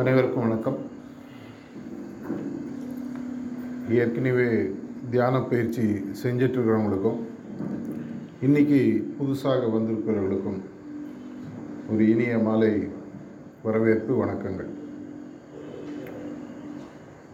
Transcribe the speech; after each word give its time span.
அனைவருக்கும் 0.00 0.42
வணக்கம். 0.48 0.76
ஏற்கனவே 3.88 4.70
தியான 5.10 5.40
பயிற்சி 5.40 5.84
செஞ்சிட்ருக்கிறவங்களுக்கும் 6.22 7.20
இன்றைக்கி 8.42 8.42
இன்னைக்கு 8.42 8.80
புதுசாக 9.18 9.70
வந்திருக்கிறவர்களுக்கும் 9.76 10.60
ஒரு 11.90 12.08
இனிய 12.08 12.38
மாலை 12.38 12.88
வரவேற்பு 13.62 14.24
வணக்கங்கள். 14.24 14.70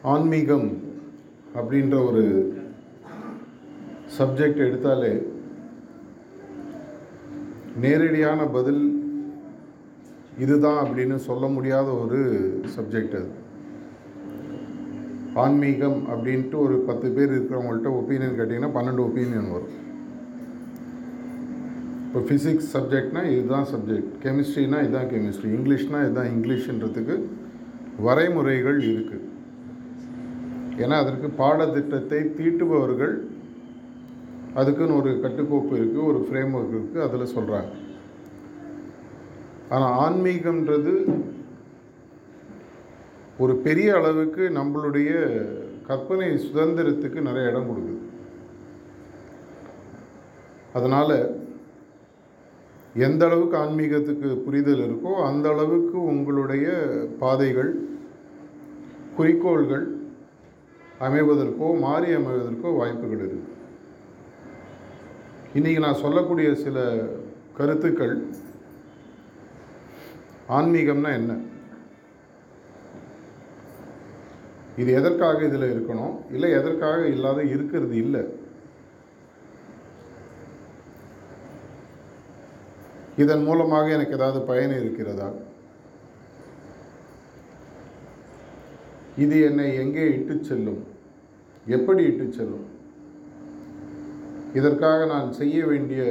ஆன்மீகம் 0.02 0.82
அப்படின்ற 1.54 2.06
ஒரு 2.06 2.24
சப்ஜெக்ட் 4.18 4.64
எடுத்தாலே 4.68 5.12
நேரடியான 7.76 8.44
பதில் 8.44 9.01
இதுதான் 10.38 10.80
அப்படின்னு 10.84 11.14
சொல்ல 11.14 11.46
முடியாத 11.46 11.88
ஒரு 12.02 12.18
சப்ஜெக்ட் 12.76 13.16
அது. 13.20 13.30
ஆன்மீகம் 15.42 16.00
அப்படின்ட்டு 16.12 16.56
ஒரு 16.56 16.76
பத்து 16.88 17.08
பேர் 17.10 17.34
இருக்கிறவங்கள்ட்ட 17.36 17.90
ஒப்பீனியன் 18.00 18.38
கேட்டிங்கன்னா 18.38 18.72
பன்னெண்டு 18.76 19.04
ஒப்பீனியன் 19.08 19.52
வரும். 19.52 19.76
இப்போ 22.06 22.20
ஃபிசிக்ஸ் 22.28 22.72
சப்ஜெக்ட்னா 22.76 23.22
இதுதான் 23.34 23.68
சப்ஜெக்ட் 23.72 24.10
கெமிஸ்ட்ரினா 24.24 24.80
இதுதான் 24.84 25.10
கெமிஸ்ட்ரி 25.12 25.50
இங்கிலீஷ்னா 25.58 26.00
இதுதான் 26.06 26.32
இங்கிலீஷ்ன்றதுக்கு 26.34 27.14
வரைமுறைகள் 28.06 28.80
இருக்குது 28.80 29.28
ஏன்னா 30.82 30.98
அதற்கு 31.02 31.28
பாடத்திட்டத்தை 31.42 32.20
தீட்டுபவர்கள் 32.38 33.14
அதுக்குன்னு 34.54 34.98
ஒரு 35.00 35.10
கட்டுக்கோப்பு 35.24 35.72
இருக்குது 35.78 36.08
ஒரு 36.10 36.20
ஃப்ரேம் 36.26 36.54
ஒர்க் 36.58 36.76
இருக்குது 36.76 37.04
அதில் 37.06 37.32
சொல்கிறாங்க 37.32 37.70
ஆனால் 39.72 39.94
ஆன்மீகம்ன்றது 40.04 40.94
ஒரு 43.38 43.54
பெரிய 43.56 43.94
அளவுக்கு 43.94 44.42
நம்மளுடைய 44.48 45.12
கற்பனை 45.86 46.28
சுதந்திரத்துக்கு 46.38 47.20
நிறைய 47.20 47.50
இடம் 47.50 47.68
கொடுக்குது. 47.68 48.00
அதனால் 50.72 51.16
எந்த 52.94 53.22
அளவுக்கு 53.26 53.56
ஆன்மீகத்துக்கு 53.56 54.28
புரிதல் 54.44 54.84
இருக்கோ 54.86 55.12
அந்த 55.22 55.46
அளவுக்கு 55.48 55.96
உங்களுடைய 56.02 56.66
பாதைகள் 57.18 57.72
குறிக்கோள்கள் 59.16 59.86
அமைவதற்கோ 61.00 61.68
மாறி 61.78 62.10
அமைவதற்கோ 62.14 62.70
வாய்ப்புகள் 62.76 63.22
இருக்குது 63.22 63.50
இன்றைக்கி 65.54 65.78
நான் 65.78 66.02
சொல்லக்கூடிய 66.04 66.54
சில 66.54 66.78
கருத்துக்கள் 67.56 68.14
ஆன்மீகம்னா 70.48 71.12
என்ன? 71.12 71.32
இது 74.76 74.92
எதற்காக 74.92 75.44
இதில் 75.44 75.74
இருக்கணும்? 75.74 76.14
இல்லை 76.30 76.50
எதற்காக 76.50 77.06
இல்லாத 77.06 77.42
இருக்கிறது 77.42 77.96
இல்லை? 77.96 78.22
இதன் 83.16 83.42
மூலமாக 83.42 83.88
எனக்கு 83.88 84.12
ஏதாவது 84.12 84.40
பயன் 84.40 84.80
இருக்கிறதா? 84.80 85.32
இது 89.16 89.44
என்னை 89.44 89.74
எங்கே 89.74 90.04
இட்டு 90.14 90.44
செல்லும்? 90.44 90.86
எப்படி 91.66 92.02
இட்டு 92.04 92.32
செல்லும்? 92.32 92.66
இதற்காக 94.54 95.04
நான் 95.06 95.32
செய்ய 95.32 95.66
வேண்டிய 95.66 96.02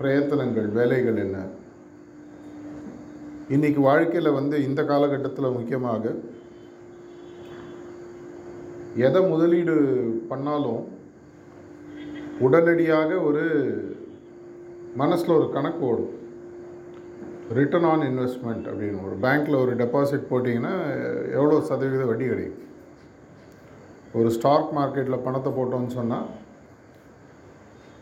பிரயத்தனங்கள் 0.00 0.68
வேலைகள் 0.68 1.16
என்ன? 1.16 1.38
இன்றைக்கி 3.54 3.80
வாழ்க்கையில் 3.86 4.36
வந்து 4.36 4.56
இந்த 4.68 4.80
காலகட்டத்தில் 4.84 5.54
முக்கியமாக 5.56 6.12
எதை 9.06 9.20
முதலீடு 9.32 9.74
பண்ணாலும் 10.30 10.80
உடனடியாக 12.46 13.18
ஒரு 13.28 13.44
மனசில் 15.02 15.36
ஒரு 15.36 15.46
கணக்கு 15.56 15.84
ஓடும். 15.90 16.16
ரிட்டர்ன் 17.58 17.86
ஆன் 17.90 18.02
இன்வெஸ்ட்மெண்ட் 18.08 18.66
அப்படின்னு. 18.70 19.04
ஒரு 19.08 19.16
பேங்க்கில் 19.26 19.62
ஒரு 19.64 19.74
டெபாசிட் 19.82 20.28
போட்டிங்கன்னா 20.32 20.74
எவ்வளோ 21.36 21.60
சதவீத 21.70 22.04
வட்டி 22.10 22.26
கிடைக்கும். 22.32 22.64
ஒரு 24.20 24.30
ஸ்டாக் 24.38 24.74
மார்க்கெட்டில் 24.80 25.24
பணத்தை 25.28 25.52
போட்டோம்னு 25.60 25.96
சொன்னால் 26.00 26.28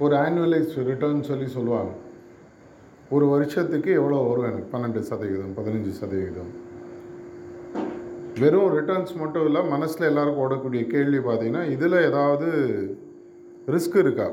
ஒரு 0.07 0.17
ஆனுவலைஸ் 0.25 0.75
ரிட்டர்ன் 0.91 1.29
சொல்லி 1.33 1.51
சொல்லுவாங்க. 1.59 1.93
ஒரு 3.15 3.27
வருஷத்துக்கு 3.27 3.91
எவ்வளோ 3.93 4.17
வரும் 4.17 4.49
எனக்கு? 4.51 4.71
பன்னெண்டு 4.77 5.03
சதவீதம் 5.03 5.57
பதினஞ்சு 5.57 5.91
சதவீதம். 5.91 6.53
வெறும் 8.41 8.71
ரிட்டர்ன்ஸ் 8.77 9.13
மட்டும் 9.17 9.45
இல்லை 9.45 9.61
மனசில் 9.65 10.07
எல்லாருக்கும் 10.07 10.45
ஓடக்கூடிய 10.45 10.87
கேள்வி 10.87 11.17
பார்த்தீங்கன்னா 11.17 11.71
இதில் 11.71 11.93
ஏதாவது 11.93 12.49
ரிஸ்க் 13.67 13.97
இருக்கா? 13.97 14.31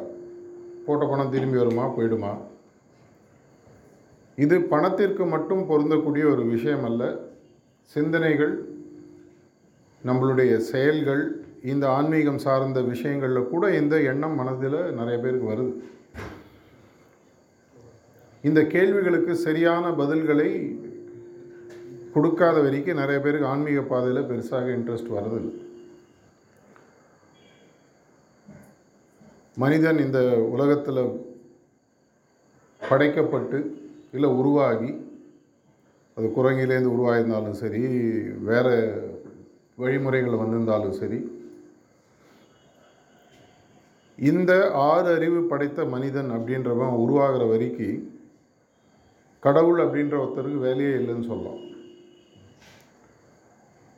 போட்ட 0.86 1.06
பணம் 1.06 1.32
திரும்பி 1.32 1.58
வருமா? 1.58 1.86
போயிடுமா? 1.98 2.32
இது 4.36 4.62
பணத்திற்கு 4.62 5.26
மட்டும் 5.26 5.70
பொருந்தக்கூடிய 5.70 6.24
ஒரு 6.32 6.44
விஷயம் 6.46 6.84
அல்ல. 6.84 7.04
சிந்தனைகள் 7.84 8.54
நம்மளுடைய 10.06 10.58
செயல்கள் 10.58 11.24
இந்த 11.64 11.86
ஆன்மீகம் 11.90 12.38
சார்ந்த 12.38 12.82
விஷயங்களில் 12.82 13.50
கூட 13.50 13.76
இந்த 13.76 13.96
எண்ணம் 14.02 14.36
மனதில் 14.36 14.94
நிறைய 14.94 15.18
பேருக்கு 15.24 15.50
வருது. 15.52 15.74
இந்த 18.44 18.60
கேள்விகளுக்கு 18.66 19.34
சரியான 19.38 19.86
பதில்களை 19.92 20.50
கொடுக்காத 22.14 22.58
வரைக்கும் 22.62 22.98
நிறைய 22.98 23.18
பேருக்கு 23.20 23.48
ஆன்மீக 23.48 23.82
பாதையில் 23.82 24.28
பெருசாக 24.28 24.70
இன்ட்ரெஸ்ட் 24.70 25.12
வருது 25.12 25.42
மனிதன் 29.58 30.00
இந்த 30.00 30.20
உலகத்தில் 30.50 31.02
படைக்கப்பட்டு 32.82 33.58
இல்லை 34.12 34.30
உருவாகி 34.36 34.92
அது 36.18 36.28
குரங்கிலேருந்து 36.32 36.94
உருவாயிருந்தாலும் 36.94 37.60
சரி 37.60 37.82
வேறு 38.42 38.74
வழிமுறைகள் 39.78 40.42
வந்திருந்தாலும் 40.42 40.98
சரி 41.00 41.20
இந்த 44.20 44.52
ஆறு 44.82 45.10
அறிவு 45.16 45.40
படைத்த 45.44 45.86
மனிதன் 45.86 46.32
அப்படின்றவன் 46.32 46.98
உருவாகிற 46.98 47.44
வரைக்கும் 47.46 48.02
கடவுள் 49.46 49.80
அப்படின்ற 49.84 50.16
ஒருத்தருக்கு 50.24 50.66
வேலையே 50.68 50.94
இல்லைன்னு 51.00 51.30
சொல்லலாம். 51.32 51.62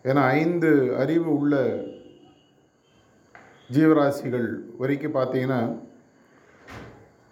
ஏன்னா 0.10 0.24
ஐந்து 0.42 0.70
அறிவு 1.02 1.30
உள்ள 1.40 1.56
ஜீவராசிகள் 3.76 4.48
வரைக்கும் 4.82 5.18
பார்த்தீங்கன்னா 5.18 5.60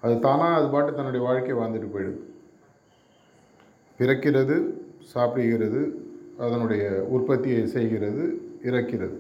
அது 0.03 0.13
தானாக 0.19 0.57
அது 0.59 0.67
பாட்டு 0.73 0.91
தன்னுடைய 0.97 1.23
வாழ்க்கையை 1.25 1.57
வாழ்ந்துட்டு 1.57 1.89
போயிடுது. 1.95 2.21
பிறக்கிறது 3.99 4.55
சாப்பிடுகிறது 5.13 5.81
அதனுடைய 6.45 6.83
உற்பத்தியை 7.15 7.63
செய்கிறது 7.75 8.23
இறக்கிறது. 8.69 9.17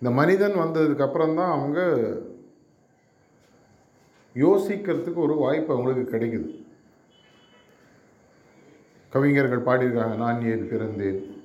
இந்த 0.00 0.10
மனிதன் 0.18 0.56
வந்ததுக்கப்புறம் 0.64 1.38
தான் 1.38 1.54
அவங்க 1.56 1.80
யோசிக்கிறதுக்கு 4.34 5.14
ஒரு 5.14 5.34
வாய்ப்பு 5.34 5.74
அவங்களுக்கு 5.74 6.18
கிடைக்குது. 6.18 6.68
கவிஞர்கள் 9.08 9.62
பாடியிருக்காங்க 9.62 10.16
நான் 10.16 10.42
ஏன் 10.42 10.70
பிறந்தேன்? 10.70 11.38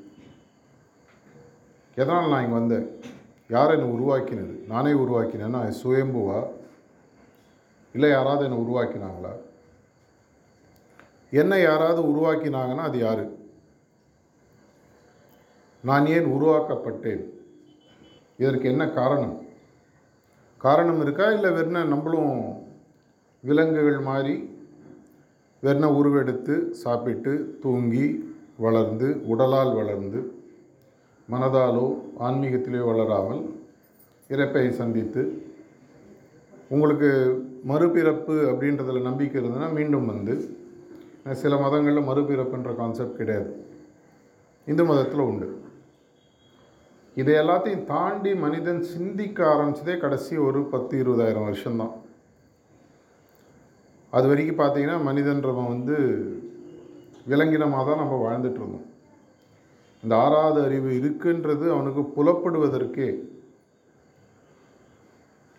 எதனால் 1.96 2.29
நான் 2.29 2.41
இங்கே 2.41 2.53
வந்தேன்? 2.53 3.01
யார் 3.50 3.72
என்னை 3.72 3.90
உருவாக்கினது? 3.90 4.68
நானே 4.68 4.91
உருவாக்கினேன்னா 4.91 5.73
சுயம்புவா? 5.84 6.47
இல்லை 7.94 8.09
யாராவது 8.09 8.44
என்னை 8.44 8.59
உருவாக்கினாங்களா? 8.59 9.31
என்னை 11.29 11.61
யாராவது 11.61 12.02
உருவாக்கினாங்கன்னா 12.02 12.76
அது 12.76 12.97
யார்? 12.97 13.29
நான் 15.81 16.05
ஏன் 16.05 16.26
உருவாக்கப்பட்டேன்? 16.26 17.23
இதற்கு 18.38 18.70
என்ன 18.70 18.90
காரணம்? 18.90 19.47
காரணம் 20.58 21.02
இருக்கா? 21.02 21.31
இல்லை 21.31 21.52
வெறும் 21.52 21.88
நம்மளும் 21.88 22.54
விலங்குகள் 23.46 24.00
மாதிரி 24.09 24.36
வெண்ண 25.64 25.86
உருவெடுத்து 26.00 26.56
சாப்பிட்டு 26.84 27.34
தூங்கி 27.62 28.06
வளர்ந்து 28.58 29.08
உடலால் 29.34 29.74
வளர்ந்து 29.76 30.20
மனதாலோ 31.30 31.86
ஆன்மீகத்திலே 32.28 32.82
வளராமல் 32.90 33.42
இறப்பை 34.30 34.64
சந்தித்து 34.70 35.24
உங்களுக்கு 36.70 37.09
மறுபிறப்பு 37.68 38.36
அப்படின்றதுல 38.52 39.02
நம்பிக்கை 39.02 39.38
இருந்ததுன்னா 39.42 39.70
மீண்டும் 39.74 40.06
வந்து 40.06 40.36
சில 41.41 41.53
மதங்களில் 41.58 42.09
மறுபிறப்புன்ற 42.09 42.72
கான்செப்ட் 42.76 43.20
கிடையாது. 43.20 43.52
இந்து 44.66 44.84
மதத்தில் 44.86 45.28
உண்டு. 45.30 45.48
இதை 47.16 47.34
எல்லாத்தையும் 47.36 47.86
தாண்டி 47.94 48.32
மனிதன் 48.36 48.82
சிந்திக்க 48.96 49.40
ஆரம்பிச்சதே 49.53 49.96
கடைசி 50.00 50.36
ஒரு 50.48 50.62
பத்து 50.74 50.96
இருபதாயிரம் 51.03 51.48
வருஷம்தான். 51.50 51.94
அது 54.16 54.26
வரைக்கும் 54.28 54.59
பார்த்தீங்கன்னா 54.59 54.97
மனிதன்றவன் 55.03 55.72
வந்து 55.73 55.96
விலங்கினமாக 57.26 57.85
தான் 57.85 58.02
நம்ம 58.02 58.17
வாழ்ந்துட்டுருந்தோம் 58.26 58.85
இந்த 60.03 60.16
ஆறாவது 60.16 60.59
அறிவு 60.62 60.90
இருக்குன்றது 61.00 61.66
அவனுக்கு 61.72 62.02
புலப்படுவதற்கே. 62.16 63.08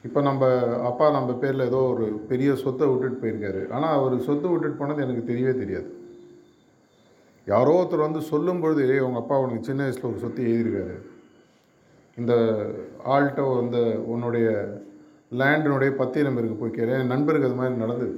இப்போ 0.04 0.20
நம்ம 0.20 0.42
அப்பா 0.82 1.10
நம்ம 1.10 1.32
பேரில் 1.34 1.68
ஏதோ 1.68 1.80
ஒரு 1.92 2.04
பெரிய 2.28 2.54
சொத்தை 2.54 2.86
விட்டுட்டு 2.88 3.22
போயிருக்காரு. 3.22 3.70
ஆனால் 3.70 3.96
அவர் 3.98 4.26
சொத்தை 4.26 4.50
விட்டுட்டு 4.50 4.76
போனது 4.76 5.02
எனக்கு 5.02 5.30
தெரியவே 5.30 5.54
தெரியாது. 5.58 5.88
யாரோ 7.46 7.72
ஒருத்தர் 7.76 8.06
வந்து 8.06 8.20
சொல்லும் 8.30 8.60
பொழுது 8.60 8.80
"ஏய், 8.88 9.00
உங்கள் 9.00 9.22
அப்பா 9.22 9.36
உனக்கு 9.38 9.68
சின்ன 9.68 9.82
வயசில் 9.82 10.10
ஒரு 10.10 10.18
சொத்து 10.18 10.42
எழுதியிருக்காரு. 10.46 10.96
இந்த 12.16 12.32
ஆள்கிட்ட 13.14 13.42
வந்து 13.56 13.80
உன்னுடைய 14.06 14.46
லேண்டினுடைய 15.32 15.90
பத்திரம் 15.96 16.38
இருக்கு 16.38 16.56
போய் 16.56 16.70
கேளு. 16.70 16.96
என் 16.98 17.12
நண்பருக்கு 17.14 17.48
அது 17.48 17.60
மாதிரி 17.60 17.76
நடந்தது. 17.76 18.14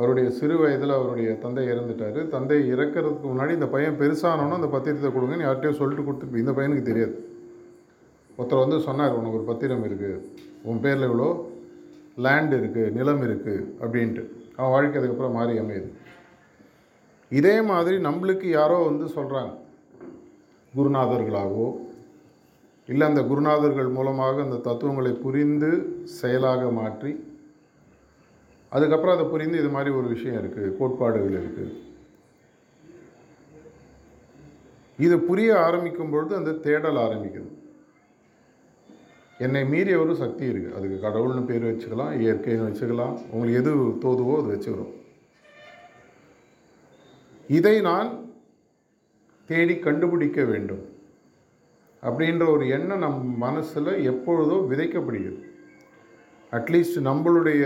அவருடைய 0.00 0.26
சிறு 0.38 0.56
வயதில் 0.60 0.96
அவருடைய 0.96 1.30
தந்தை 1.44 1.64
இறந்துட்டார். 1.72 2.18
தந்தை 2.34 2.58
இறக்கிறதுக்கு 2.74 3.26
முன்னாடி 3.30 3.52
இந்த 3.58 3.68
பையன் 3.74 3.98
பெருசானோன்னு 4.02 4.58
அந்த 4.58 4.68
பத்திரத்தை 4.74 5.10
கொடுங்கன்னு 5.16 5.46
யார்கிட்டயோ 5.46 5.78
சொல்லிட்டு 5.80 6.04
கொடுத்து 6.06 6.42
இந்த 6.44 6.52
பையனுக்கு 6.58 6.84
தெரியாது. 6.90 7.16
ஒருத்தர் 8.36 8.64
வந்து 8.64 8.78
சொன்னார் 8.88 9.16
உனக்கு 9.18 9.38
ஒரு 9.38 9.48
பத்திரம் 9.48 9.86
இருக்குது 9.88 10.20
உன் 10.68 10.82
பேரில் 10.84 11.08
இவ்வளோ 11.08 11.30
லேண்ட் 12.26 12.54
இருக்குது 12.60 12.92
நிலம் 12.98 13.24
இருக்குது 13.26 13.66
அப்படின்ட்டு. 13.82 14.22
அவன் 14.56 14.72
வாழ்க்கை 14.74 14.98
அதுக்கப்புறம் 15.00 15.36
மாறி 15.38 15.54
அமையுது. 15.62 15.90
இதே 17.38 17.56
மாதிரி 17.70 17.96
நம்மளுக்கு 18.06 18.46
யாரோ 18.58 18.78
வந்து 18.88 19.06
சொல்கிறாங்க 19.16 19.52
குருநாதர்களாகவோ 20.74 21.68
இல்லை 22.88 23.04
அந்த 23.10 23.22
குருநாதர்கள் 23.30 23.90
மூலமாக 23.96 24.36
அந்த 24.46 24.58
தத்துவங்களை 24.68 25.12
புரிந்து 25.24 25.70
செயலாக 26.20 26.70
மாற்றி 26.78 27.12
அதுக்கப்புறம் 28.74 29.14
அதை 29.16 29.24
புரிந்து 29.30 29.60
இது 29.62 29.70
மாதிரி 29.76 29.90
ஒரு 30.00 30.08
விஷயம் 30.14 30.38
இருக்குது 30.40 30.74
கோட்பாடுகள் 30.80 31.38
இருக்குது 31.42 31.72
இது 35.04 35.16
புரிய 35.28 35.50
ஆரம்பிக்கும் 35.66 36.12
பொழுது 36.12 36.32
அந்த 36.38 36.52
தேடல் 36.66 36.98
ஆரம்பிக்குது. 37.06 37.50
என்னை 39.44 39.62
மீறிய 39.72 39.98
ஒரு 40.02 40.14
சக்தி 40.22 40.44
இருக்குது 40.52 40.74
அதுக்கு 40.78 40.96
கடவுள்னு 41.04 41.42
பேர் 41.50 41.68
வச்சுக்கலாம் 41.68 42.14
இயற்கைன்னு 42.22 42.66
வச்சுக்கலாம் 42.68 43.14
உங்களுக்கு 43.30 43.60
எது 43.60 43.70
தோதுவோ 44.04 44.34
அது 44.40 44.50
வச்சுக்கிறோம் 44.54 44.94
இதை 47.58 47.76
நான் 47.88 48.10
தேடி 49.48 49.74
கண்டுபிடிக்க 49.86 50.40
வேண்டும். 50.50 50.82
அப்படின்ற 52.02 52.44
ஒரு 52.54 52.64
எண்ணம் 52.76 53.02
நம் 53.04 53.24
மனசில் 53.46 53.90
எப்பொழுதோ 54.10 54.58
விதைக்கப்படுகிறது. 54.70 55.40
அட்லீஸ்ட் 56.58 56.98
நம்மளுடைய 57.08 57.64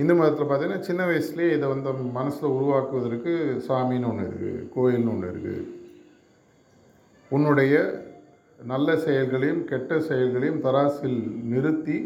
இந்து 0.00 0.14
மதத்தில் 0.16 0.48
பார்த்தீங்கன்னா 0.48 0.86
சின்ன 0.88 1.02
வயசுலேயே 1.08 1.52
இதை 1.56 1.66
வந்து 1.72 1.92
மனசில் 2.18 2.54
உருவாக்குவதற்கு 2.56 3.32
சாமின்னு 3.68 4.08
ஒன்று 4.10 4.26
இருக்குது 4.28 4.66
கோயில்னு 4.74 5.12
ஒன்று 5.14 5.30
இருக்குது 5.32 5.62
உன்னுடைய 7.30 7.74
நல்ல 8.72 8.88
செயல்களையும் 9.06 9.62
கெட்ட 9.70 9.98
செயல்களையும் 10.10 10.62
தராசில் 10.66 11.18
நிறுத்தி 11.52 11.96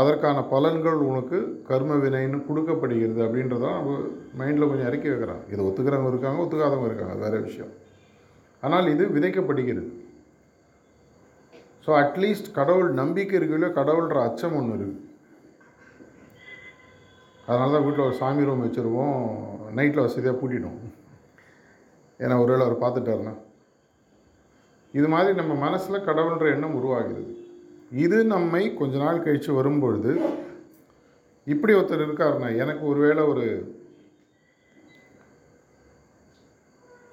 அதற்கான 0.00 0.38
பலன்கள் 0.52 1.00
உனக்கு 1.10 1.38
கர்ம 1.68 1.96
வினைன்னு 2.04 2.38
கொடுக்கப்படுகிறது 2.46 3.20
அப்படின்றதான் 3.26 3.76
நம்ம 3.78 3.92
மைண்டில் 4.40 4.70
கொஞ்சம் 4.70 4.88
இறக்கி 4.90 5.08
வைக்கிறாங்க. 5.10 5.44
இதை 5.52 5.60
ஒத்துக்கிறவங்க 5.66 6.10
இருக்காங்க 6.12 6.42
ஒத்துக்காதவங்க 6.44 6.88
இருக்காங்க 6.90 7.16
வேறு 7.24 7.38
விஷயம். 7.48 7.72
ஆனால் 8.62 8.90
இது 8.94 9.04
விதைக்கப்படுகிறது. 9.16 9.90
ஸோ 11.84 11.90
அட்லீஸ்ட் 12.02 12.54
கடவுள் 12.58 12.90
நம்பிக்கை 13.02 13.36
இருக்குல்ல 13.38 13.68
கடவுள்கிற 13.80 14.20
அச்சம் 14.28 14.56
ஒன்று 14.60 14.76
இருக்குது 14.78 15.02
அதனால 17.48 17.72
தான் 17.72 17.84
வீட்டில் 17.86 18.06
ஒரு 18.08 18.16
சாமி 18.20 18.46
ரூம் 18.48 18.64
வச்சுருவோம். 18.66 19.22
நைட்டில் 19.78 20.04
வசதியாக 20.04 20.36
பூட்டிட்டோம். 20.40 20.78
ஏன்னா 22.22 22.34
ஒருவேளை 22.42 22.64
அவர் 22.66 22.82
பார்த்துட்டாருன்னா. 22.84 23.34
இது 24.98 25.08
மாதிரி 25.14 25.34
நம்ம 25.40 25.52
மனசில் 25.66 26.06
கடவுள்ன்ற 26.08 26.48
எண்ணம் 26.54 26.76
உருவாகிறது. 26.80 27.32
இது 28.04 28.18
நம்மை 28.34 28.62
கொஞ்ச 28.80 28.94
நாள் 29.04 29.24
கழித்து 29.24 29.50
வரும்பொழுது 29.60 30.12
இப்படி 31.52 31.72
ஒருத்தர் 31.78 32.06
இருக்காருன்னா 32.06 32.50
எனக்கு 32.62 32.84
ஒருவேளை 32.90 33.22
ஒரு 33.32 33.46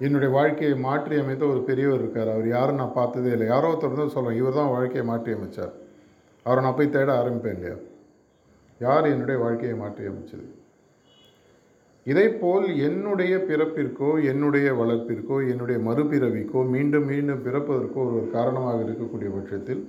என்னுடைய 0.06 0.30
வாழ்க்கையை 0.36 0.76
மாற்றி 0.86 1.16
அமைத்த 1.22 1.44
ஒரு 1.52 1.60
பெரியவர் 1.66 2.00
இருக்கார். 2.02 2.30
அவர் 2.34 2.46
யாரும் 2.54 2.80
நான் 2.80 2.98
பார்த்ததே 3.00 3.32
இல்லை. 3.34 3.46
யாரோ 3.52 3.68
ஒருத்தர் 3.72 4.00
தான் 4.00 4.14
சொல்கிறேன் 4.14 4.38
இவர் 4.40 4.58
தான் 4.60 4.72
வாழ்க்கையை 4.74 5.04
மாற்றி 5.10 5.34
அமைச்சார். 5.36 5.74
அவரை 6.46 6.62
நான் 6.64 6.78
போய் 6.78 6.94
தேட 6.96 7.10
ஆரம்பிப்பேன் 7.20 7.56
இல்லையா? 7.56 7.76
யார் 8.82 9.04
என்னுடைய 9.04 9.40
வாழ்க்கையை 9.40 9.78
மாற்றி 9.78 10.04
அமைச்சது? 10.04 10.46
இதைப்போல் 12.04 12.76
என்னுடைய 12.82 13.36
பிறப்பிற்கோ 13.36 14.24
என்னுடைய 14.24 14.74
வளர்ப்பிற்கோ 14.74 15.48
என்னுடைய 15.48 15.90
மறுபிறவிக்கோ 15.90 16.68
மீண்டும் 16.68 17.04
மீண்டும் 17.04 17.46
பிறப்பதற்கோ 17.46 17.94
ஒரு 17.94 18.28
காரணமாக 18.32 18.82
இருக்கக்கூடிய 18.82 19.30
பட்சத்தில் 19.34 19.82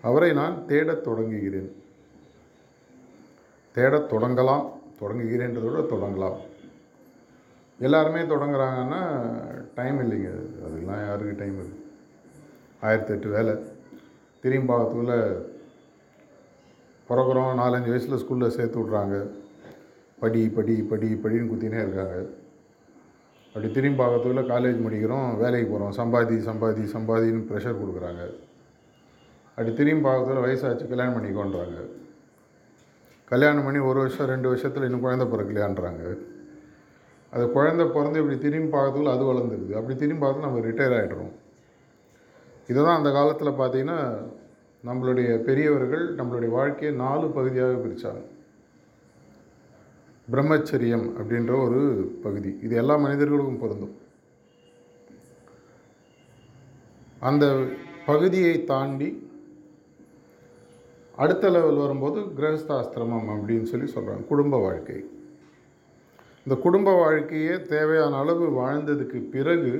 அவரை 0.00 0.32
நான் 0.32 0.66
தேடத் 0.66 1.04
தொடங்குகிறேன். 1.04 1.72
தேடத் 3.74 4.12
தொடங்கலாம். 4.12 4.72
தொடங்குகிறேன்றதை 5.00 5.70
விட 5.70 5.84
தொடங்கலாம். 5.94 6.36
எல்லாருமே 7.78 8.20
தொடங்குறாங்கன்னா 8.20 9.00
டைம் 9.74 9.98
இல்லைங்க. 10.00 10.30
அதுக்கெலாம் 10.64 11.06
யாருக்கு 11.06 11.34
டைம் 11.38 11.60
இருக்குது 11.60 11.82
ஆயிரத்தி 12.80 13.12
எட்டு 13.12 13.28
வேலை. 13.28 13.54
திரும்பி 14.40 14.72
பார்க்கத்துக்குள்ளே 14.72 15.52
பிறகுறோம் 17.08 17.50
நாலஞ்சு 17.62 17.92
வயசில் 17.92 18.20
ஸ்கூலில் 18.22 18.54
சேர்த்து 18.56 18.78
விட்றாங்க. 18.80 19.16
படி 20.22 20.42
படி 20.56 20.74
படி 20.90 21.08
படின்னு 21.22 21.50
குத்தினே 21.50 21.80
இருக்காங்க. 21.84 22.16
அப்படி 23.54 23.68
திரும்பி 23.74 23.98
பார்க்கறதுக்குள்ளே 24.00 24.44
காலேஜ் 24.52 24.78
முடிக்கிறோம் 24.84 25.28
வேலைக்கு 25.42 25.68
போகிறோம் 25.72 25.92
சம்பாதி 25.98 26.36
சம்பாதி 26.48 26.84
சம்பாதின்னு 26.94 27.48
ப்ரெஷர் 27.50 27.80
கொடுக்குறாங்க. 27.80 28.22
அப்படி 29.56 29.72
திரும்பி 29.80 30.02
பார்க்கறதுல 30.08 30.44
வயசாச்சு 30.46 30.88
கல்யாணம் 30.92 31.16
பண்ணிக்கோன்றாங்க. 31.16 31.80
கல்யாணம் 33.32 33.66
பண்ணி 33.66 33.80
ஒரு 33.90 33.98
வருஷம் 34.02 34.30
ரெண்டு 34.32 34.48
வருஷத்தில் 34.52 34.86
இன்னும் 34.86 35.04
குழந்தை 35.04 35.26
பிறக்கலையான்றாங்க. 35.32 36.02
அது 37.34 37.44
குழந்தை 37.56 37.84
பிறந்து 37.94 38.20
இப்படி 38.22 38.38
திரும்பி 38.46 38.70
பார்க்கறதுக்குள்ள 38.74 39.12
அது 39.16 39.24
வளர்ந்துருது. 39.30 39.72
அப்படி 39.78 39.94
திரும்பி 40.02 40.22
பார்த்து 40.24 40.46
நம்ம 40.46 40.60
ரிட்டையர் 40.68 40.96
ஆகிடுறோம் 40.98 41.32
இதை 42.70 42.78
தான் 42.82 42.98
அந்த 42.98 43.10
காலத்தில் 43.18 43.58
பார்த்தீங்கன்னா 43.60 44.00
நம்மளுடைய 44.86 45.36
பெரியவர்கள் 45.36 46.14
நம்மளுடைய 46.14 46.48
வாழ்க்கையை 46.48 46.96
நாலு 46.96 47.26
பகுதியாக 47.28 47.72
பிரித்தாங்க 47.72 48.22
பிரம்மச்சரியம் 50.32 51.06
அப்படின்ற 51.18 51.52
ஒரு 51.64 51.80
பகுதி. 52.22 52.58
இது 52.62 52.76
எல்லா 52.76 52.96
மனிதர்களுக்கும் 52.96 53.58
பொருந்தும். 53.58 53.96
அந்த 57.20 57.44
பகுதியை 58.06 58.64
தாண்டி 58.64 59.10
அடுத்த 61.16 61.50
லெவல் 61.50 61.82
வரும்போது 61.82 62.20
கிரகஸ்தாசிரமம் 62.20 63.28
அப்படின்னு 63.34 63.62
சொல்லி 63.62 63.92
சொல்கிறாங்க 63.92 64.26
குடும்ப 64.26 64.58
வாழ்க்கை. 64.58 64.98
இந்த 66.46 66.54
குடும்ப 66.62 66.94
வாழ்க்கையே 66.94 67.62
தேவையான 67.62 68.16
அளவு 68.16 68.46
வாழ்ந்ததுக்கு 68.62 69.20
பிறகு 69.36 69.72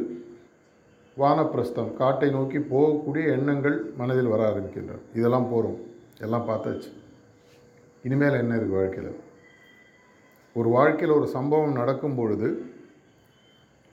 வானப்பிரஸ்தம் 1.22 1.90
காட்டை 2.00 2.28
நோக்கி 2.36 2.58
போகக்கூடிய 2.72 3.24
எண்ணங்கள் 3.36 3.76
மனதில் 4.00 4.30
வர 4.32 4.42
ஆரம்பிக்கின்றன 4.50 5.02
இதெல்லாம் 5.18 5.50
போகிறோம் 5.52 5.78
எல்லாம் 6.24 6.48
பார்த்தாச்சு. 6.48 6.90
இனிமேல் 8.06 8.40
என்ன 8.42 8.56
இருக்குது 8.58 8.78
வாழ்க்கையில்? 8.80 9.12
ஒரு 10.58 10.68
வாழ்க்கையில் 10.76 11.18
ஒரு 11.18 11.28
சம்பவம் 11.36 11.78
நடக்கும் 11.80 12.16
பொழுது 12.20 12.48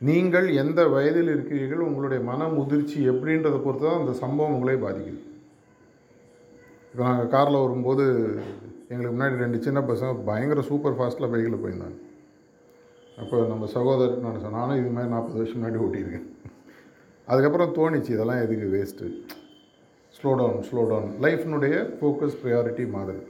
நீங்கள் 0.07 0.47
எந்த 0.61 0.81
வயதில் 0.95 1.31
இருக்கிறீர்கள் 1.33 1.85
உங்களுடைய 1.87 2.19
மன 2.29 2.47
முதிர்ச்சி 2.57 2.99
எப்படின்றத 3.11 3.57
பொறுத்து 3.65 3.85
தான் 3.87 4.01
அந்த 4.01 4.13
சம்பவம் 4.23 4.55
உங்களே 4.55 4.77
பாதிக்குது. 4.85 5.21
இப்போ 6.91 7.03
நாங்கள் 7.09 7.31
காரில் 7.33 7.63
வரும்போது 7.63 8.05
எங்களுக்கு 8.91 9.15
முன்னாடி 9.15 9.43
ரெண்டு 9.43 9.57
சின்ன 9.65 9.79
பசங்க 9.89 10.25
பயங்கர 10.29 10.61
சூப்பர் 10.69 10.97
ஃபாஸ்ட்டில் 10.99 11.31
பைக்கில் 11.33 11.61
போயிருந்தாங்க. 11.63 11.97
அப்போ 13.21 13.37
நம்ம 13.51 13.67
சகோதரர் 13.75 14.23
நான் 14.25 14.41
சொன்னேன் 14.43 14.61
நானும் 14.61 14.79
இது 14.81 14.91
மாதிரி 14.95 15.13
நாற்பது 15.13 15.39
வருஷம் 15.41 15.59
முன்னாடி 15.59 15.83
ஓட்டியிருக்கேன். 15.85 16.27
அதுக்கப்புறம் 17.31 17.75
தோணிச்சு 17.77 18.11
இதெல்லாம் 18.15 18.43
எதுக்கு 18.45 18.67
waste 18.75 19.09
slow 20.15 20.31
down 20.39 20.63
slow 20.69 20.81
down 20.91 21.11
லைஃப்னுடைய 21.25 21.75
focus 21.97 22.39
priority 22.41 22.85
மாறுது. 22.95 23.23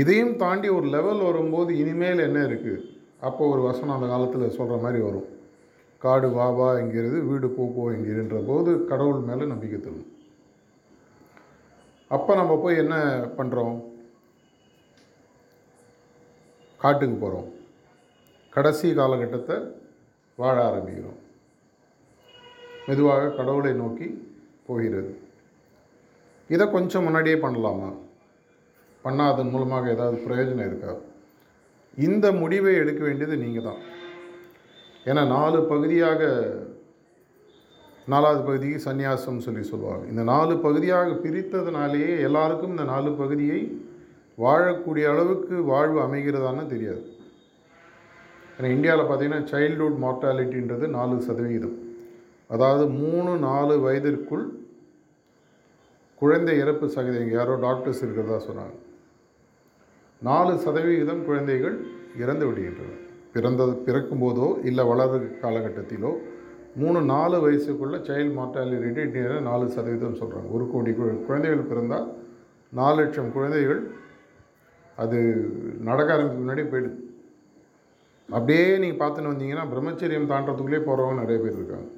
இதையும் 0.00 0.34
தாண்டி 0.42 0.68
ஒரு 0.76 0.86
லெவல் 0.96 1.22
வரும்போது 1.28 1.70
இனிமேல் 1.82 2.26
என்ன 2.28 2.38
இருக்குது 2.50 2.84
அப்போ 3.26 3.42
ஒரு 3.54 3.62
வசனம் 3.68 3.96
அந்த 3.96 4.08
காலத்தில் 4.12 4.54
சொல்கிற 4.58 4.76
மாதிரி 4.84 5.00
வரும். 5.06 5.28
காடு 6.04 6.28
வா 6.36 6.46
வா 6.58 6.68
என்கிறது 6.80 7.18
வீடு 7.28 7.48
போப்போ 7.58 7.84
என்கிறன்ற 7.96 8.38
போது 8.48 8.70
கடவுள் 8.90 9.26
மேலே 9.28 9.44
நம்பிக்கை 9.52 9.78
தரும். 9.80 10.08
அப்போ 12.16 12.32
நம்ம 12.40 12.56
போய் 12.64 12.82
என்ன 12.82 12.96
பண்ணுறோம் 13.38 13.76
காட்டுக்கு 16.82 17.16
போகிறோம் 17.22 17.48
கடைசி 18.56 18.88
காலகட்டத்தை 18.98 19.56
வாழ 20.42 20.56
ஆரம்பிக்கிறோம். 20.68 21.20
மெதுவாக 22.86 23.28
கடவுளை 23.28 23.72
நோக்கி 23.72 24.08
போகிறது. 24.66 25.18
இதை 26.48 26.70
கொஞ்சம் 26.70 27.02
முன்னாடியே 27.02 27.36
பண்ணலாமா? 27.36 27.90
பண்ணால் 29.04 29.32
அதன் 29.32 29.50
மூலமாக 29.50 29.90
ஏதாவது 29.90 30.16
பிரயோஜனம் 30.26 30.66
இருக்கா? 30.66 30.94
இந்த 31.96 32.32
முடிவை 32.32 32.74
எடுக்க 32.74 33.04
வேண்டியது 33.04 33.36
நீங்கள் 33.36 33.62
தான். 33.62 33.82
ஏன்னா 35.04 35.26
நாலு 35.26 35.64
பகுதியாக 35.64 36.30
நாலாவது 38.06 38.42
பகுதிக்கு 38.42 38.92
சந்நியாசம் 38.92 39.38
சொல்லி 39.38 39.62
சொல்லுவாங்க. 39.62 40.06
இந்த 40.06 40.22
நாலு 40.22 40.58
பகுதியாக 40.58 41.10
பிரித்ததுனாலேயே 41.10 42.20
எல்லாருக்கும் 42.20 42.70
இந்த 42.70 42.84
நாலு 42.84 43.12
பகுதியை 43.12 43.60
வாழக்கூடிய 44.38 45.04
அளவுக்கு 45.12 45.62
வாழ்வு 45.64 46.00
அமைகிறதான்னு 46.00 46.66
தெரியாது. 46.66 47.02
ஏன்னா 48.58 48.70
இந்தியாவில் 48.76 49.06
பார்த்தீங்கன்னா 49.06 49.42
சைல்ட்ஹுட் 49.54 49.98
மார்ட்டாலிட்டின்றது 50.04 50.88
நாலு 50.88 51.20
சதவிகிதம். 51.28 51.85
அதாவது 52.50 52.84
மூணு 53.00 53.32
நாலு 53.48 53.74
வயதிற்குள் 53.84 54.44
குழந்தை 56.20 56.54
இறப்பு 56.62 56.86
சதவீதம் 56.94 57.24
இங்கே 57.24 57.36
யாரோ 57.38 57.54
டாக்டர்ஸ் 57.64 58.02
இருக்கிறதா 58.04 58.38
சொன்னாங்க. 58.48 58.76
நாலு 60.22 60.52
சதவிகிதம் 60.64 61.24
குழந்தைகள் 61.28 61.76
இறந்து 62.22 62.44
விடுகின்றன. 62.48 62.94
பிறந்தது 63.34 63.72
பிறக்கும்போதோ 63.86 64.46
இல்லை 64.68 64.84
வளர 64.90 65.18
காலகட்டத்திலோ 65.42 66.12
மூணு 66.82 66.98
நாலு 67.10 67.36
வயசுக்குள்ள 67.44 67.96
சைல்டு 68.06 68.32
மார்ட்டாலிட்டி 68.38 69.04
ரேட் 69.06 69.46
நாலு 69.50 69.66
சதவீதம் 69.76 70.18
சொல்கிறாங்க 70.20 70.48
ஒரு 70.56 70.64
கோடி 70.72 70.92
குழந்தைகள் 71.28 71.68
பிறந்தால் 71.72 72.08
நாலு 72.78 72.96
லட்சம் 73.00 73.34
குழந்தைகள் 73.36 73.82
அது 75.02 75.18
நடக்க 75.88 76.14
ஆரம்பிக்க 76.14 76.40
முன்னாடி 76.42 76.62
போயிடுது. 76.72 76.98
அப்படியே 78.28 78.64
நீங்கள் 78.82 79.00
பார்த்துன்னு 79.02 79.32
வந்தீங்கன்னா 79.32 79.64
பிரம்மச்சரியம் 79.72 80.30
தாண்டத்துக்குள்ளே 80.32 80.80
போகிறவங்க 80.88 81.22
நிறைய 81.22 81.38
பேர் 81.42 81.58
இருக்காங்க. 81.60 81.88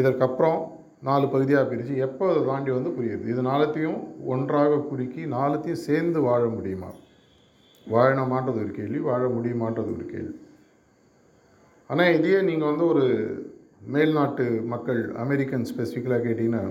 இதற்கப்புறம் 0.00 0.60
நாலு 1.08 1.26
பகுதியாக 1.32 1.64
பிரித்து 1.70 1.94
எப்போ 2.06 2.24
அதை 2.32 2.42
தாண்டி 2.48 2.70
வந்து 2.74 2.90
புரியுது. 2.96 3.24
இது 3.32 3.40
நாலத்தையும் 3.48 3.98
ஒன்றாக 4.32 4.76
குறுக்கி 4.90 5.22
நாலத்தையும் 5.36 5.84
சேர்ந்து 5.88 6.20
வாழ 6.28 6.42
முடியுமா? 6.56 6.90
வாழணுமான்றது 7.86 8.60
ஒரு 8.64 8.72
கேள்வி 8.78 9.00
வாழ 9.08 9.22
முடியுமான்றது 9.36 9.90
ஒரு 9.96 10.06
கேள்வி. 10.14 10.36
ஆனால் 11.90 12.14
இதையே 12.18 12.38
நீங்கள் 12.50 12.70
வந்து 12.70 12.86
ஒரு 12.92 13.04
மேல்நாட்டு 13.94 14.46
மக்கள் 14.72 15.00
அமெரிக்கன் 15.24 15.68
ஸ்பெசிஃபிக்கலாக 15.70 16.24
கேட்டிங்கன்னா 16.26 16.64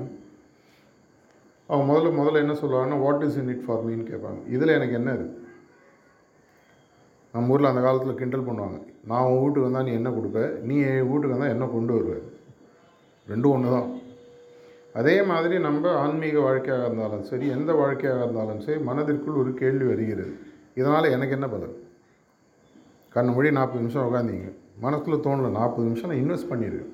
அவங்க 1.69 1.85
முதல்ல 1.91 2.09
முதல்ல 2.19 2.43
என்ன 2.43 2.53
சொல்லுவாங்கன்னா 2.61 2.99
what 3.05 3.23
is 3.27 3.37
in 3.41 3.51
it 3.53 3.65
for 3.65 3.83
மீன்னு 3.87 4.05
கேட்பாங்க. 4.11 4.39
இதில் 4.55 4.77
எனக்கு 4.77 4.97
என்ன 4.99 5.11
இருக்குது 5.17 5.39
நம்ம 7.33 7.53
ஊரில் 7.53 7.71
அந்த 7.71 7.81
காலத்தில் 7.81 8.19
கிண்டல் 8.21 8.47
பண்ணுவாங்க. 8.47 8.79
நான் 9.09 9.27
உன் 9.27 9.41
வீட்டுக்கு 9.41 9.67
வந்தால் 9.67 9.87
நீ 9.87 9.91
என்ன 9.99 10.09
கொடுப்ப? 10.09 10.39
நீ 10.69 10.75
என் 10.87 11.09
வீட்டுக்கு 11.09 11.35
வந்தால் 11.35 11.53
என்ன 11.55 11.65
கொண்டு 11.75 11.93
வருவேன் 11.97 12.25
ரெண்டும் 13.27 13.53
ஒன்று 13.55 13.75
தான் 13.75 13.89
அதே 14.99 15.15
மாதிரி 15.29 15.55
நம்ம 15.65 15.91
ஆன்மீக 16.03 16.37
வாழ்க்கையாக 16.45 16.87
இருந்தாலும் 16.87 17.25
சரி 17.29 17.45
எந்த 17.57 17.71
வாழ்க்கையாக 17.81 18.23
இருந்தாலும் 18.23 18.63
சரி 18.65 18.79
மனதிற்குள் 18.89 19.41
ஒரு 19.41 19.51
கேள்வி 19.61 19.85
வருகிறது. 19.91 20.33
இதனால் 20.79 21.13
எனக்கு 21.15 21.35
என்ன 21.37 21.47
பலன்? 21.53 21.75
கண்ணு 23.15 23.31
மொழி 23.35 23.49
நாற்பது 23.59 23.83
நிமிஷம் 23.83 24.05
உட்காந்தீங்க 24.07 24.49
மனசில் 24.85 25.23
தோணல 25.25 25.51
நாற்பது 25.59 25.87
நிமிஷம் 25.87 26.09
நான் 26.11 26.21
இன்வெஸ்ட் 26.23 26.51
பண்ணியிருக்கேன். 26.51 26.93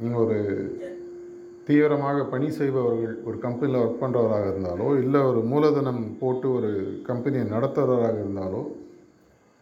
நீங்கள் 0.00 0.22
ஒரு 0.24 0.38
தீவிரமாக 1.66 2.24
பணி 2.32 2.48
செய்பவர்கள் 2.58 3.14
ஒரு 3.28 3.36
கம்பெனியில் 3.44 3.82
ஒர்க் 3.82 4.02
பண்ணுறவராக 4.02 4.50
இருந்தாலோ 4.52 4.88
இல்லை 5.02 5.20
ஒரு 5.30 5.40
மூலதனம் 5.52 6.02
போட்டு 6.20 6.46
ஒரு 6.58 6.70
கம்பெனியை 7.08 7.44
நடத்துகிறவராக 7.54 8.16
இருந்தாலோ 8.24 8.62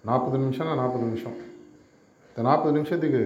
நாற்பது 0.04 0.38
நிமிஷம்னா 0.45 0.75
நாற்பது 0.83 1.04
நிமிஷம். 1.09 1.37
இந்த 2.28 2.43
நாற்பது 2.49 2.75
நிமிஷத்துக்கு 2.76 3.23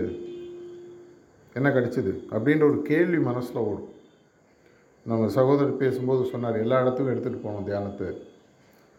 என்ன 1.58 1.68
கிடைச்சிது? 1.76 2.12
அப்படின்ற 2.34 2.64
ஒரு 2.70 2.80
கேள்வி 2.90 3.20
மனசில் 3.28 3.64
ஓடும். 3.68 3.92
நம்ம 5.10 5.28
சகோதரர் 5.36 5.80
பேசும்போது 5.82 6.22
சொன்னார் 6.32 6.62
எல்லா 6.64 6.80
இடத்துக்கும் 6.82 7.12
எடுத்துகிட்டு 7.14 7.44
போகணும் 7.44 7.68
தியானத்தை. 7.68 8.08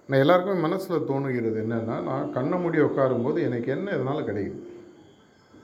நான் 0.09 0.23
எல்லாருக்குமே 0.23 0.63
மனசில் 0.65 1.07
தோணுகிறது 1.09 1.57
என்னென்னா 1.63 1.95
நான் 2.09 2.31
கண்ணை 2.35 2.57
மூடி 2.61 2.79
உட்காரும்போது 2.87 3.39
எனக்கு 3.47 3.69
என்ன 3.75 3.93
இதனால் 3.97 4.27
கிடைக்குது? 4.29 4.59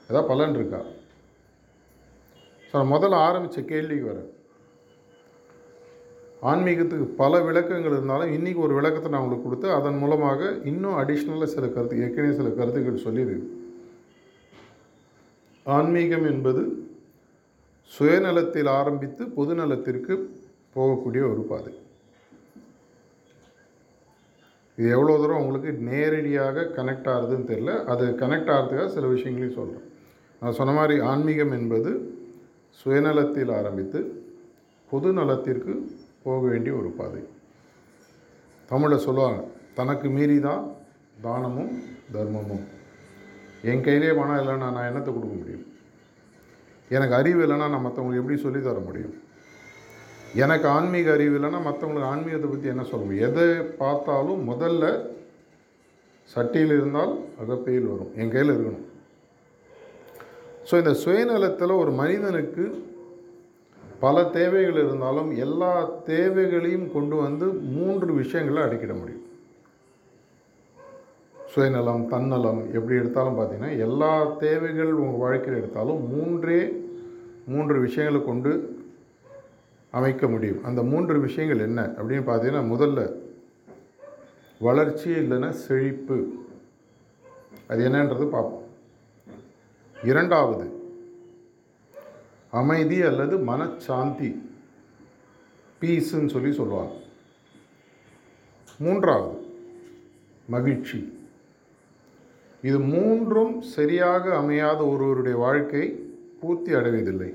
ஏதாவது 0.10 0.30
பலன் 0.32 0.56
இருக்கா? 0.60 0.82
ஸோ 2.68 2.74
நான் 2.80 2.94
முதல்ல 2.96 3.22
ஆரம்பித்த 3.28 3.62
கேள்விக்கு 3.74 4.08
வரேன். 4.12 4.30
ஆன்மீகத்துக்கு 6.52 7.06
பல 7.20 7.34
விளக்கங்கள் 7.48 7.96
இருந்தாலும் 7.96 8.34
இன்றைக்கி 8.38 8.60
ஒரு 8.66 8.74
விளக்கத்தை 8.78 9.10
நான் 9.12 9.24
உங்களுக்கு 9.24 9.48
கொடுத்து 9.48 9.68
அதன் 9.78 10.02
மூலமாக 10.02 10.50
இன்னும் 10.72 10.98
அடிஷ்னலாக 11.02 11.54
சில 11.54 11.68
கருத்து 11.76 12.02
ஏற்கனவே 12.06 12.36
சில 12.40 12.50
கருத்துக்கள் 12.60 13.06
சொல்லியிருக்கு 13.06 13.48
ஆன்மீகம் 15.66 16.26
என்பது 16.32 16.62
சுயநலத்தில் 17.92 18.70
ஆரம்பித்து 18.80 19.24
பொதுநலத்திற்கு 19.38 20.14
போகக்கூடிய 20.76 21.24
ஒரு 21.32 21.44
பாதை. 21.52 21.74
இது 24.78 24.88
எவ்வளோ 24.96 25.14
தூரம் 25.18 25.42
உங்களுக்கு 25.42 25.72
நேரடியாக 25.90 26.66
கனெக்ட் 26.78 27.10
ஆகுதுன்னு 27.14 27.50
தெரில 27.52 27.74
அது 27.92 28.06
கனெக்ட் 28.22 28.52
ஆகிறதுக்காக 28.56 28.94
சில 28.96 29.08
விஷயங்களையும் 29.14 29.58
சொல்கிறேன் 29.60 29.86
நான் 30.42 30.58
சொன்ன 30.60 30.74
மாதிரி 30.78 30.96
ஆன்மீகம் 31.12 31.54
என்பது 31.60 31.92
சுயநலத்தில் 32.80 33.54
ஆரம்பித்து 33.60 34.00
பொது 34.90 35.12
நலத்திற்கு 35.20 35.74
போக 36.26 36.42
வேண்டிய 36.52 36.74
ஒரு 36.80 36.90
பாதை. 37.00 37.22
தமிழில் 38.72 39.06
சொல்லுவாங்க 39.06 39.40
தனக்கு 39.80 40.08
மீறி 40.16 40.38
தான் 40.40 40.64
தானமும் 41.26 41.72
தர்மமும். 42.16 42.66
என் 43.72 43.86
கையிலே 43.88 44.12
பணம் 44.20 44.40
இல்லைன்னா 44.42 44.70
நான் 44.76 44.88
என்னத்தை 44.90 45.12
கொடுக்க 45.14 45.36
முடியும்? 45.38 45.66
எனக்கு 46.90 47.16
அறிவு 47.16 47.44
இல்லைன்னா 47.44 47.58
நான் 47.58 47.86
மற்றவங்களுக்கு 47.86 48.16
எப்படி 48.16 48.38
சொல்லித் 48.38 48.64
தர 48.64 48.80
முடியும்? 48.80 49.22
எனக்கு 50.36 50.68
ஆன்மீக 50.68 51.12
அறிவு 51.12 51.40
இல்லைன்னா 51.40 51.60
மற்றவங்களுக்கு 51.66 52.04
ஆன்மீகத்தை 52.04 52.50
பற்றி 52.50 52.68
என்ன 52.68 52.84
சொல்ல 52.84 53.06
முடியும்? 53.06 53.30
எதை 53.30 53.48
பார்த்தாலும் 53.58 54.50
முதல்ல 54.50 55.08
சட்டியில் 56.36 56.74
இருந்தால் 56.76 57.20
அகப்பையில் 57.40 57.88
வரும். 57.88 58.12
என் 58.16 58.32
கையில் 58.32 58.56
இருக்கணும். 58.56 58.86
ஸோ 60.72 60.78
இந்த 60.78 60.90
சுயநலத்தில் 60.90 61.78
ஒரு 61.78 61.92
மனிதனுக்கு 61.92 62.94
பல 64.00 64.24
தேவைகள் 64.24 64.86
இருந்தாலும் 64.86 65.38
எல்லா 65.38 65.90
தேவைகளையும் 66.06 66.92
கொண்டு 66.92 67.16
வந்து 67.16 67.46
மூன்று 67.46 68.14
விஷயங்களை 68.14 68.64
அடக்கிட 68.64 68.94
முடியும். 69.00 69.25
சுயநலம் 71.56 72.08
தன்னலம் 72.08 72.74
எப்படி 72.74 73.00
எடுத்தாலும் 73.00 73.40
பார்த்தீங்கன்னா 73.40 73.78
எல்லா 73.78 74.24
தேவைகள் 74.24 74.92
உங்கள் 74.92 75.20
வாழ்க்கையில் 75.20 75.62
எடுத்தாலும் 75.62 76.10
மூன்றே 76.10 76.90
மூன்று 77.48 77.80
விஷயங்களை 77.80 78.26
கொண்டு 78.26 78.80
அமைக்க 79.92 80.28
முடியும். 80.28 80.64
அந்த 80.64 80.84
மூன்று 80.84 81.20
விஷயங்கள் 81.20 81.60
என்ன 81.60 81.82
அப்படின்னு 81.82 82.30
பார்த்தீங்கன்னா 82.30 82.74
முதல்ல 82.76 83.14
வளர்ச்சி 84.60 85.12
இல்லைன்னா 85.12 85.50
செழிப்பு. 85.50 86.34
அது 87.68 87.90
என்னன்றது 87.90 88.30
பார்ப்போம். 88.30 88.64
இரண்டாவது 90.04 90.72
அமைதி 92.50 93.02
அல்லது 93.02 93.38
மனச்சாந்தி. 93.38 94.42
பீஸுன்னு 95.82 96.30
சொல்லி 96.30 96.52
சொல்லுவாங்க. 96.52 96.94
மூன்றாவது 98.80 99.46
மகிழ்ச்சி. 100.46 101.15
இது 102.66 102.78
மூன்றும் 102.80 103.62
சரியாக 103.62 104.36
அமையாத 104.36 104.80
ஒருவருடைய 104.86 105.36
வாழ்க்கை 105.38 105.84
பூர்த்தி 106.42 106.72
அடைவதில்லை. 106.76 107.32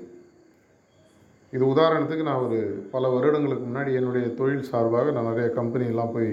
இது 1.52 1.64
உதாரணத்துக்கு 1.74 2.22
நான் 2.22 2.44
ஒரு 2.46 2.58
பல 2.90 3.08
வருடங்களுக்கு 3.08 3.64
முன்னாடி 3.66 3.92
என்னுடைய 3.94 4.26
தொழில் 4.34 4.62
சார்பாக 4.62 5.12
நான் 5.12 5.28
நிறைய 5.30 5.48
கம்பெனிலாம் 5.54 6.12
போய் 6.12 6.32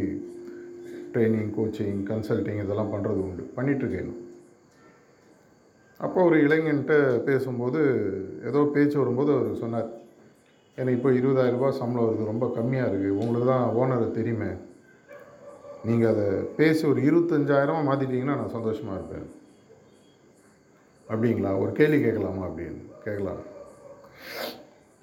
ட்ரைனிங் 1.13 1.51
கோச்சிங் 1.58 2.00
கன்சல்டிங் 2.10 2.63
இதெல்லாம் 2.63 2.94
பண்ணுறது 2.94 3.20
உண்டு 3.20 3.44
பண்ணிகிட்ருக்கேன் 3.56 4.12
அப்போ 6.00 6.20
ஒரு 6.24 6.38
இளைஞன்ட்ட 6.38 6.96
பேசும்போது 7.25 7.80
ஏதோ 8.44 8.60
பேச்சு 8.74 8.98
வரும்போது 8.98 9.32
அவர் 9.34 9.62
சொன்னார் 9.62 9.88
எனக்கு 10.77 10.98
இப்போ 11.00 11.12
இருபதாயிரம் 11.12 11.60
ரூபாய் 11.60 11.80
சம்பளம் 11.80 12.08
வருது 12.08 12.25
ரொம்ப 12.25 12.46
கம்மியாக 12.58 12.89
இருக்குது 12.89 13.20
உங்களுக்கு 13.20 13.48
தான் 13.48 13.66
ஓனரை 13.75 14.08
தெரியுமே 14.12 14.51
நீங்கள் 15.88 16.12
அதை 16.13 16.25
பேசி 16.60 16.84
ஒரு 16.91 17.01
இருபத்தஞ்சாயிரமாக 17.10 17.88
மாற்றிட்டீங்கன்னா 17.88 18.38
நான் 18.39 18.56
சந்தோஷமாக 18.56 18.98
இருப்பேன். 19.00 19.27
அப்படிங்களா? 21.10 21.51
ஒரு 21.63 21.72
கேள்வி 21.72 22.00
கேட்கலாமா 22.06 22.44
அப்படின்னு? 22.48 22.82
கேட்கலாம். 23.03 23.41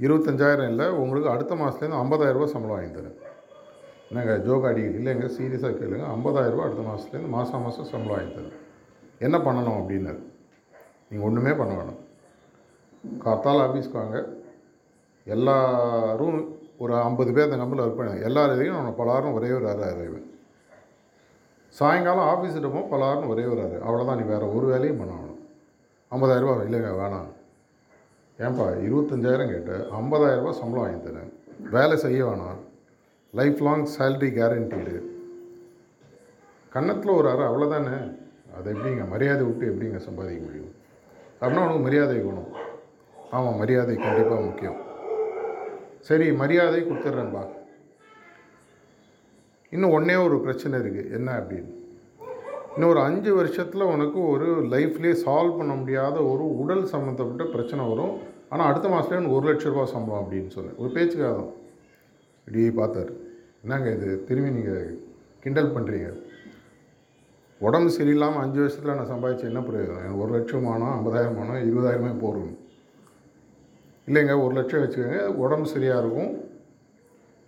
இருபத்தஞ்சாயிரம் 0.05 0.71
இல்லை 0.73 0.87
உங்களுக்கு 1.03 1.31
அடுத்த 1.35 1.55
மாதத்துலேருந்து 1.55 2.01
ஐம்பதாயிரரூபா 2.03 2.49
சம்பளம் 2.55 2.77
வாங்கி 2.77 2.93
தரேன். 2.97 3.19
என்னங்க 4.09 4.35
ஜோக் 4.47 4.67
அடி 4.71 4.83
இல்லைங்க 4.99 5.29
சீரியஸாக 5.37 5.75
கேளுங்க. 5.81 6.07
ஐம்பதாயிரரூபா 6.17 6.67
அடுத்த 6.67 6.85
மாதத்துலேருந்து 6.89 7.35
மாதம் 7.37 7.65
மாதம் 7.67 7.91
சம்பளம் 7.93 8.17
வாங்கி 8.17 8.35
தரேன். 8.35 8.59
என்ன 9.27 9.37
பண்ணணும் 9.39 9.79
அப்படின்னாரு? 9.81 10.21
நீங்கள் 11.09 11.27
ஒன்றுமே 11.29 11.53
பண்ண 11.63 11.73
வேணும். 11.81 12.01
காத்தால் 13.25 13.65
ஆஃபீஸ்க்கு 13.65 14.01
வாங்க. 14.03 14.19
எல்லாரும் 15.27 16.39
ஒரு 16.83 16.95
ஐம்பது 17.09 17.33
பேர் 17.33 17.49
அந்த 17.49 17.57
கம்பெனியில் 17.57 17.89
ஒர்க் 17.89 17.99
பண்ண 17.99 18.21
எல்லாரையும் 18.29 18.79
நான் 18.79 18.97
பலாரும் 18.99 19.37
ஒரே 19.39 19.51
ஒரு 19.59 19.67
அரை 19.73 19.85
அறிவேன் 19.95 20.29
சாயங்காலம் 21.79 22.29
ஆஃபீஸ் 22.33 22.59
இருப்போம் 22.59 22.91
பலாரும் 22.91 23.31
ஒரே 23.33 23.45
வராது 23.45 23.77
அவ்வளோதான் 23.87 24.19
நீ 24.19 24.25
வேறு 24.33 24.55
ஒரு 24.57 24.67
வேலையும் 24.67 25.01
பண்ணணும் 25.01 25.39
ஐம்பதாயிரரூபா 26.13 26.53
இல்லைங்க 26.67 26.91
வேணாம். 27.01 27.31
ஏன்பா 28.39 28.67
இருபத்தஞ்சாயிரம் 28.87 29.51
கேட்டு 29.53 29.77
ஐம்பதாயிரரூபா 30.01 30.53
சம்பளம் 30.61 30.85
வாங்கி 30.85 31.01
தரேன். 31.07 31.33
வேலை 31.71 31.97
செய்ய 31.97 32.21
வேணாம். 32.27 32.61
லைஃப் 33.33 33.63
லாங் 33.63 33.87
சேல்ரி 33.99 34.31
கேரண்டீடு 34.39 34.97
கன்னத்தில் 36.75 37.17
ஒரு 37.19 37.29
அறை 37.29 37.45
அவ்வளோதானே 37.47 37.99
அதை 38.57 38.73
எப்படிங்க 38.73 39.09
மரியாதை 39.09 39.43
விட்டு 39.47 39.73
எப்படிங்க 39.73 39.97
சம்பாதிக்க 39.97 40.41
முடியும்? 40.47 40.73
அப்படின்னா 41.41 41.65
உனக்கு 41.67 41.87
மரியாதை 41.89 42.17
வேணும். 42.19 42.51
ஆமாம் 43.31 43.61
மரியாதை 43.65 43.97
கண்டிப்பாக 43.97 44.41
முக்கியம். 44.41 44.79
சரி 46.01 46.33
மரியாதை 46.33 46.81
கொடுத்துட்றேன்பா. 46.83 47.45
இன்னும் 49.75 49.95
ஒன்றே 49.97 50.17
ஒரு 50.27 50.37
பிரச்சனை 50.45 50.75
இருக்குது 50.83 51.11
என்ன 51.19 51.29
அப்படின்னு? 51.39 51.73
இன்னும் 52.75 52.91
ஒரு 52.93 53.01
அஞ்சு 53.07 53.31
வருஷத்தில் 53.39 53.91
உனக்கு 53.95 54.19
ஒரு 54.33 54.47
லைஃப்லேயே 54.75 55.15
சால்வ் 55.25 55.59
பண்ண 55.59 55.73
முடியாத 55.81 56.17
ஒரு 56.33 56.45
உடல் 56.63 56.85
சம்மந்தப்பட்ட 56.93 57.45
பிரச்சனை 57.55 57.83
வரும். 57.93 58.15
ஆனால் 58.53 58.69
அடுத்த 58.71 58.87
மாதத்துல 58.93 59.19
எனக்கு 59.21 59.37
ஒரு 59.39 59.47
லட்ச 59.49 59.65
ரூபா 59.73 59.85
சம்பளம் 59.95 60.23
அப்படின்னு 60.23 60.55
சொன்னேன் 60.57 60.79
ஒரு 60.83 60.91
பேச்சுக்காக 60.97 61.33
தான் 61.41 61.53
இப்படி 62.47 62.63
பார்த்தார். 62.81 63.13
என்னங்க 63.65 63.91
இது? 63.97 64.09
திரும்பி 64.29 64.51
நீங்கள் 64.59 64.89
கிண்டல் 65.45 65.75
பண்ணுறீங்க 65.77 66.11
உடம்பு 67.61 67.91
சரியில்லாமல் 67.97 68.43
அஞ்சு 68.45 68.59
வருஷத்தில் 68.63 68.99
நான் 68.99 69.13
சம்பாதிச்சு 69.13 69.51
என்ன 69.51 69.61
பிரயோஜனம்? 69.69 70.03
எனக்கு 70.05 70.23
ஒரு 70.25 70.33
லட்சம் 70.37 70.71
ஆனால் 70.75 70.95
ஐம்பதாயிரம் 70.97 71.39
ஆனோ 71.43 71.55
இருபதாயிரமே 71.69 72.13
போடணும் 72.25 72.57
இல்லைங்க 74.09 74.35
ஒரு 74.45 74.55
லட்சம் 74.59 74.83
வச்சுக்கோங்க. 74.83 75.21
உடம்பு 75.43 75.67
சரியாக 75.75 76.03
இருக்கும். 76.03 76.33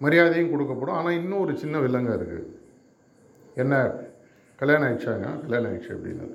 மரியாதையும் 0.05 0.53
கொடுக்கப்படும். 0.53 0.99
ஆனால் 0.99 1.19
இன்னும் 1.21 1.43
ஒரு 1.45 1.53
சின்ன 1.63 1.79
வில்லங்க 1.85 2.11
இருக்குது 2.19 2.45
என்ன? 3.63 3.75
கல்யாணம் 4.61 4.87
ஆயிடுச்சாங்க? 4.89 5.27
கல்யாணம் 5.45 5.71
ஆயிடுச்சு 5.71 5.95
அப்படின்னு 5.97 6.27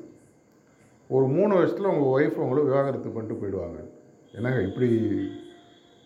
ஒரு 1.16 1.26
மூணு 1.36 1.54
வருஷத்தில் 1.58 1.92
உங்கள் 1.94 2.12
ஒய்ஃப் 2.16 2.40
அவங்கள 2.42 2.62
விவாகரத்து 2.68 3.10
பண்ணிட்டு 3.16 3.40
போயிடுவாங்க. 3.40 3.80
என்னங்க 4.38 4.60
இப்படி 4.70 4.90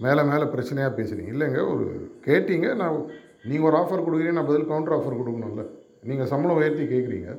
மேலே 0.06 0.22
மேலே 0.30 0.46
பிரச்சனையாக 0.54 0.92
பேசுகிறீங்க 1.00 1.34
இல்லைங்க 1.36 1.60
ஒரு 1.74 1.86
கேட்டீங்க 2.28 2.68
நான் 2.82 2.96
நீங்கள் 3.50 3.68
ஒரு 3.70 3.78
ஆஃபர் 3.82 4.06
கொடுக்குறீங்க 4.06 4.36
நான் 4.38 4.50
பதில் 4.52 4.70
கவுண்டர் 4.72 4.96
ஆஃபர் 4.98 5.20
கொடுக்கணும்ல. 5.22 5.66
நீங்கள் 6.10 6.32
சம்பளம் 6.32 6.60
உயர்த்தி 6.62 6.86
கேட்குறீங்க 6.94 7.30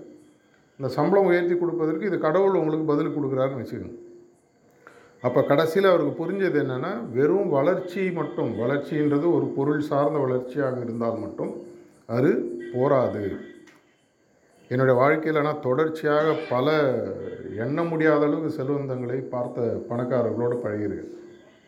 இந்த 0.78 0.88
சம்பளம் 0.98 1.28
உயர்த்தி 1.30 1.54
கொடுப்பதற்கு 1.62 2.08
இது 2.10 2.18
கடவுள் 2.26 2.60
உங்களுக்கு 2.60 2.90
பதில் 2.92 3.14
கொடுக்குறாருன்னு 3.16 3.62
வச்சுக்கோங்க. 3.62 3.98
அப்போ 5.24 5.40
கடைசியில் 5.42 5.90
அவருக்கு 5.90 6.12
புரிஞ்சது 6.20 6.58
என்னென்னா 6.62 6.90
வெறும் 7.12 7.48
வளர்ச்சி 7.48 8.02
மட்டும் 8.10 8.50
வளர்ச்சின்றது 8.62 9.26
ஒரு 9.36 9.46
பொருள் 9.56 9.80
சார்ந்த 9.80 10.18
வளர்ச்சியாக 10.18 10.80
இருந்தால் 10.80 11.22
மட்டும் 11.24 11.52
அது 12.16 12.30
போராது. 12.72 13.22
என்னுடைய 14.68 14.94
வாழ்க்கையில் 15.00 15.46
நான் 15.46 15.64
தொடர்ச்சியாக 15.66 16.34
பல 16.48 16.68
எண்ண 17.64 17.82
முடியாத 17.84 18.22
அளவுக்கு 18.26 18.56
செல்வந்தங்களை 18.58 19.18
பார்த்த 19.34 19.66
பணக்காரர்களோடு 19.90 20.56
பழகிருக்கு 20.64 21.12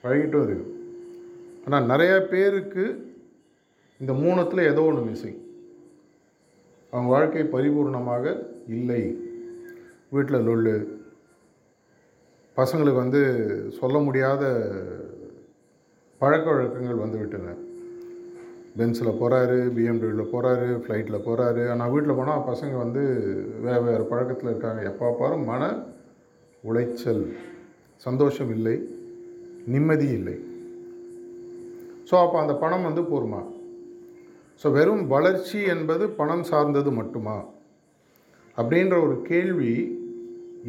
பழகிட்டும் 0.03 0.45
இருக்கு 0.47 0.75
ஆனால் 1.65 1.89
நிறைய 1.93 2.15
பேருக்கு 2.33 2.85
இந்த 4.01 4.13
மூணத்தில் 4.13 4.69
ஏதோ 4.73 4.83
ஒன்று 4.83 5.03
மிஸ்ஸிங் 5.09 5.41
அவங்க 6.93 7.09
வாழ்க்கை 7.15 7.43
பரிபூர்ணமாக 7.55 8.25
இல்லை. 8.77 9.03
வீட்டில் 10.15 10.47
லொல்லு 10.49 10.75
பசங்களுக்கு 12.59 13.03
வந்து 13.05 13.23
சொல்ல 13.79 13.97
முடியாத 14.07 14.45
பழக்க 16.23 16.47
வழக்கங்கள் 16.51 17.03
வந்து 17.03 17.19
விட்டன 17.21 17.55
பென்ஸில் 18.79 19.19
போகிறாரு 19.21 19.59
பிஎம்டபிள்யூவில் 19.77 20.33
போகிறாரு 20.33 20.69
ஃப்ளைட்டில் 20.83 21.25
போகிறாரு 21.27 21.63
ஆனால் 21.73 21.93
வீட்டில் 21.93 22.19
போனால் 22.19 22.47
பசங்க 22.49 22.75
வந்து 22.83 23.03
வேறு 23.67 23.83
வேறு 23.89 24.09
பழக்கத்தில் 24.11 24.51
இருக்காங்க. 24.51 24.83
எப்போ 24.91 25.13
பாரும் 25.21 25.49
மன 25.51 25.71
உளைச்சல் 26.65 27.25
சந்தோஷம் 28.07 28.51
இல்லை 28.57 28.77
நிம்மதி 29.75 30.09
இல்லை. 30.19 30.37
ஸோ 32.11 32.17
அப்போ 32.25 32.37
அந்த 32.43 32.55
பணம் 32.65 32.89
வந்து 32.89 33.05
போருமா? 33.13 33.43
ஸோ 34.63 34.73
வெறும் 34.79 35.07
வளர்ச்சி 35.15 35.59
என்பது 35.75 36.05
பணம் 36.21 36.45
சார்ந்தது 36.51 36.93
மட்டுமா? 37.01 37.39
அப்படின்ற 38.59 38.95
ஒரு 39.07 39.17
கேள்வி 39.31 39.73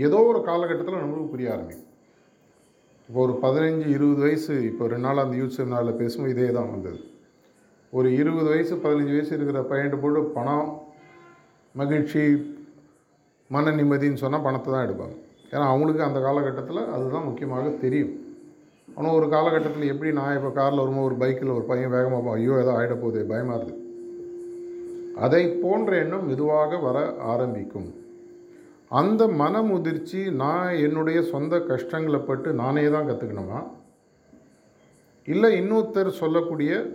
ஏதோ 0.08 0.18
ஒரு 0.32 0.40
காலகட்டத்தில் 0.48 1.02
நம்மளுக்கு 1.02 1.32
புரிய 1.32 1.54
ஆரம்பிக்கும் 1.54 1.89
இப்போ 3.10 3.22
ஒரு 3.26 3.34
பதினஞ்சு 3.44 3.86
இருபது 3.94 4.22
வயசு 4.26 4.56
இப்போ 4.70 4.84
ரெண்டு 4.92 5.06
நாள் 5.08 5.22
அந்த 5.22 5.36
யூத் 5.38 5.56
செமினாரில் 5.56 5.98
பேசும்போது 6.02 6.34
இதே 6.34 6.50
தான் 6.58 6.70
வந்தது. 6.74 7.00
ஒரு 7.94 8.08
இருபது 8.22 8.48
வயசு 8.52 8.74
பதினஞ்சு 8.84 9.14
வயசு 9.16 9.32
இருக்கிற 9.38 9.62
பையன்ட்டு 9.72 10.00
போட்டு 10.04 10.22
பணம் 10.36 10.68
மகிழ்ச்சி 11.76 12.24
மன 13.56 13.72
நிம்மதின்னு 13.80 14.22
சொன்னால் 14.24 14.46
பணத்தை 14.48 14.70
தான் 14.74 14.86
எடுப்பாங்க. 14.88 15.16
ஏன்னா 15.54 15.66
அவங்களுக்கு 15.72 16.04
அந்த 16.08 16.20
காலகட்டத்தில் 16.28 16.82
அதுதான் 16.96 17.28
முக்கியமாக 17.30 17.72
தெரியும். 17.84 18.14
ஆனால் 18.98 19.16
ஒரு 19.20 19.30
காலகட்டத்தில் 19.36 19.92
எப்படி 19.94 20.12
நான் 20.20 20.36
இப்போ 20.38 20.52
காரில் 20.60 20.84
வரும்போது 20.84 21.10
ஒரு 21.10 21.18
பைக்கில் 21.24 21.56
ஒரு 21.58 21.66
பையன் 21.72 21.96
வேகமாக 21.98 22.22
போ 22.28 22.32
ஐயோ 22.38 22.60
ஏதோ 22.64 22.72
ஆகிட 22.78 22.96
போகுது 23.04 23.26
பயமாக 23.32 23.58
இருக்குது 23.60 23.88
அதை 25.26 25.44
போன்ற 25.64 25.92
எண்ணம் 26.04 26.28
மெதுவாக 26.30 26.78
வர 26.88 26.98
ஆரம்பிக்கும். 27.32 27.90
அந்த 28.92 29.28
மன 29.28 29.62
முதிர்ச்சி 29.62 30.32
நான் 30.32 30.76
என்னுடைய 30.76 31.22
சொந்த 31.22 31.60
கஷ்டங்களை 31.60 32.20
பட்டு 32.20 32.54
நானே 32.54 32.90
தான் 32.90 33.10
கற்றுக்கணுமா 33.10 33.60
இல்லை 35.28 35.62
இன்னொருத்தர் 35.62 36.08
சொல்லக்கூடிய 36.08 36.86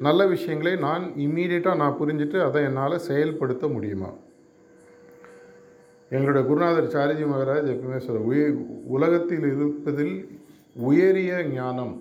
நல்ல 0.00 0.26
விஷயங்களை 0.26 0.76
நான் 0.76 1.12
இம்மீடியட்டாக 1.16 1.76
நான் 1.76 1.98
புரிஞ்சுட்டு 2.00 2.38
அதை 2.42 2.62
என்னால் 2.62 2.98
செயல்படுத்த 2.98 3.68
முடியுமா? 3.68 4.10
எங்களுடைய 6.10 6.46
குருநாதர் 6.46 6.92
சாரிஜி 6.92 7.26
மகராஜ் 7.26 7.70
எப்பவுமே 7.72 7.96
சொல்ல 7.96 8.20
உய 8.20 8.42
உலகத்தில் 8.86 9.46
இருப்பதில் 9.46 10.40
உயரிய 10.76 11.44
ஞானம் 11.52 11.94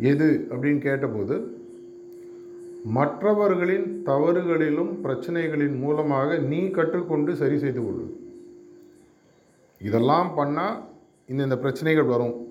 எது? 0.00 0.46
அப்படின்னு 0.50 0.78
கேட்டபோது 0.78 1.55
மற்றவர்களின் 2.86 4.02
தவறுகளிலும் 4.04 4.92
பிரச்சனைகளின் 5.02 5.78
மூலமாக 5.78 6.36
நீ 6.36 6.66
கற்றுக்கொண்டு 6.66 7.32
சரி 7.32 7.58
செய்து 7.58 7.80
கொள்ளு. 7.80 8.06
இதெல்லாம் 9.80 10.32
பண்ணால் 10.36 10.82
இந்த 11.26 11.42
இந்த 11.42 11.58
பிரச்சனைகள் 11.58 12.04
வரும். 12.04 12.46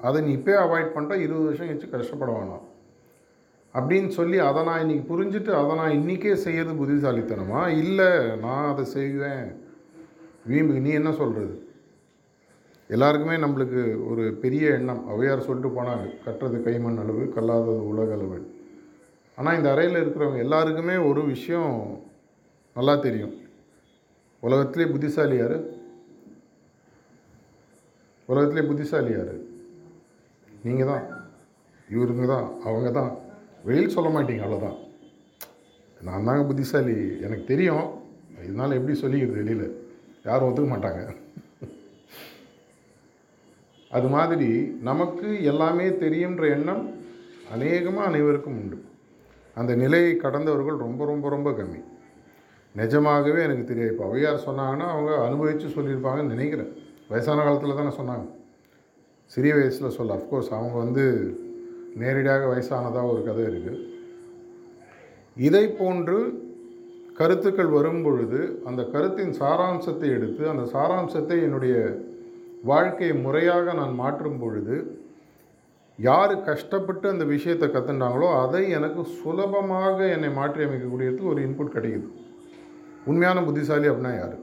அதை 0.00 0.22
நீ 0.22 0.32
இப்போ 0.32 0.52
அவாய்ட் 0.64 0.98
பண்ணிட்டால் 0.98 1.24
இருபது 1.26 1.44
வருஷம் 1.44 1.68
கழிச்சு 1.68 1.90
கஷ்டப்பட 1.90 2.32
வேணாம். 2.32 2.64
அப்படின்னு 3.78 4.08
சொல்லி 4.08 4.38
அதை 4.38 4.64
நான் 4.64 4.82
இன்றைக்கி 4.82 5.02
புரிஞ்சுட்டு 5.12 5.50
அதை 5.50 5.74
நான் 5.76 5.90
இன்றைக்கே 5.90 6.34
செய்யறது 6.34 6.84
புத்திசாலித்தனமா? 6.84 7.68
இல்லை 7.68 8.36
நான் 8.36 8.72
அதை 8.72 8.84
செய்வேன். 8.84 9.44
வீம்புக்கு 10.48 10.80
நீ 10.80 10.90
என்ன 10.90 11.12
சொல்கிறது 11.12 11.66
எல்லாருக்குமே 12.88 13.36
நம்மளுக்கு 13.36 14.06
ஒரு 14.10 14.32
பெரிய 14.34 14.70
எண்ணம். 14.70 15.04
அவையார் 15.08 15.38
சொல்லிட்டு 15.38 15.82
போனாங்க 15.82 16.10
கட்டுறது 16.26 16.60
கைமண் 16.66 16.98
அளவு 16.98 17.28
கல்லாதது 17.28 17.88
உலக 17.88 18.12
அளவு 18.12 18.62
ஆனால் 19.36 19.56
இந்த 19.56 19.70
அறையில் 19.70 20.00
இருக்கிறவங்க 20.02 20.38
எல்லாருக்குமே 20.38 20.96
ஒரு 20.96 21.24
விஷயம் 21.24 21.72
நல்லா 22.76 22.94
தெரியும். 22.96 23.34
உலகத்திலே 24.40 24.86
புத்திசாலி 24.86 25.36
யார்? 25.36 25.56
உலகத்திலே 28.26 28.66
புத்திசாலி 28.68 29.12
யார்? 29.12 29.34
நீங்கள் 30.64 30.86
தான். 30.86 31.04
இவருங்க 31.88 32.26
தான். 32.26 32.46
அவங்க 32.62 32.90
தான். 32.90 33.12
வெளியில் 33.64 33.94
சொல்ல 33.96 34.08
மாட்டீங்க 34.14 34.44
அவ்வளோதான் 34.44 34.78
நான் 36.00 36.24
தாங்க 36.24 36.44
புத்திசாலி. 36.44 36.96
எனக்கு 37.20 37.44
தெரியும். 37.44 37.86
இதனால் 38.46 38.78
எப்படி 38.78 38.94
சொல்லிக்கிறது 39.00 39.40
வெளியில்? 39.42 39.66
யாரும் 40.24 40.48
ஒத்துக்க 40.48 40.68
மாட்டாங்க. 40.72 41.02
அது 43.90 44.08
மாதிரி 44.08 44.48
நமக்கு 44.88 45.42
எல்லாமே 45.42 45.86
தெரியுன்ற 45.88 46.44
எண்ணம் 46.56 46.84
அநேகமாக 47.50 48.08
அனைவருக்கும் 48.08 48.58
உண்டு. 48.62 48.78
அந்த 49.56 49.72
நிலையை 49.76 50.12
கடந்தவர்கள் 50.16 50.78
ரொம்ப 50.78 51.04
ரொம்ப 51.04 51.28
ரொம்ப 51.28 51.50
கம்மி. 51.50 51.80
நிஜமாகவே 52.74 53.40
எனக்கு 53.42 53.64
தெரியாது. 53.64 53.92
இப்போ 53.92 54.04
ஔவையார் 54.10 54.46
சொன்னாங்கன்னா 54.48 54.86
அவங்க 54.94 55.12
அனுபவித்து 55.26 55.74
சொல்லியிருப்பாங்கன்னு 55.76 56.34
நினைக்கிறேன். 56.34 56.72
வயசான 57.10 57.42
காலத்தில் 57.42 57.80
தானே 57.80 57.92
சொன்னாங்க. 58.00 58.26
சிறிய 59.32 59.52
வயசில் 59.54 59.96
சொல்ல 59.98 60.16
அஃப்கோர்ஸ் 60.18 60.50
அவங்க 60.56 60.76
வந்து 60.78 61.04
நேரடியாக 61.96 62.46
வயசானதாக 62.46 63.10
ஒரு 63.12 63.20
கதை 63.22 63.44
இருக்குது 63.44 63.82
இதை 65.36 65.64
போன்று 65.80 66.18
கருத்துக்கள் 67.18 67.70
வரும் 67.76 68.02
பொழுது 68.02 68.40
அந்த 68.64 68.82
கருத்தின் 68.92 69.34
சாராம்சத்தை 69.40 70.08
எடுத்து 70.16 70.42
அந்த 70.48 70.64
சாராம்சத்தை 70.72 71.36
என்னுடைய 71.42 71.76
வாழ்க்கையை 72.62 73.14
முறையாக 73.16 73.72
நான் 73.72 73.94
மாற்றும் 73.94 74.38
பொழுது 74.38 74.76
யார் 75.98 76.32
கஷ்டப்பட்டு 76.48 77.06
அந்த 77.08 77.24
விஷயத்தை 77.24 77.66
கற்றுண்டாங்களோ 77.68 78.28
அதை 78.44 78.62
எனக்கு 78.76 79.02
சுலபமாக 79.18 79.98
என்னை 80.14 80.30
மாற்றி 80.38 80.64
அமைக்கக்கூடியதுக்கு 80.64 81.30
ஒரு 81.32 81.40
இன்புட் 81.46 81.76
கிடைக்குது. 81.76 82.08
உண்மையான 83.10 83.42
புத்திசாலி 83.42 83.86
அப்படின்னா 83.90 84.12
யார்? 84.16 84.36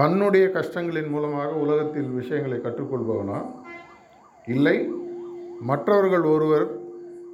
தன்னுடைய 0.00 0.46
கஷ்டங்களின் 0.56 1.12
மூலமாக 1.12 1.52
உலகத்தில் 1.64 2.10
விஷயங்களை 2.20 2.58
கற்றுக்கொள்பவனா? 2.64 3.38
இல்லை 4.54 4.76
மற்றவர்கள் 5.70 6.26
ஒருவர் 6.32 6.66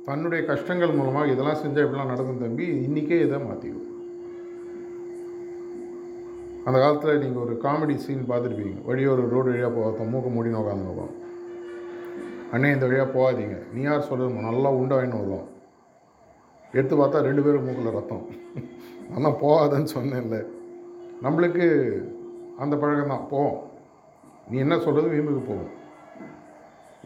தன்னுடைய 0.08 0.42
கஷ்டங்கள் 0.50 0.96
மூலமாக 0.98 1.32
இதெல்லாம் 1.32 1.62
செஞ்சால் 1.64 1.84
இப்படிலாம் 1.86 2.12
நடக்கும் 2.12 2.44
தம்பி 2.44 2.66
இன்றைக்கே 2.86 3.18
இதை 3.26 3.40
மாற்றிடும் 3.48 3.88
அந்த 6.66 6.76
காலத்தில் 6.78 7.20
நீங்கள் 7.24 7.44
ஒரு 7.44 7.54
காமெடி 7.64 7.94
சீன் 8.04 8.30
பார்த்துருப்பீங்க. 8.30 8.76
வழி 8.88 9.06
ஒரு 9.06 9.22
ரோடு 9.34 9.50
வழியாக 9.50 9.72
போகாத 9.76 10.04
மூக்க 10.12 10.28
மூடின்னு 10.36 10.62
உட்காந்துருப்போம் 10.62 11.14
அண்ணே 12.54 12.70
இந்த 12.74 12.86
வழியாக 12.86 13.10
போகாதீங்க. 13.16 13.58
நீ 13.74 13.80
யார் 13.82 14.08
சொல்கிறது 14.08 14.46
நல்லா 14.48 14.70
உண்டை 14.78 14.94
வாங்கின்னு 14.96 15.20
வருவோம். 15.20 15.46
எடுத்து 16.76 16.94
பார்த்தா 16.98 17.26
ரெண்டு 17.28 17.42
பேரும் 17.44 17.64
மூக்கில் 17.66 17.96
ரத்தம். 17.96 18.24
ஆனால் 19.14 19.38
போகாதன்னு 19.44 19.90
சொன்னேன்ல. 19.96 20.38
நம்மளுக்கு 21.24 21.66
அந்த 22.62 22.74
பழக்கம் 22.82 23.12
தான். 23.14 23.28
போவோம் 23.32 23.58
நீ 24.50 24.56
என்ன 24.64 24.76
சொல்கிறது 24.86 25.14
வீம்புக்கு 25.14 25.42
போகும் 25.50 25.72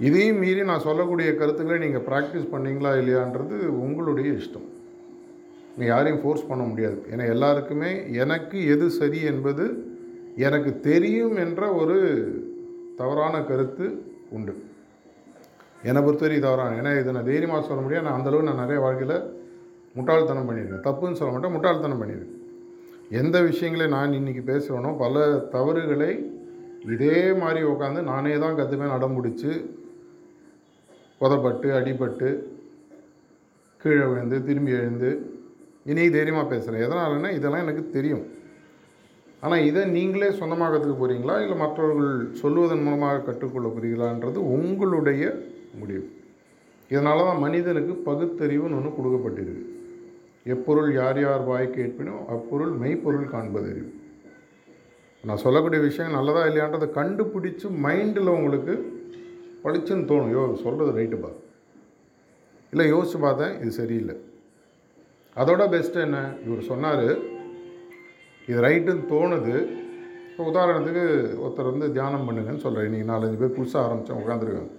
இதையும் 0.07 0.41
மீறி 0.43 0.63
நான் 0.71 0.87
சொல்லக்கூடிய 0.87 1.29
கருத்துக்களை 1.41 1.79
நீங்கள் 1.85 2.07
ப்ராக்டிஸ் 2.09 2.53
பண்ணீங்களா 2.55 2.91
இல்லையான்றது 3.01 3.57
உங்களுடைய 3.85 4.31
இஷ்டம். 4.41 4.69
நீ 5.79 5.85
யாரையும் 5.87 6.23
ஃபோர்ஸ் 6.23 6.49
பண்ண 6.51 6.63
முடியாது. 6.71 6.99
ஏன்னா 7.13 7.25
எல்லாருக்குமே 7.35 7.91
எனக்கு 8.23 8.59
எது 8.75 8.87
சரி 9.01 9.21
என்பது 9.33 9.65
எனக்கு 10.49 10.73
தெரியும் 10.89 11.37
என்ற 11.45 11.63
ஒரு 11.83 11.99
தவறான 13.01 13.37
கருத்து 13.51 13.87
உண்டு. 14.37 14.55
என்னை 15.83 16.01
பொறுத்தவரைக்கும் 16.03 16.47
தவறான. 16.49 16.77
ஏன்னா 16.81 16.93
இதை 17.01 17.13
நான் 17.17 17.31
தைரியமாக 17.31 17.63
சொல்ல 17.69 17.81
முடியாது. 17.83 18.07
நான் 18.09 18.19
அந்தளவு 18.19 18.49
நான் 18.49 18.63
நிறைய 18.65 18.81
வாழ்க்கையில் 18.85 19.17
முட்டாள்தனம் 19.99 20.49
பண்ணியிருக்கேன். 20.49 20.85
தப்புன்னு 20.89 21.19
சொல்ல 21.21 21.33
மாட்டேன் 21.33 21.55
முட்டாள்தனம் 21.57 22.01
பண்ணியிருக்கேன். 22.03 22.43
எந்த 23.21 23.37
விஷயங்களை 23.41 23.87
நான் 23.97 24.17
இன்றைக்கி 24.21 24.43
பேசுகிறேனோ 24.53 24.91
பல 25.05 25.27
தவறுகளை 25.55 26.11
இதே 26.95 27.19
மாதிரி 27.43 27.61
உட்காந்து 27.73 28.01
நானே 28.13 28.35
தான் 28.39 28.57
கற்றுப்பேன் 28.59 28.97
அடம் 28.97 29.17
பிடிச்சி 29.17 29.53
உதப்பட்டு 31.21 31.69
அடிபட்டு 31.79 32.29
கீழே 33.81 34.05
விழுந்து 34.11 34.37
திரும்பி 34.49 34.73
எழுந்து 34.81 35.11
இன்றைக்கி 35.91 36.13
தைரியமாக 36.13 36.47
பேசுகிறேன் 36.53 36.85
எதனாலன்னா 36.87 37.31
இதெல்லாம் 37.39 37.65
எனக்கு 37.65 37.83
தெரியும். 37.97 38.25
ஆனால் 39.41 39.65
இதை 39.69 39.83
நீங்களே 39.97 40.31
சொந்தமாக 40.39 40.71
கற்றுக்க 40.73 40.95
போகிறீங்களா 41.01 41.35
இல்லை 41.45 41.57
மற்றவர்கள் 41.57 42.13
சொல்லுவதன் 42.43 42.85
மூலமாக 42.87 43.25
கற்றுக்கொள்ள 43.29 43.69
போகிறீங்களான்றது 43.69 44.39
உங்களுடைய 44.57 45.25
முடியும் 45.81 46.09
இதனால 46.91 47.25
தான் 47.29 47.43
மனிதனுக்கு 47.45 47.95
பகுத்தறிவுன்னு 48.09 48.77
ஒன்று 48.79 48.97
கொடுக்கப்பட்டிருக்கு. 48.99 49.65
எப்பொருள் 50.55 50.91
யார் 51.01 51.19
யார் 51.25 51.43
வாய் 51.51 51.67
கேட்பினோ 51.77 52.17
அப்பொருள் 52.35 52.75
மெய்ப்பொருள் 52.83 53.33
காண்பது 53.33 53.69
அறிவு 53.73 53.91
நான் 55.25 55.43
சொல்லக்கூடிய 55.45 55.81
விஷயம் 55.87 56.17
நல்லதா 56.17 56.43
இல்லையான்றதை 56.49 56.89
கண்டுபிடிச்சி 56.99 57.69
மைண்டில் 57.87 58.37
உங்களுக்கு 58.37 58.75
பளிச்சுன்னு 59.65 60.09
தோணும். 60.11 60.33
யோ 60.35 60.43
சொல்கிறது 60.65 60.93
ரைட்டுப்பா 60.99 61.31
இல்லை 62.73 62.87
யோசிச்சு 62.93 63.19
பார்த்தேன் 63.25 63.55
இது 63.63 63.73
சரியில்லை. 63.81 64.17
அதோட 65.41 65.63
பெஸ்ட்டு 65.75 66.05
என்ன? 66.07 66.19
இவர் 66.47 66.69
சொன்னார் 66.71 67.09
இது 68.49 68.59
ரைட்டுன்னு 68.67 69.11
தோணுது. 69.15 69.55
இப்போ 70.31 70.45
உதாரணத்துக்கு 70.53 71.05
ஒருத்தர் 71.43 71.73
வந்து 71.73 71.87
தியானம் 71.97 72.27
பண்ணுங்கன்னு 72.29 72.65
சொல்கிறேன் 72.65 72.89
இன்றைக்கி 72.89 73.09
நாலஞ்சு 73.13 73.41
பேர் 73.43 73.57
புதுசாக 73.59 73.85
ஆரம்பித்தோம் 73.87 74.23
உட்காந்துருக்காங்க 74.23 74.73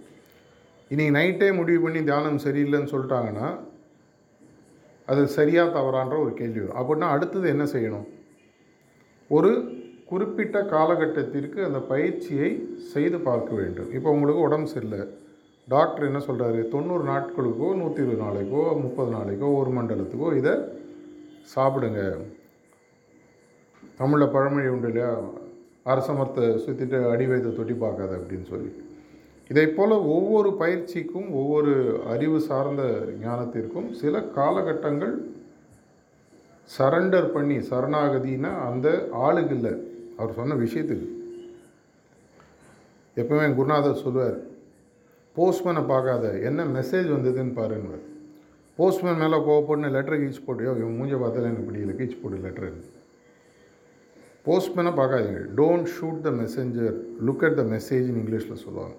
இன்றைக்கி 0.91 1.13
நைட்டே 1.15 1.47
முடிவு 1.57 1.79
பண்ணி 1.83 2.01
தியானம் 2.09 2.43
சரியில்லைன்னு 2.43 2.91
சொல்லிட்டாங்கன்னா 2.91 3.47
அது 5.11 5.21
சரியாக 5.35 5.73
தவறான்ற 5.77 6.15
ஒரு 6.23 6.31
கேள்வி 6.37 6.59
வரும். 6.61 6.77
அப்படின்னா 6.81 7.07
அடுத்தது 7.15 7.47
என்ன 7.53 7.65
செய்யணும்? 7.73 8.05
ஒரு 9.37 9.51
குறிப்பிட்ட 10.11 10.57
காலகட்டத்திற்கு 10.73 11.59
அந்த 11.67 11.79
பயிற்சியை 11.91 12.49
செய்து 12.93 13.19
பார்க்க 13.27 13.59
வேண்டும். 13.59 13.89
இப்போ 13.97 14.09
உங்களுக்கு 14.15 14.45
உடம்பு 14.47 14.71
சரியில்லை. 14.73 15.01
டாக்டர் 15.67 16.07
என்ன 16.09 16.19
சொல்கிறாரு 16.27 16.59
தொண்ணூறு 16.73 17.05
நாட்களுக்கோ 17.11 17.69
நூற்றி 17.81 18.03
இருபது 18.03 18.23
நாளைக்கோ 18.25 18.63
முப்பது 18.85 19.11
நாளைக்கோ 19.17 19.49
ஒரு 19.61 19.71
மண்டலத்துக்கோ 19.77 20.29
இதை 20.41 20.55
சாப்பிடுங்க. 21.55 22.01
தமிழில் 24.01 24.33
பழமொழி 24.35 24.73
உண்டு 24.75 24.91
இல்லையா? 24.91 25.13
அரசமரத்தை 25.91 26.45
சுற்றிட்டு 26.65 26.97
அடி 27.13 27.25
வயதை 27.31 27.51
தொட்டி 27.59 27.75
பார்க்காத 27.85 28.13
அப்படின்னு 28.21 28.47
சொல்லி. 28.53 28.71
இதைப்போல் 29.49 29.75
போல் 29.75 29.91
ஒவ்வொரு 29.91 30.49
பயிற்சிக்கும் 30.59 31.29
ஒவ்வொரு 31.31 32.01
அறிவு 32.05 32.39
சார்ந்த 32.41 32.83
ஞானத்திற்கும் 33.21 33.91
சில 33.91 34.21
காலகட்டங்கள் 34.21 35.13
சரண்டர் 36.77 37.31
பண்ணி 37.31 37.57
சரணாகதினா 37.57 38.51
அந்த 38.69 39.09
ஆளுக்கு 39.11 39.55
இல்லை 39.55 39.71
அவர் 40.17 40.33
சொன்ன 40.33 40.55
விஷயத்துக்கு. 40.55 41.07
எப்பவுமே 43.17 43.55
குருநாதர் 43.55 44.03
சொல்லுவார் 44.03 44.37
போஸ்ட்மேனை 45.35 45.87
பார்க்காத 45.87 46.39
என்ன 46.39 46.65
மெசேஜ் 46.65 47.07
வந்ததுன்னு 47.15 47.53
பாருங்க 47.53 47.93
போஸ்ட்மேன் 48.77 49.17
மேலே 49.17 49.37
கோவப்படணும் 49.37 49.95
லெட்டர் 49.95 50.19
கீச்சு 50.19 50.45
போட்டியோ 50.47 50.71
இவன் 50.77 50.97
மூஞ்ச 50.99 51.15
பார்த்தால 51.23 51.49
எனக்கு 51.51 51.67
பிடிக்கல 51.69 51.95
கீச்சு 51.97 52.21
போட்டு 52.21 52.37
லெட்டர் 52.37 52.73
போஸ்ட்மேனை 54.45 54.93
பார்க்காதீங்க 55.01 55.41
don't 55.61 55.87
shoot 55.99 56.21
the 56.21 56.29
messenger 56.29 56.95
look 57.27 57.45
at 57.45 57.55
the 57.55 57.61
மெசேஜ்னு 57.61 58.21
இங்கிலீஷில் 58.23 58.63
சொல்லுவாங்க. 58.65 58.95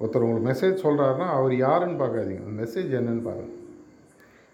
ஒருத்தர் 0.00 0.24
உங்களுக்கு 0.24 0.48
மெசேஜ் 0.50 0.82
சொல்கிறாருன்னா 0.86 1.26
அவர் 1.36 1.54
யாருன்னு 1.66 2.00
பார்க்காதீங்க. 2.02 2.42
அந்த 2.44 2.54
மெசேஜ் 2.62 2.90
என்னன்னு 2.98 3.22
பாருங்கள் 3.28 3.54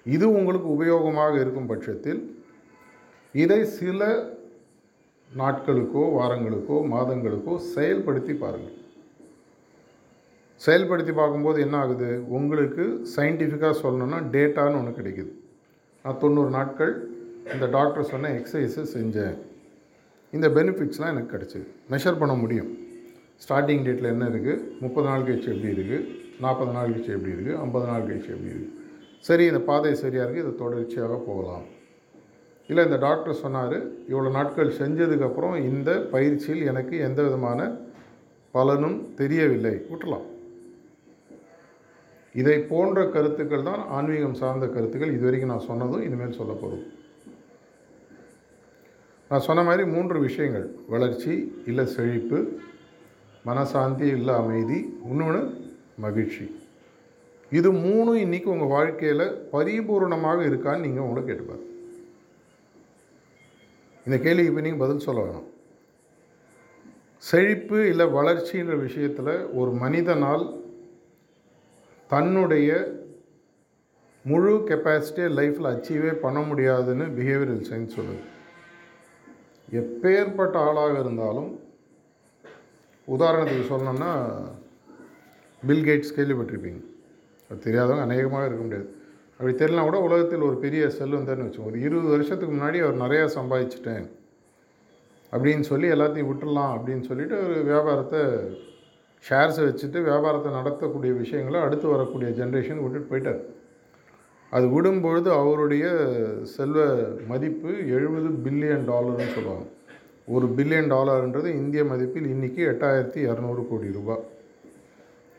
இது 0.07 0.26
உங்களுக்கு 0.38 0.68
உபயோகமாக 0.76 1.35
இருக்கும் 1.40 1.70
பட்சத்தில் 1.72 2.20
இதை 3.35 3.64
சில 3.64 4.00
நாட்களுக்கோ 5.31 6.02
வாரங்களுக்கோ 6.18 6.76
மாதங்களுக்கோ 6.94 7.55
செயல்படுத்தி 7.74 8.35
பாருங்கள். 8.44 8.76
செயல்படுத்தி 10.66 11.12
பார்க்கும்போது 11.20 11.59
என்ன 11.66 11.76
ஆகுது? 11.85 12.11
உங்களுக்கு 12.38 12.85
சயின்டிஃபிக்காக 13.14 13.74
சொல்லணும்னா 13.85 14.18
டேட்டான்னு 14.35 14.78
ஒன்று 14.81 14.98
கிடைக்குது. 14.98 15.33
நான் 16.05 16.20
தொண்ணூறு 16.24 16.50
நாட்கள் 16.59 16.92
இந்த 17.55 17.66
டாக்டர் 17.76 18.11
சொன்ன 18.12 18.31
எக்ஸசைஸை 18.38 18.85
செஞ்சேன். 18.96 19.37
இந்த 20.31 20.48
பெனிஃபிட்ஸ்லாம் 20.59 21.12
எனக்கு 21.14 21.35
கிடச்சிது 21.37 21.66
மெஷர் 21.92 22.20
பண்ண 22.20 22.35
முடியும். 22.42 22.70
ஸ்டார்டிங் 23.40 23.85
டேட்டில் 23.87 24.12
என்ன 24.14 24.25
இருக்குது 24.33 24.62
முப்பது 24.85 25.07
நாள் 25.11 25.27
கழிச்சு 25.29 25.51
எப்படி 25.55 25.73
இருக்குது 25.77 26.09
நாற்பது 26.45 26.73
நாள் 26.77 26.90
கழிச்சு 26.90 27.14
எப்படி 27.16 27.35
இருக்குது 27.35 27.59
ஐம்பது 27.64 27.87
நாள் 27.90 28.07
கழிச்சு 28.09 28.33
எப்படி 28.35 28.53
இருக்குது 28.53 28.81
சரி 29.29 29.45
இந்த 29.51 29.61
பாதை 29.68 29.95
சரியாக 30.03 30.25
இருக்குது 30.27 30.45
இதை 30.45 30.55
தொடர்ச்சியாக 30.62 31.16
போகலாம். 31.29 31.66
இல்லை 32.71 32.83
இந்த 32.88 32.99
டாக்டர் 33.07 33.40
சொன்னார் 33.45 33.79
இவ்வளோ 34.11 34.31
நாட்கள் 34.37 34.77
செஞ்சதுக்கப்புறம் 34.81 35.57
இந்த 35.71 35.90
பயிற்சியில் 36.14 36.68
எனக்கு 36.71 36.95
எந்த 37.09 37.21
விதமான 37.27 37.61
பலனும் 38.55 38.99
தெரியவில்லை. 39.21 39.75
விட்டுலாம் 39.90 40.27
இதை 42.35 42.57
போன்ற 42.73 42.99
கருத்துக்கள் 43.14 43.68
தான் 43.68 43.81
ஆன்மீகம் 43.97 44.37
சார்ந்த 44.42 44.66
கருத்துக்கள். 44.75 45.14
இது 45.16 45.25
வரைக்கும் 45.27 45.53
நான் 45.55 45.68
சொன்னதும் 45.71 46.05
இனிமேல் 46.09 46.38
சொல்ல 46.40 46.55
நான் 49.31 49.47
சொன்ன 49.49 49.62
மாதிரி 49.66 49.85
மூன்று 49.95 50.16
விஷயங்கள். 50.29 50.66
வளர்ச்சி 50.95 51.35
இல்லை 51.71 51.85
செழிப்பு 51.97 52.38
மனசாந்தி 53.48 54.07
இல்லை 54.16 54.35
அமைதி 54.42 54.78
இன்னொன்று 55.11 55.40
மகிழ்ச்சி. 56.05 56.44
இது 57.59 57.68
மூணும் 57.85 58.20
இன்றைக்கி 58.24 58.48
உங்கள் 58.55 58.74
வாழ்க்கையில் 58.76 59.24
பரிபூர்ணமாக 59.52 60.40
இருக்கான்னு 60.50 60.85
நீங்கள் 60.87 61.05
உங்களை 61.07 61.22
கேட்டுப்பார் 61.24 61.64
இந்த 64.07 64.16
கேள்விக்கு 64.24 64.50
இப்போ 64.50 64.62
நீங்கள் 64.66 64.83
பதில் 64.85 65.07
சொல்ல 65.07 65.20
வேணும். 65.26 65.48
செழிப்பு 67.22 67.78
இல்லை 67.90 68.07
வளர்ச்சின்ற 68.18 68.76
விஷயத்தில் 68.87 69.35
ஒரு 69.61 69.72
மனிதனால் 69.83 70.44
தன்னுடைய 72.12 72.70
முழு 74.24 74.55
கெப்பாசிட்டியை 74.70 75.28
லைஃப்பில் 75.38 75.72
அச்சீவே 75.74 76.11
பண்ண 76.24 76.40
முடியாதுன்னு 76.48 77.07
பிஹேவியரல் 77.18 77.68
சயின்ஸ் 77.68 77.96
சொல்லுது. 77.98 78.24
எப்பேற்பட்ட 79.81 80.57
ஆளாக 80.68 80.94
இருந்தாலும் 81.02 81.50
உதாரணத்துக்கு 83.08 83.64
சொல்லணும்னா 83.70 84.42
பில் 85.66 85.84
கேட்ஸ் 85.84 86.18
கேள்விப்பட்டிருப்பீங்க. 86.18 86.84
அது 87.50 87.72
தெரியாதவங்க 87.72 88.00
அநேகமாக 88.00 88.46
இருக்க 88.46 88.62
முடியாது. 88.62 88.94
அப்படி 89.38 89.64
தெரியலாம் 89.64 89.82
கூட 89.82 90.00
உலகத்தில் 90.00 90.40
ஒரு 90.40 90.56
பெரிய 90.56 90.86
செல்வந்தர்னு 90.86 91.46
வச்சுக்கோங்க. 91.46 91.64
ஒரு 91.64 91.80
இருபது 91.80 92.08
வருஷத்துக்கு 92.08 92.56
முன்னாடி 92.56 92.80
அவர் 92.84 93.00
நிறையா 93.00 93.28
சம்பாதிச்சிட்டேன். 93.38 94.10
அப்படின்னு 95.32 95.60
சொல்லி 95.60 95.88
எல்லாத்தையும் 95.88 96.30
விட்டுடலாம் 96.30 96.72
அப்படின்னு 96.74 97.00
சொல்லிட்டு 97.00 97.44
ஒரு 97.44 97.62
வியாபாரத்தை 97.62 98.20
ஷேர்ஸை 99.28 99.64
வச்சுட்டு 99.68 100.02
வியாபாரத்தை 100.02 100.52
நடத்தக்கூடிய 100.52 101.16
விஷயங்களை 101.16 101.60
அடுத்து 101.60 101.88
வரக்கூடிய 101.88 102.44
ஜென்ரேஷன் 102.44 102.82
விட்டுட்டு 102.82 103.10
போயிட்டார். 103.12 103.42
அது 104.50 104.66
விடும்பொழுது 104.66 105.28
அவருடைய 105.30 105.86
செல்வ 106.42 106.86
மதிப்பு 107.28 107.68
எழுபது 107.88 108.28
பில்லியன் 108.44 108.88
டாலர்னு 108.90 109.34
சொல்லுவாங்க. 109.34 109.66
ஒரு 110.26 110.46
பில்லியன் 110.46 110.90
டாலர்ன்றது 110.92 111.46
இந்திய 111.46 111.85
மதிப்பில் 111.85 112.28
இன்றைக்கி 112.35 112.61
எட்டாயிரத்தி 112.72 113.20
இரநூறு 113.28 113.68
கோடி 113.68 113.92
ரூபாய் 113.92 114.24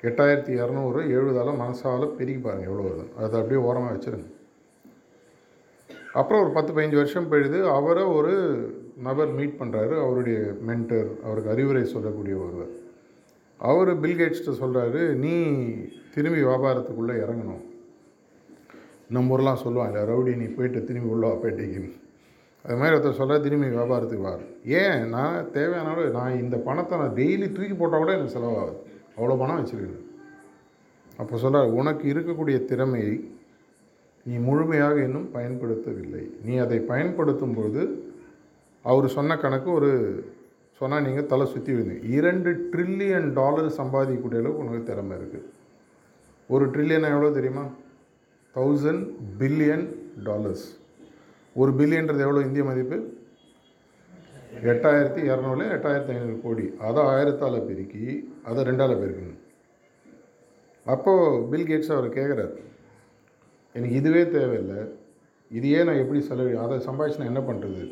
எட்டாயிரத்தி 0.04 0.52
இரநூறு 0.60 1.00
எழுபதால் 1.18 1.60
மனசால் 1.62 2.08
பெருகி 2.08 2.38
பாருங்கள் 2.38 2.70
எவ்வளோ 2.70 2.88
வருது. 2.90 3.06
அதை 3.18 3.40
அப்படியே 3.40 3.66
ஓரமாக 3.68 3.94
வச்சுருங்க. 3.94 4.30
அப்புறம் 6.14 6.44
ஒரு 6.44 6.52
பத்து 6.52 6.74
பதினஞ்சு 6.74 6.96
வருஷம் 6.96 7.32
போயிடுது 7.32 7.60
அவரை 7.74 8.04
ஒரு 8.04 8.34
நபர் 8.98 9.32
மீட் 9.32 9.58
பண்ணுறாரு 9.60 10.04
அவருடைய 10.06 10.40
மென்டர் 10.68 11.22
அவருக்கு 11.24 11.50
அறிவுரை 11.50 11.86
சொல்லக்கூடிய 11.86 12.36
ஒருவர். 12.36 12.70
அவர் 13.58 14.02
பில்கேட்ஸ்ட்டு 14.02 14.60
சொல்கிறாரு 14.62 15.14
நீ 15.16 15.36
திரும்பி 16.14 16.42
வியாபாரத்துக்குள்ளே 16.42 17.16
இறங்கணும். 17.26 17.64
நம்ம 19.10 19.38
ஊரெலாம் 19.38 19.64
சொல்லுவாங்க 19.66 20.06
ரவுடி 20.06 20.36
நீ 20.36 20.46
போயிட்டு 20.46 20.84
திரும்பி 20.84 21.14
உள்ளவா 21.14 21.36
பேட்டைக்கு. 21.44 22.02
அது 22.66 22.78
மாதிரி 22.80 22.96
ஒருத்தர் 22.96 23.20
சொல்ல 23.22 23.40
திரும்பி 23.40 23.68
வியாபாரத்துக்கு 23.68 24.28
வார். 24.28 24.44
ஏன்? 24.64 25.10
நான் 25.10 25.52
தேவையான 25.52 25.90
அளவு 25.90 26.10
நான் 26.10 26.40
இந்த 26.40 26.58
பணத்தை 26.58 26.98
நான் 26.98 27.16
டெய்லி 27.16 27.52
தூக்கி 27.52 27.74
போட்டால் 27.74 28.00
கூட 28.00 28.14
எனக்கு 28.14 28.36
செலவாகுது. 28.36 28.76
அவ்வளோ 29.18 29.38
பணம் 29.38 29.60
வச்சுருக்கேன். 29.60 30.06
அப்போ 31.18 31.38
சொல்ல 31.38 31.68
உனக்கு 31.70 32.14
இருக்கக்கூடிய 32.14 32.66
திறமையை 32.66 33.14
நீ 34.26 34.38
முழுமையாக 34.38 34.98
இன்னும் 35.04 35.30
பயன்படுத்தவில்லை. 35.34 36.24
நீ 36.46 36.58
அதை 36.58 36.80
பயன்படுத்தும் 36.80 37.54
பொழுது 37.54 37.84
அவர் 38.86 39.08
சொன்ன 39.08 39.38
கணக்கு 39.38 39.72
ஒரு 39.72 39.92
சொன்னால் 40.82 41.04
நீங்கள் 41.04 41.26
தலை 41.26 41.46
சுற்றி 41.46 41.74
விடுங்க 41.74 41.96
இரண்டு 42.18 42.70
ட்ரில்லியன் 42.72 43.34
டாலர் 43.34 43.68
சம்பாதிக்கக்கூடிய 43.78 44.40
அளவுக்கு 44.42 44.64
உனக்கு 44.64 44.84
திறமை 44.84 45.18
இருக்குது 45.18 45.50
ஒரு 46.50 46.66
ட்ரில்லியன் 46.66 47.12
எவ்வளோ 47.12 47.30
தெரியுமா? 47.30 47.66
தௌசண்ட் 48.56 49.06
பில்லியன் 49.40 49.86
டாலர்ஸ் 50.24 50.66
ஒரு 51.62 51.72
பில்லியன்றது 51.80 52.26
எவ்வளோ 52.26 52.44
இந்திய 52.48 52.64
மதிப்பு? 52.70 52.98
எட்டாயிரத்தி 54.72 55.22
இரநூறுல 55.30 55.64
எட்டாயிரத்தி 55.76 56.12
ஐநூறு 56.16 56.36
கோடி. 56.44 56.66
அதை 56.88 57.02
ஆயிரத்தால் 57.12 57.66
பெருக்கி 57.70 58.06
அதை 58.50 58.62
ரெண்டால் 58.70 59.02
பெருக்கணும். 59.02 59.40
அப்போது 60.86 61.42
பில் 61.52 61.68
கேட்ஸ் 61.70 61.96
அவர் 61.96 62.08
கேட்குறாரு 62.18 62.56
எனக்கு 63.76 63.96
இதுவே 64.02 64.24
தேவையில்லை. 64.36 64.80
இதையே 65.58 65.80
நான் 65.88 66.02
எப்படி 66.04 66.20
செலவு 66.30 66.54
அதை 66.64 66.78
சம்பாதிச்சு 66.88 67.22
நான் 67.22 67.32
என்ன 67.34 67.44
பண்ணுறது 67.50 67.84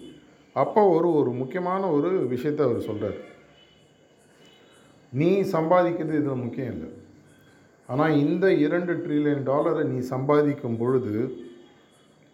அப்போ 0.61 0.81
ஒரு 0.95 1.09
ஒரு 1.19 1.31
முக்கியமான 1.41 1.83
ஒரு 1.97 2.09
விஷயத்தை 2.33 2.61
அவர் 2.67 2.87
சொல்கிறார் 2.87 3.19
நீ 5.19 5.29
சம்பாதிக்கிறது 5.53 6.19
இதில் 6.21 6.43
முக்கியம் 6.45 6.73
இல்லை. 6.73 6.89
ஆனால் 7.89 8.17
இந்த 8.25 8.45
இரண்டு 8.65 8.93
ட்ரில்லியன் 9.03 9.47
டாலரை 9.49 9.83
நீ 9.93 9.99
சம்பாதிக்கும் 10.13 10.77
பொழுது 10.81 11.13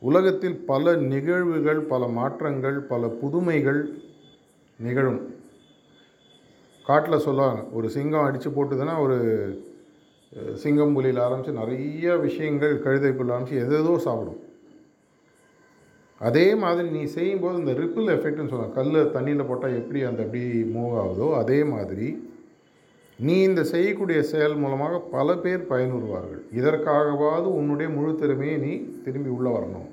உலகத்தில் 0.02 0.58
பல 0.72 0.94
நிகழ்வுகள் 1.12 1.80
பல 1.92 2.08
மாற்றங்கள் 2.18 2.78
பல 2.92 3.08
புதுமைகள் 3.22 3.82
நிகழும். 4.80 5.22
காட்டில் 6.86 7.26
சொல்லுவாங்க 7.28 7.62
ஒரு 7.78 7.88
சிங்கம் 7.96 8.26
அடித்து 8.26 8.50
போட்டுதுன்னா 8.58 8.96
ஒரு 9.06 9.18
சிங்கம் 10.64 10.94
புலியில் 10.96 11.24
ஆரம்பித்து 11.26 11.60
நிறைய 11.62 12.16
விஷயங்கள் 12.26 12.76
கழுதை 12.86 13.12
புல் 13.18 13.34
ஆரம்பித்து 13.36 13.64
எதேதோ 13.66 13.94
சாப்பிடும். 14.06 14.42
அதே 16.22 16.46
மாதிரி 16.64 16.88
நீ 16.96 17.02
செய்யும்போது 17.16 17.60
இந்த 17.62 17.74
ரிப்பிள் 17.82 18.14
எஃபெக்ட்னு 18.16 18.52
சொல்லுவாங்க 18.52 18.78
கல் 18.78 19.12
தண்ணியில் 19.16 19.50
போட்டால் 19.50 19.78
எப்படி 19.82 20.00
அந்த 20.10 20.22
எப்படி 20.26 20.44
மூவ் 20.76 20.96
ஆகுதோ 21.04 21.28
அதே 21.42 21.60
மாதிரி 21.74 22.08
நீ 23.20 23.36
இந்த 23.42 23.62
செய்யக்கூடிய 23.64 24.20
செயல் 24.32 24.58
மூலமாக 24.64 24.98
பல 25.14 25.36
பேர் 25.44 25.70
பயனுறுவார்கள். 25.70 26.42
இதற்காகவாவது 26.60 27.48
உன்னுடைய 27.60 27.88
முழு 27.96 28.12
திறமையை 28.16 28.58
நீ 28.66 28.74
திரும்பி 29.06 29.32
உள்ளே 29.36 29.52
வரணும். 29.56 29.88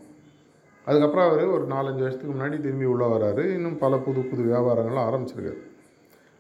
அதுக்கப்புறம் 0.87 1.29
அவர் 1.29 1.55
ஒரு 1.57 1.65
நாலஞ்சு 1.75 2.03
வருஷத்துக்கு 2.05 2.35
முன்னாடி 2.35 2.57
திரும்பி 2.65 2.87
உள்ளே 2.95 3.07
வராரு. 3.15 3.45
இன்னும் 3.57 3.79
பல 3.85 3.97
புது 4.07 4.23
புது 4.31 4.43
வியாபாரங்கள்லாம் 4.51 5.09
ஆரம்பிச்சிருக்காரு. 5.09 5.61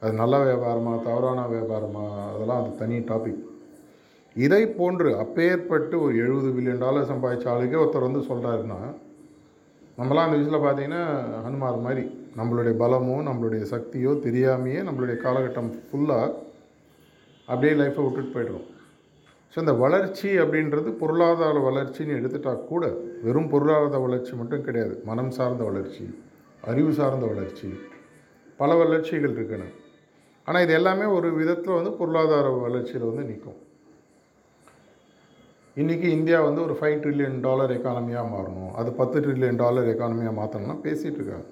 அது 0.02 0.12
நல்ல 0.22 0.36
வியாபாரமா 0.44 0.92
தவறான 1.08 1.46
வியாபாரமா 1.54 2.04
அதெல்லாம் 2.30 2.60
அது 2.62 2.72
தனி 2.80 2.96
டாபிக் 3.10 3.42
இதை 4.36 4.62
போன்று 4.78 5.08
அப்பேற்பட்டு 5.22 5.96
ஒரு 6.04 6.14
எழுபது 6.22 6.48
பில்லியன் 6.54 6.82
டாலர் 6.84 7.10
சம்பாதிச்ச 7.10 7.46
ஆளுக்கே 7.52 7.80
ஒருத்தர் 7.82 8.08
வந்து 8.08 8.22
சொல்கிறாருன்னா 8.30 8.78
நம்மளாம் 9.98 10.26
அந்த 10.26 10.36
விஷயத்தில் 10.36 10.64
பார்த்தீங்கன்னா 10.64 11.02
ஹனுமார் 11.44 11.84
மாதிரி 11.86 12.04
நம்மளுடைய 12.38 12.74
பலமோ 12.82 13.16
நம்மளுடைய 13.28 13.64
சக்தியோ 13.74 14.12
தெரியாமையே 14.26 14.80
நம்மளுடைய 14.86 15.16
காலகட்டம் 15.24 15.70
ஃபுல்லாக 15.88 16.32
அப்படியே 17.48 17.72
லைஃப்பை 17.80 18.02
விட்டுட்டு 18.04 18.34
போய்டுறோம். 18.36 18.66
ஸோ 19.52 19.58
இந்த 19.64 19.74
வளர்ச்சி 19.84 20.28
அப்படின்றது 20.42 20.90
பொருளாதார 21.00 21.56
வளர்ச்சின்னு 21.66 22.16
எடுத்துட்டா 22.20 22.52
கூட 22.70 22.84
வெறும் 23.26 23.50
பொருளாதார 23.52 24.00
வளர்ச்சி 24.06 24.32
மட்டும் 24.38 24.64
கிடையாது. 24.68 24.94
மனம் 25.10 25.34
சார்ந்த 25.38 25.64
வளர்ச்சி 25.70 26.04
அறிவு 26.70 26.92
சார்ந்த 27.00 27.26
வளர்ச்சி 27.32 27.68
பல 28.60 28.70
வளர்ச்சிகள் 28.80 29.34
இருக்குன்னு. 29.36 29.68
ஆனால் 30.48 30.64
இது 30.64 30.72
எல்லாமே 30.78 31.06
ஒரு 31.16 31.28
விதத்தில் 31.40 31.78
வந்து 31.78 31.92
பொருளாதார 32.00 32.48
வளர்ச்சியில் 32.64 33.08
வந்து 33.10 33.24
நிற்கும் 33.30 33.60
இன்றைக்கி 35.82 36.08
இந்தியா 36.16 36.38
வந்து 36.46 36.60
ஒரு 36.64 36.74
ஃபைவ் 36.78 36.98
ட்ரில்லியன் 37.04 37.38
டாலர் 37.46 37.72
எக்கானமியாக 37.76 38.32
மாறணும். 38.34 38.72
அது 38.80 38.90
பத்து 38.98 39.18
ட்ரில்லியன் 39.24 39.60
டாலர் 39.62 39.88
எக்கானமியாக 39.92 40.34
மாற்றணும்னா 40.40 40.76
பேசிகிட்டு 40.84 41.18
இருக்காங்க. 41.20 41.48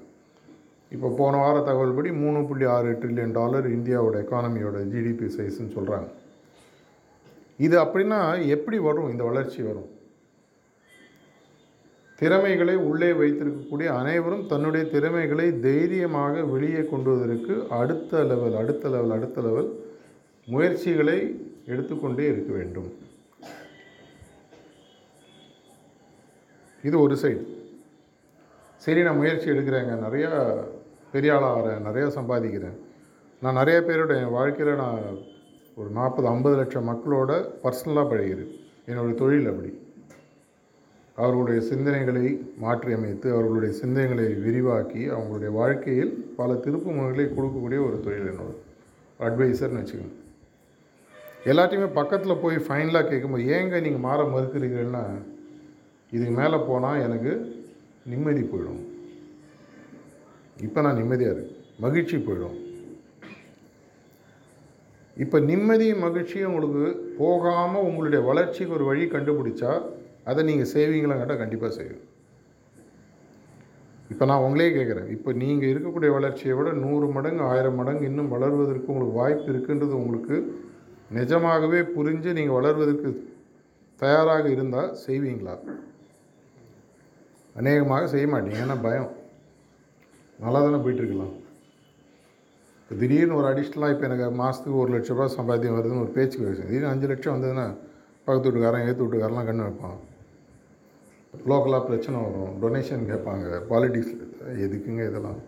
இப்போ 0.95 1.09
போன 1.19 1.37
வார 1.43 1.57
தகவல் 1.59 1.95
படி 1.97 2.11
மூணு 2.23 2.39
புள்ளி 2.49 2.65
ஆறு 2.75 2.91
ட்ரில்லியன் 3.01 3.37
டாலர் 3.39 3.67
இந்தியாவோட 3.77 4.17
எக்கானமியோட 4.23 4.79
ஜிடிபி 4.93 5.27
சைஸ்ன்னு 5.37 5.75
சொல்கிறாங்க 5.77 6.09
இது 7.67 7.77
அப்படின்னா 7.83 8.49
எப்படி 8.55 8.79
வரும்? 8.87 9.11
இந்த 9.13 9.25
வளர்ச்சி 9.25 9.61
வரும். 9.63 9.89
திறமைகளை 12.21 12.75
உள்ளே 12.89 13.11
வைத்திருக்கக்கூடிய 13.21 13.89
அனைவரும் 14.01 14.45
தன்னுடைய 14.47 14.83
திறமைகளை 14.95 15.47
தைரியமாக 15.61 16.43
வெளியே 16.55 16.83
கொண்டு 16.91 17.09
வருவதற்கு 17.11 17.55
அடுத்த 17.81 18.23
லெவல் 18.31 18.59
அடுத்த 18.63 18.89
லெவல் 18.95 19.15
அடுத்த 19.17 19.41
லெவல் 19.47 19.71
முயற்சிகளை 20.53 21.19
எடுத்துக்கொண்டே 21.73 22.27
இருக்க 22.33 22.53
வேண்டும். 22.59 22.91
இது 26.89 26.97
ஒரு 27.01 27.17
சைடு 27.25 27.43
சரி 28.85 29.03
நான் 29.03 29.21
முயற்சி 29.23 29.51
எடுக்கிறேங்க. 29.51 29.93
நிறையா 30.07 30.31
பெரிய 31.13 31.35
ஆளாக 31.37 31.59
வரேன் 31.59 31.87
நிறையா 31.89 32.09
சம்பாதிக்கிறேன். 32.19 32.79
நான் 33.43 33.59
நிறைய 33.61 33.79
பேரோட 33.87 34.13
என் 34.23 34.37
வாழ்க்கையில் 34.39 34.81
நான் 34.83 35.05
ஒரு 35.77 35.91
நாற்பது 35.99 36.29
ஐம்பது 36.29 36.57
லட்சம் 36.57 36.89
மக்களோட 36.89 37.33
பர்சனலாக 37.63 38.11
பழகிறேன். 38.11 38.53
என்னுடைய 38.87 39.15
தொழில் 39.23 39.51
அப்படி. 39.53 39.71
அவர்களுடைய 41.17 41.59
சிந்தனைகளை 41.71 42.27
மாற்றியமைத்து 42.63 43.29
அவர்களுடைய 43.35 43.73
சிந்தனைகளை 43.83 44.27
விரிவாக்கி 44.43 45.03
அவங்களுடைய 45.17 45.51
வாழ்க்கையில் 45.61 46.13
பல 46.37 46.53
திருப்பு 46.65 46.91
முறைகளை 46.99 47.27
கொடுக்கக்கூடிய 47.37 47.81
ஒரு 47.89 47.99
தொழில் 48.05 48.31
என்னோட 48.33 48.53
அட்வைசர்னு 49.27 49.81
வச்சுக்கோங்க. 49.81 50.17
எல்லாத்தையுமே 51.45 51.89
பக்கத்தில் 52.01 52.43
போய் 52.43 52.57
ஃபைனலாக 52.69 53.09
கேட்கும்போது 53.09 53.45
ஏங்க 53.57 53.81
நீங்கள் 53.87 54.07
மாற 54.07 54.23
மறுக்கிறீர்கள்னா 54.35 55.05
இதுக்கு 56.11 56.35
மேலே 56.41 56.59
போனால் 56.71 57.05
எனக்கு 57.09 57.33
நிம்மதி 58.07 58.41
போயிடும். 58.41 58.83
இப்போ 60.57 60.81
நான் 60.85 61.01
நிம்மதியாக 61.01 61.35
இருக்கு 61.35 61.57
மகிழ்ச்சி 61.85 62.17
போயிடும். 62.27 62.59
இப்போ 65.17 65.39
நிம்மதியும் 65.51 66.05
மகிழ்ச்சியும் 66.07 66.49
உங்களுக்கு 66.51 66.85
போகாமல் 67.21 67.87
உங்களுடைய 67.89 68.21
வளர்ச்சிக்கு 68.29 68.77
ஒரு 68.79 68.85
வழி 68.91 69.05
கண்டுபிடிச்சா 69.15 69.73
அதை 70.31 70.41
நீங்கள் 70.49 70.73
செய்வீங்களா 70.75 71.17
கேட்டால் 71.21 71.41
கண்டிப்பாக 71.43 71.73
செய்யும். 71.79 72.03
இப்போ 74.13 74.25
நான் 74.31 74.45
உங்களே 74.47 74.69
கேட்குறேன் 74.77 75.11
இப்போ 75.15 75.31
நீங்கள் 75.43 75.71
இருக்கக்கூடிய 75.73 76.11
வளர்ச்சியை 76.17 76.55
விட 76.57 76.71
நூறு 76.85 77.07
மடங்கு 77.17 77.45
ஆயிரம் 77.53 77.79
மடங்கு 77.81 78.05
இன்னும் 78.11 78.33
வளர்வதற்கு 78.35 78.93
உங்களுக்கு 78.93 79.21
வாய்ப்பு 79.21 79.49
இருக்குன்றது 79.53 79.95
உங்களுக்கு 80.01 80.37
நிஜமாகவே 81.19 81.81
புரிஞ்சு 81.95 82.31
நீங்கள் 82.39 82.59
வளர்வதற்கு 82.59 83.11
தயாராக 84.01 84.47
இருந்தால் 84.55 84.93
செய்வீங்களா? 85.07 85.55
அநேகமாக 87.61 88.07
செய்ய 88.13 88.27
மாட்டீங்க. 88.33 88.63
ஏன்னா 88.65 88.77
பயம். 88.87 89.11
நல்லா 90.45 90.61
தானே 90.65 90.79
போயிட்டுருக்கலாம். 90.85 91.35
இப்போ 92.81 92.95
திடீர்னு 93.01 93.39
ஒரு 93.41 93.47
அடிஷ்னலாக 93.51 93.95
இப்போ 93.95 94.05
எனக்கு 94.09 94.27
மாதத்துக்கு 94.41 94.81
ஒரு 94.85 94.91
லட்ச 94.95 95.11
ரூபா 95.15 95.27
சம்பாத்தியம் 95.37 95.77
வருதுன்னு 95.79 96.05
ஒரு 96.05 96.13
பேச்சுக்கு 96.17 96.47
வச்சு 96.49 96.67
திடீர்னு 96.69 96.93
அஞ்சு 96.93 97.11
லட்சம் 97.11 97.35
வந்ததுன்னா 97.37 97.67
பக்கத்து 98.25 98.49
வீட்டுக்காரன் 98.49 98.87
ஏற்று 98.89 99.05
வீட்டுக்காரெலாம் 99.05 99.49
கண்ணு 99.49 99.67
வைப்பான். 99.69 100.01
லோக்கலாக 101.51 101.83
பிரச்சனை 101.89 102.17
வரும். 102.25 102.53
டொனேஷன் 102.63 103.09
கேட்பாங்க. 103.11 103.47
பாலிட்டிக்ஸ் 103.71 104.15
எதுக்குங்க 104.65 105.03
இதெல்லாம்? 105.11 105.41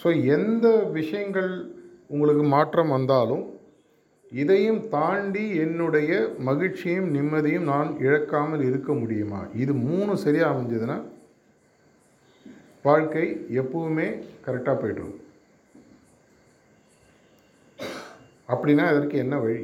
ஸோ 0.00 0.08
எந்த 0.36 0.66
விஷயங்கள் 0.98 1.50
உங்களுக்கு 2.14 2.44
மாற்றம் 2.54 2.94
வந்தாலும் 2.96 3.44
இதையும் 4.42 4.82
தாண்டி 4.96 5.44
என்னுடைய 5.64 6.10
மகிழ்ச்சியும் 6.48 7.08
நிம்மதியும் 7.16 7.66
நான் 7.72 7.90
இழக்காமல் 8.06 8.62
இருக்க 8.68 8.92
முடியுமா? 9.00 9.40
இது 9.62 9.72
மூணு 9.88 10.12
சரியாக 10.24 10.52
அமைஞ்சதுன்னா 10.52 10.98
வாழ்க்கை 12.84 13.26
எப்பவுமே 13.50 14.06
கரெக்டாக 14.46 14.76
போய்ட்டுருக்கும் 14.78 15.18
அப்படின்னா 18.48 18.82
அதற்கு 18.82 19.18
என்ன 19.18 19.38
வழி? 19.38 19.60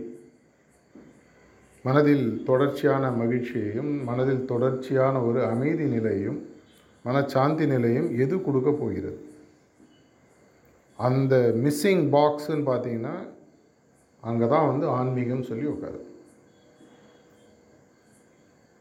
மனதில் 1.85 2.45
தொடர்ச்சியான 2.45 3.11
மகிழ்ச்சியையும் 3.11 4.05
மனதில் 4.05 4.45
தொடர்ச்சியான 4.45 5.25
ஒரு 5.25 5.45
அமைதி 5.45 5.85
நிலையும் 5.85 6.39
மனச்சாந்தி 7.05 7.67
நிலையும் 7.67 8.17
எது 8.19 8.43
கொடுக்க 8.43 8.71
போகிறது? 8.71 9.19
அந்த 10.99 11.35
மிஸ்ஸிங் 11.65 12.11
பாக்ஸுன்னு 12.11 12.69
பார்த்தீங்கன்னா 12.71 13.17
அங்கே 14.23 14.49
தான் 14.49 14.67
வந்து 14.67 14.87
ஆன்மீகம் 14.89 15.43
சொல்லி 15.43 15.67
உட்காரு 15.67 16.01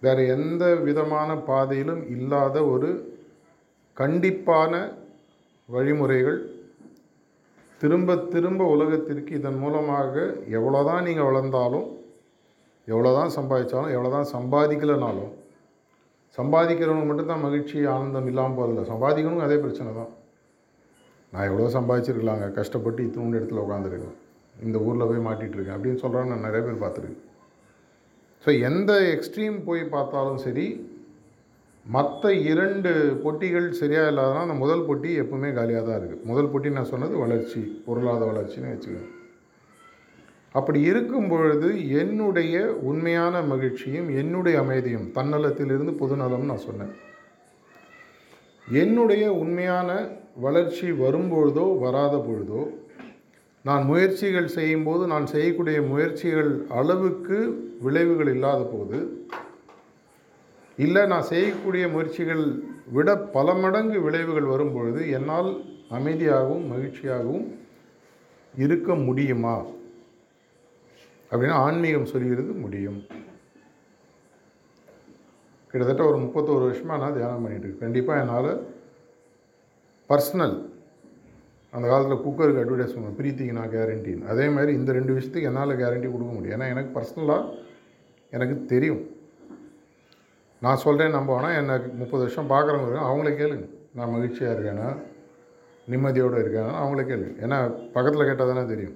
வேறு 0.01 0.27
எந்த 0.27 0.75
விதமான 0.75 1.35
பாதையிலும் 1.35 2.09
இல்லாத 2.09 2.65
ஒரு 2.65 2.89
கண்டிப்பான 3.99 4.73
வழிமுறைகள். 5.69 6.39
திரும்ப 7.81 8.15
திரும்ப 8.33 8.61
உலகத்திற்கு 8.73 9.31
இதன் 9.39 9.59
மூலமாக 9.63 10.13
எவ்வளோதான் 10.57 11.05
நீங்கள் 11.07 11.27
வளர்ந்தாலும் 11.29 11.87
எவ்வளோதான் 12.87 13.33
சம்பாதிச்சாலும் 13.37 13.93
எவ்வளோதான் 13.95 14.31
சம்பாதிக்கலைனாலும் 14.35 15.33
சம்பாதிக்கிறவங்க 16.37 17.05
மட்டும்தான் 17.07 17.43
மகிழ்ச்சி 17.45 17.77
ஆனந்தம் 17.93 18.27
இல்லாமல் 18.31 18.57
போகிறதில்ல 18.57 18.83
சம்பாதிக்கணும் 18.91 19.45
அதே 19.45 19.57
பிரச்சனை 19.63 19.91
தான். 19.99 20.11
நான் 21.33 21.47
எவ்வளோ 21.49 21.69
சம்பாதிச்சிருக்கலாங்க. 21.77 22.45
கஷ்டப்பட்டு 22.57 23.01
இத்தூண்டு 23.07 23.37
இடத்துல 23.39 23.63
உட்காந்துருக்கேன் 23.65 24.17
இந்த 24.67 24.77
ஊரில் 24.85 25.09
போய் 25.09 25.25
மாட்டிகிட்டு 25.27 25.57
இருக்கேன். 25.57 25.77
அப்படின்னு 25.77 26.01
சொல்கிறாங்க 26.03 26.29
நான் 26.33 26.47
நிறைய 26.47 26.61
பேர் 26.67 26.83
பார்த்துருக்கேன். 26.83 27.23
ஸோ 28.43 28.49
எந்த 28.69 28.91
எக்ஸ்ட்ரீம் 29.15 29.57
போய் 29.67 29.83
பார்த்தாலும் 29.95 30.41
சரி 30.45 30.67
மற்ற 31.95 32.31
இரண்டு 32.51 32.91
பொட்டிகள் 33.23 33.67
சரியாக 33.79 34.11
இல்லாதனா 34.11 34.39
அந்த 34.45 34.55
முதல் 34.63 34.87
பொட்டி 34.87 35.09
எப்பவுமே 35.23 35.49
காலியாக 35.57 35.83
தான் 35.85 35.99
இருக்குது 35.99 36.27
முதல் 36.29 36.49
பொட்டி 36.53 36.69
நான் 36.77 36.89
சொன்னது 36.93 37.15
வளர்ச்சி 37.23 37.61
பொருளாதார 37.85 38.27
வளர்ச்சின்னு 38.31 38.71
வச்சுக்கோங்க. 38.73 39.11
அப்படி 40.55 40.79
இருக்கும் 40.89 41.29
பொழுது 41.31 41.69
என்னுடைய 42.01 42.55
உண்மையான 42.89 43.41
மகிழ்ச்சியும் 43.51 44.09
என்னுடைய 44.21 44.57
அமைதியும் 44.63 45.07
தன்னலத்திலிருந்து 45.17 45.93
பொதுநலம் 46.01 46.49
நான் 46.51 46.65
சொன்னேன். 46.67 46.93
என்னுடைய 48.67 49.25
உண்மையான 49.41 49.89
வளர்ச்சி 50.45 50.87
வரும்பொழுதோ 51.03 51.65
வராத 51.83 52.15
பொழுதோ 52.27 52.63
நான் 53.65 53.83
முயற்சிகள் 53.91 54.55
செய்யும்போது 54.57 55.03
நான் 55.13 55.31
செய்யக்கூடிய 55.33 55.77
முயற்சிகள் 55.91 56.51
அளவுக்கு 56.79 57.37
விளைவுகள் 57.85 58.31
இல்லாத 58.35 58.61
போது 58.73 58.97
இல்லை 60.85 61.01
நான் 61.11 61.29
செய்யக்கூடிய 61.31 61.83
முயற்சிகள் 61.93 62.43
விட 62.95 63.09
பல 63.35 63.53
மடங்கு 63.61 63.97
விளைவுகள் 64.05 64.51
வரும்பொழுது 64.53 65.01
என்னால் 65.17 65.49
அமைதியாகவும் 65.97 66.65
மகிழ்ச்சியாகவும் 66.73 67.47
இருக்க 68.53 68.89
முடியுமா? 69.07 69.55
அப்படின்னா 71.31 71.55
ஆன்மீகம் 71.65 72.11
சொல்கிறது 72.13 72.51
முடியும். 72.63 72.99
கிட்டத்தட்ட 75.71 76.03
ஒரு 76.09 76.17
முப்பத்தோரு 76.25 76.63
வருஷமாக 76.67 77.01
நான் 77.03 77.17
தியானம் 77.17 77.43
பண்ணிகிட்டு 77.43 77.67
இருக்கேன். 77.67 77.85
கண்டிப்பாக 77.85 78.21
என்னால் 78.23 78.51
பர்சனல் 80.09 80.55
அந்த 81.73 81.85
காலத்தில் 81.87 82.23
குக்கருக்கு 82.25 82.61
அட்வர்டைஸ் 82.63 82.95
பண்ணுவேன் 82.95 83.19
பிரீத்திக்கு 83.19 83.57
நான் 83.59 83.73
கேரண்டின்னு 83.75 84.31
அதே 84.33 84.45
மாதிரி 84.55 84.71
இந்த 84.79 84.91
ரெண்டு 84.97 85.15
விஷயத்துக்கு 85.15 85.49
என்னால் 85.51 85.79
கேரண்டி 85.81 86.07
கொடுக்க 86.11 86.31
முடியும். 86.33 86.55
ஏன்னா 86.57 86.69
எனக்கு 86.73 86.91
பர்சனலாக 86.97 87.53
எனக்கு 88.33 88.55
தெரியும். 88.73 89.03
நான் 90.61 90.77
சொல்கிறேன் 90.77 91.15
நம்புவானா? 91.15 91.55
என்னை 91.55 91.75
முப்பது 91.93 92.21
வருஷம் 92.23 92.49
பார்க்குறவங்க 92.49 92.87
இருக்காங்க 92.87 93.09
அவங்கள 93.09 93.31
கேளுங்க. 93.41 93.69
நான் 93.93 94.09
மகிழ்ச்சியாக 94.09 94.53
இருக்கேனா? 94.55 94.87
நிம்மதியோடு 95.87 96.37
இருக்கேனா? 96.43 96.71
அவங்கள 96.83 97.01
கேளுங்க. 97.11 97.35
ஏன்னா 97.45 97.57
பக்கத்தில் 97.93 98.25
கேட்டால் 98.25 98.53
தானே 98.53 98.67
தெரியும். 98.67 98.95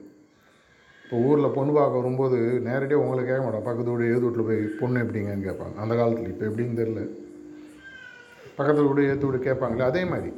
இப்போ 1.04 1.18
ஊரில் 1.18 1.54
பொண்ணு 1.56 1.72
பார்க்க 1.74 1.98
வரும்போது 1.98 2.38
நேரடியாக 2.38 3.04
உங்களை 3.04 3.26
கேட்க 3.26 3.44
மாட்டோம் 3.44 3.64
பக்கத்து 3.64 3.92
வீடு 3.92 4.12
ஏது 4.12 4.22
வீட்டில் 4.22 4.46
போய் 4.46 4.62
பொண்ணு 4.80 5.00
எப்படிங்கன்னு 5.00 5.48
கேட்பாங்க. 5.48 5.76
அந்த 5.76 5.96
காலத்தில் 5.96 6.28
இப்போ 6.28 6.46
எப்படின்னு 6.46 6.80
தெரில 6.82 7.02
பக்கத்தில் 8.56 8.86
வீடு 8.86 9.10
ஏற்று 9.10 9.28
வீடு 9.28 9.44
கேட்பாங்களே 9.48 9.80
அதே 9.80 10.06
மாதிரி. 10.06 10.32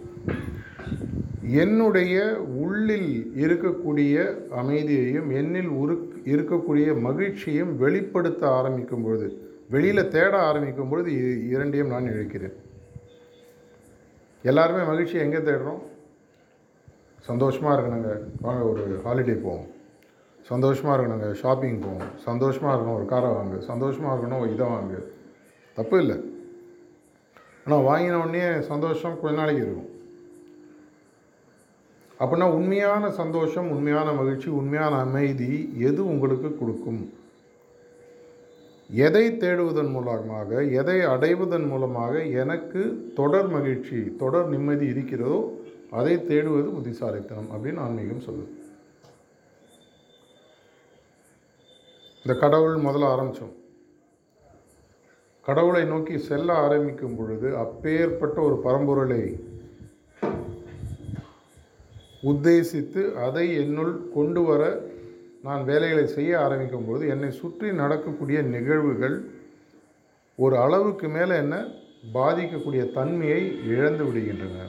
என்னுடைய 1.64 2.36
உள்ளில் 2.38 3.32
இருக்கக்கூடிய 3.36 4.16
அமைதியையும் 4.56 5.32
என்னில் 5.32 5.72
உரு 5.82 5.96
இருக்கக்கூடிய 6.26 7.00
மகிழ்ச்சியும் 7.00 7.78
வெளிப்படுத்த 7.78 8.50
ஆரம்பிக்கும் 8.50 9.04
பொழுது 9.04 9.28
வெளியில் 9.70 10.08
தேட 10.08 10.40
ஆரம்பிக்கும் 10.40 10.90
பொழுது 10.90 11.12
இரண்டையும் 11.50 11.88
நான் 11.88 12.04
இழைக்கிறேன். 12.04 12.54
எல்லாருமே 14.44 14.84
மகிழ்ச்சி 14.84 15.18
எங்கே 15.18 15.38
தேடுறோம்? 15.38 15.82
சந்தோஷமாக 17.20 17.82
இருக்கணுங்க. 17.82 18.20
வாங்க 18.42 18.64
ஒரு 18.64 19.02
ஹாலிடே 19.06 19.42
போவோம். 19.44 19.68
சந்தோஷமாக 20.42 21.02
இருக்கணுங்க. 21.02 21.34
ஷாப்பிங் 21.34 21.80
போவோம். 21.80 22.10
சந்தோஷமாக 22.16 22.76
இருக்கணும் 22.76 22.96
ஒரு 22.96 23.06
காரை 23.06 23.30
வாங்கு. 23.30 23.60
சந்தோஷமாக 23.60 24.16
இருக்கணும் 24.16 24.40
ஒரு 24.40 24.54
இதை 24.54 24.68
வாங்கு. 24.68 25.04
தப்பு 25.74 26.00
இல்லை. 26.00 26.32
ஆனால் 27.66 27.84
வாங்கின 27.84 28.14
உடனே 28.14 28.62
சந்தோஷம் 28.62 29.20
கொஞ்ச 29.20 29.38
நாளைக்கு 29.38 29.64
இருக்கும். 29.64 29.92
அப்படின்னா 32.20 32.52
உண்மையான 32.52 33.12
சந்தோஷம் 33.12 33.70
உண்மையான 33.70 34.12
மகிழ்ச்சி 34.12 34.50
உண்மையான 34.50 35.00
அமைதி 35.00 35.74
எது 35.80 36.08
உங்களுக்கு 36.08 36.58
கொடுக்கும்? 36.58 37.14
எதை 38.94 39.38
தேடுவதன் 39.38 39.90
மூலமாக 39.90 40.64
எதை 40.64 41.00
அடைவதன் 41.00 41.68
மூலமாக 41.68 42.24
எனக்கு 42.24 43.12
தொடர் 43.16 43.48
மகிழ்ச்சி 43.48 44.16
தொடர் 44.18 44.48
நிம்மதி 44.48 44.86
இருக்கிறதோ 44.88 45.62
அதை 45.92 46.18
தேடுவது 46.18 46.70
புத்திசாலித்தனம் 46.74 47.50
அப்படின்னு 47.52 47.80
ஆன்மீகம் 47.80 48.26
சொல்லுது. 48.28 48.52
இந்த 52.26 52.40
கடவுள் 52.40 52.76
முதல்ல 52.76 53.10
ஆரம்பித்தோம் 53.14 53.56
கடவுளை 55.42 55.84
நோக்கி 55.84 56.18
செல்ல 56.18 56.54
ஆரம்பிக்கும் 56.54 57.16
பொழுது 57.16 57.58
அப்பேற்பட்ட 57.58 58.42
ஒரு 58.42 58.62
பரம்பொருளை 58.64 59.40
உத்தேசித்து 62.24 63.14
அதை 63.14 63.54
என்னுள் 63.56 64.10
கொண்டு 64.14 64.42
வர 64.42 64.82
நான் 65.48 65.64
வேலைகளை 65.70 66.04
செய்ய 66.18 66.34
ஆரம்பிக்கும் 66.44 66.88
போது 66.90 67.04
என்னை 67.14 67.30
சுற்றி 67.40 67.70
நடக்கக்கூடிய 67.82 68.38
நிகழ்வுகள் 68.56 69.18
ஒரு 70.44 70.56
அளவுக்கு 70.66 71.08
மேலே 71.16 71.34
என்ன? 71.44 71.56
பாதிக்கக்கூடிய 72.16 72.84
தன்மையை 72.98 73.42
இழந்து 73.74 74.04
விடுகின்றன. 74.08 74.64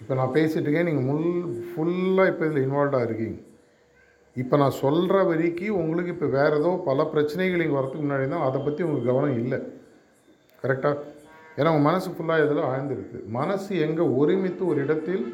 இப்போ 0.00 0.14
நான் 0.20 0.34
பேசிகிட்டு 0.36 0.66
இருக்கேன். 0.66 0.88
நீங்கள் 0.90 1.08
முல் 1.10 1.28
ஃபுல்லாக 1.68 2.30
இப்போ 2.32 2.44
இதில் 2.48 2.64
இன்வால்வ்டாக 2.66 3.06
இருக்கீங்க. 3.08 3.38
இப்போ 4.42 4.54
நான் 4.62 4.78
சொல்கிற 4.82 5.16
வரைக்கும் 5.30 5.78
உங்களுக்கு 5.82 6.14
இப்போ 6.14 6.28
வேறு 6.38 6.54
ஏதோ 6.60 6.70
பல 6.88 7.04
பிரச்சனைகள் 7.12 7.62
இங்கே 7.64 7.78
வரதுக்கு 7.78 8.04
முன்னாடி 8.06 8.26
தான் 8.34 8.46
அதை 8.48 8.58
பற்றி 8.66 8.84
உங்களுக்கு 8.86 9.10
கவனம் 9.12 9.38
இல்லை. 9.42 9.58
கரெக்டாக 10.62 10.96
ஏன்னா 11.58 11.70
உங்கள் 11.74 11.88
மனசு 11.90 12.08
ஃபுல்லாக 12.14 12.44
இதில் 12.44 12.68
ஆழ்ந்துருக்கு. 12.72 13.18
மனசு 13.38 13.70
எங்கே 13.86 14.04
ஒருமித்து 14.20 14.62
ஒரு 14.72 14.78
இடத்தில் 14.86 15.24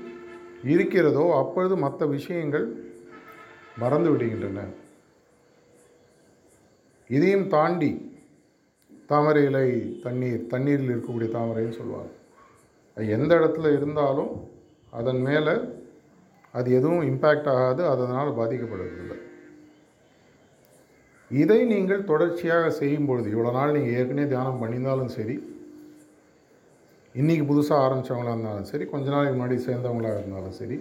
இருக்கிறதோ 0.69 1.25
அப்பொழுது 1.41 1.75
மற்ற 1.85 2.07
விஷயங்கள் 2.17 2.67
மறந்து 3.83 4.11
விடுகின்றன. 4.13 4.61
இதையும் 7.11 7.47
தாண்டி 7.55 7.91
தாமரை 9.11 9.43
இலை 9.49 9.69
தண்ணீர் 10.05 10.43
தண்ணீரில் 10.53 10.91
இருக்கக்கூடிய 10.93 11.29
தாமரைன்னு 11.37 11.79
சொல்லுவாங்க. 11.79 12.13
அது 12.97 13.07
எந்த 13.17 13.33
இடத்துல 13.41 13.73
இருந்தாலும் 13.79 14.33
அதன் 14.99 15.21
மேலே 15.29 15.55
அது 16.59 16.69
எதுவும் 16.79 17.07
இம்பேக்ட் 17.11 17.49
ஆகாது 17.55 17.83
அதனால் 17.93 18.37
பாதிக்கப்படுவதில்லை. 18.39 19.19
இதை 21.31 21.59
நீங்கள் 21.73 22.09
தொடர்ச்சியாக 22.11 22.71
செய்யும் 22.79 23.09
பொழுது 23.09 23.29
இவ்வளோ 23.33 23.51
நாள் 23.57 23.75
நீங்கள் 23.77 23.97
ஏற்கனவே 23.99 24.31
தியானம் 24.33 24.61
பண்ணியிருந்தாலும் 24.63 25.13
சரி 25.17 25.37
இன்றைக்கி 27.19 27.45
புதுசாக 27.47 27.85
ஆரம்பித்தவங்களாக 27.85 28.35
இருந்தாலும் 28.35 28.67
சரி 28.71 28.85
கொஞ்ச 28.91 29.07
நாளைக்கு 29.13 29.37
முன்னாடி 29.37 29.57
சேர்ந்தவங்களாக 29.65 30.19
இருந்தாலும் 30.19 30.55
சரி 30.59 30.77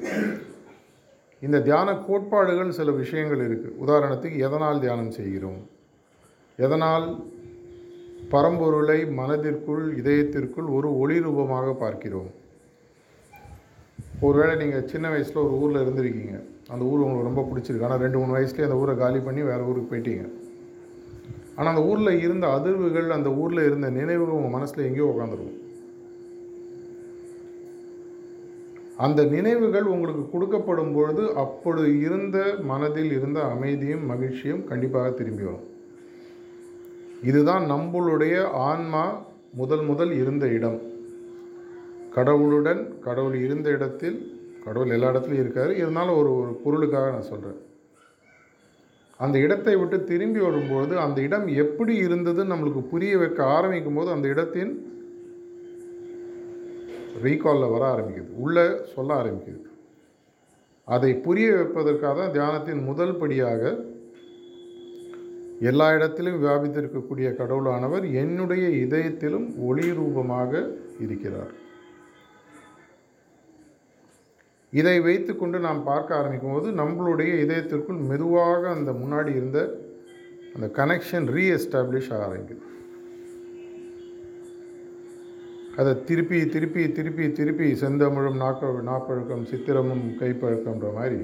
இந்த 1.46 1.58
தியான 1.68 1.96
கோட்பாடுகள் 2.08 2.76
சில 2.78 2.92
விஷயங்கள் 3.00 3.42
இருக்குது 3.46 3.78
உதாரணத்துக்கு 3.84 4.38
எதனால் 4.48 4.82
தியானம் 4.84 5.16
செய்கிறோம்? 5.18 5.62
எதனால் 6.66 7.06
பரம்பொருளை 8.34 8.98
மனதிற்குள் 9.20 9.86
இதயத்திற்குள் 10.02 10.68
ஒரு 10.78 10.90
ஒளி 11.04 11.18
ரூபமாக 11.28 11.72
பார்க்கிறோம்? 11.84 12.30
ஒருவேளை 14.28 14.54
நீங்கள் 14.62 14.86
சின்ன 14.92 15.10
வயசில் 15.14 15.44
ஒரு 15.46 15.56
ஊரில் 15.62 15.82
இருந்திருக்கீங்க. 15.84 16.36
அந்த 16.74 16.84
ஊர் 16.90 17.04
உங்களுக்கு 17.06 17.30
ரொம்ப 17.30 17.46
பிடிச்சிருக்கு. 17.50 17.88
ஆனால் 17.88 18.04
ரெண்டு 18.06 18.22
மூணு 18.22 18.36
வயசுலேயே 18.38 18.68
அந்த 18.70 18.78
ஊரை 18.84 18.96
காலி 19.02 19.22
பண்ணி 19.30 19.44
வேறு 19.50 19.68
ஊருக்கு 19.70 19.92
போயிட்டீங்க. 19.94 20.28
ஆனால் 21.56 21.72
அந்த 21.74 21.84
ஊரில் 21.94 22.22
இருந்த 22.28 22.48
அதிர்வுகள் 22.58 23.10
அந்த 23.18 23.32
ஊரில் 23.44 23.66
இருந்த 23.70 23.90
நினைவுகள் 24.00 24.38
உங்கள் 24.40 24.56
மனசில் 24.58 24.88
எங்கேயோ 24.90 25.10
உட்காந்துருக்கும் 25.14 25.58
அந்த 29.06 29.24
நினைவுகள் 29.24 29.84
உங்களுக்கு 29.84 30.24
கொடுக்கப்படும் 30.32 30.94
பொழுது 30.94 31.36
அப்பொழுது 31.36 32.00
இருந்த 32.00 32.38
மனதில் 32.62 33.12
இருந்த 33.12 33.42
அமைதியும் 33.44 34.06
மகிழ்ச்சியும் 34.06 34.64
கண்டிப்பாக 34.64 35.10
திரும்பி 35.10 35.44
வரும். 35.44 35.68
இதுதான் 37.24 37.64
நம்மளுடைய 37.72 38.44
ஆன்மா 38.70 39.22
முதல் 39.54 39.84
முதல் 39.84 40.12
இருந்த 40.12 40.48
இடம். 40.48 40.80
கடவுளுடன் 42.16 43.00
கடவுள் 43.00 43.36
இருந்த 43.46 43.70
இடத்தில் 43.70 44.38
கடவுள் 44.66 44.90
எல்லா 44.90 45.10
இடத்துலையும் 45.12 45.44
இருக்கார். 45.44 45.72
இருந்தாலும் 45.76 46.18
ஒரு 46.18 46.32
ஒரு 46.40 46.62
பொருளுக்காக 46.64 47.10
நான் 47.12 47.30
சொல்கிறேன் 47.32 47.60
அந்த 49.18 49.40
இடத்தை 49.40 49.76
விட்டு 49.76 50.04
திரும்பி 50.04 50.40
வரும்பொழுது 50.40 50.94
அந்த 51.00 51.22
இடம் 51.22 51.48
எப்படி 51.48 52.06
இருந்ததுன்னு 52.06 52.52
நம்மளுக்கு 52.54 52.82
புரிய 52.92 53.18
வைக்க 53.18 53.40
ஆரம்பிக்கும் 53.46 53.94
போது 53.94 54.10
அந்த 54.12 54.28
இடத்தின் 54.28 54.72
ரீகாலில் 57.24 57.72
வர 57.72 57.84
ஆரம்பிக்குது. 57.94 58.32
உள்ளே 58.36 58.68
சொல்ல 58.96 59.24
ஆரம்பிக்குது. 59.24 59.62
அதை 60.86 61.14
புரிய 61.14 61.54
வைப்பதற்காக 61.54 62.20
தான் 62.20 62.36
தியானத்தின் 62.36 62.84
முதல் 62.84 63.16
படியாக 63.16 63.64
எல்லா 65.60 65.94
இடத்திலும் 65.94 66.44
வியாபித்திருக்கக்கூடிய 66.44 67.30
கடவுளானவர் 67.40 68.14
என்னுடைய 68.14 68.68
இதயத்திலும் 68.86 69.48
ஒளி 69.60 69.94
ரூபமாக 69.94 70.70
இருக்கிறார். 71.00 71.52
இதை 74.72 75.00
வைத்துக்கொண்டு 75.00 75.60
நாம் 75.60 75.84
பார்க்க 75.84 76.16
ஆரம்பிக்கும் 76.16 76.52
போது 76.52 76.72
நம்மளுடைய 76.72 77.32
இதயத்திற்குள் 77.44 78.02
மெதுவாக 78.10 78.70
அந்த 78.70 78.92
முன்னாடி 78.92 79.28
இருந்த 79.28 79.60
அந்த 80.56 80.68
கனெக்ஷன் 80.80 81.28
ரீஎஸ்டாப்ளிஷ் 81.36 82.12
ஆரம்பிக்குது. 82.18 82.66
அதை 85.80 85.92
திருப்பி 86.04 86.40
திருப்பி 86.46 86.84
திருப்பி 86.92 87.26
திருப்பி 87.32 87.68
செந்தமிழும் 87.74 88.42
நாக்க 88.44 88.72
நாப்பழுக்கம் 88.84 89.44
சித்திரமும் 89.44 90.06
கைப்பழக்கம்ன்ற 90.20 90.90
மாதிரி 90.94 91.20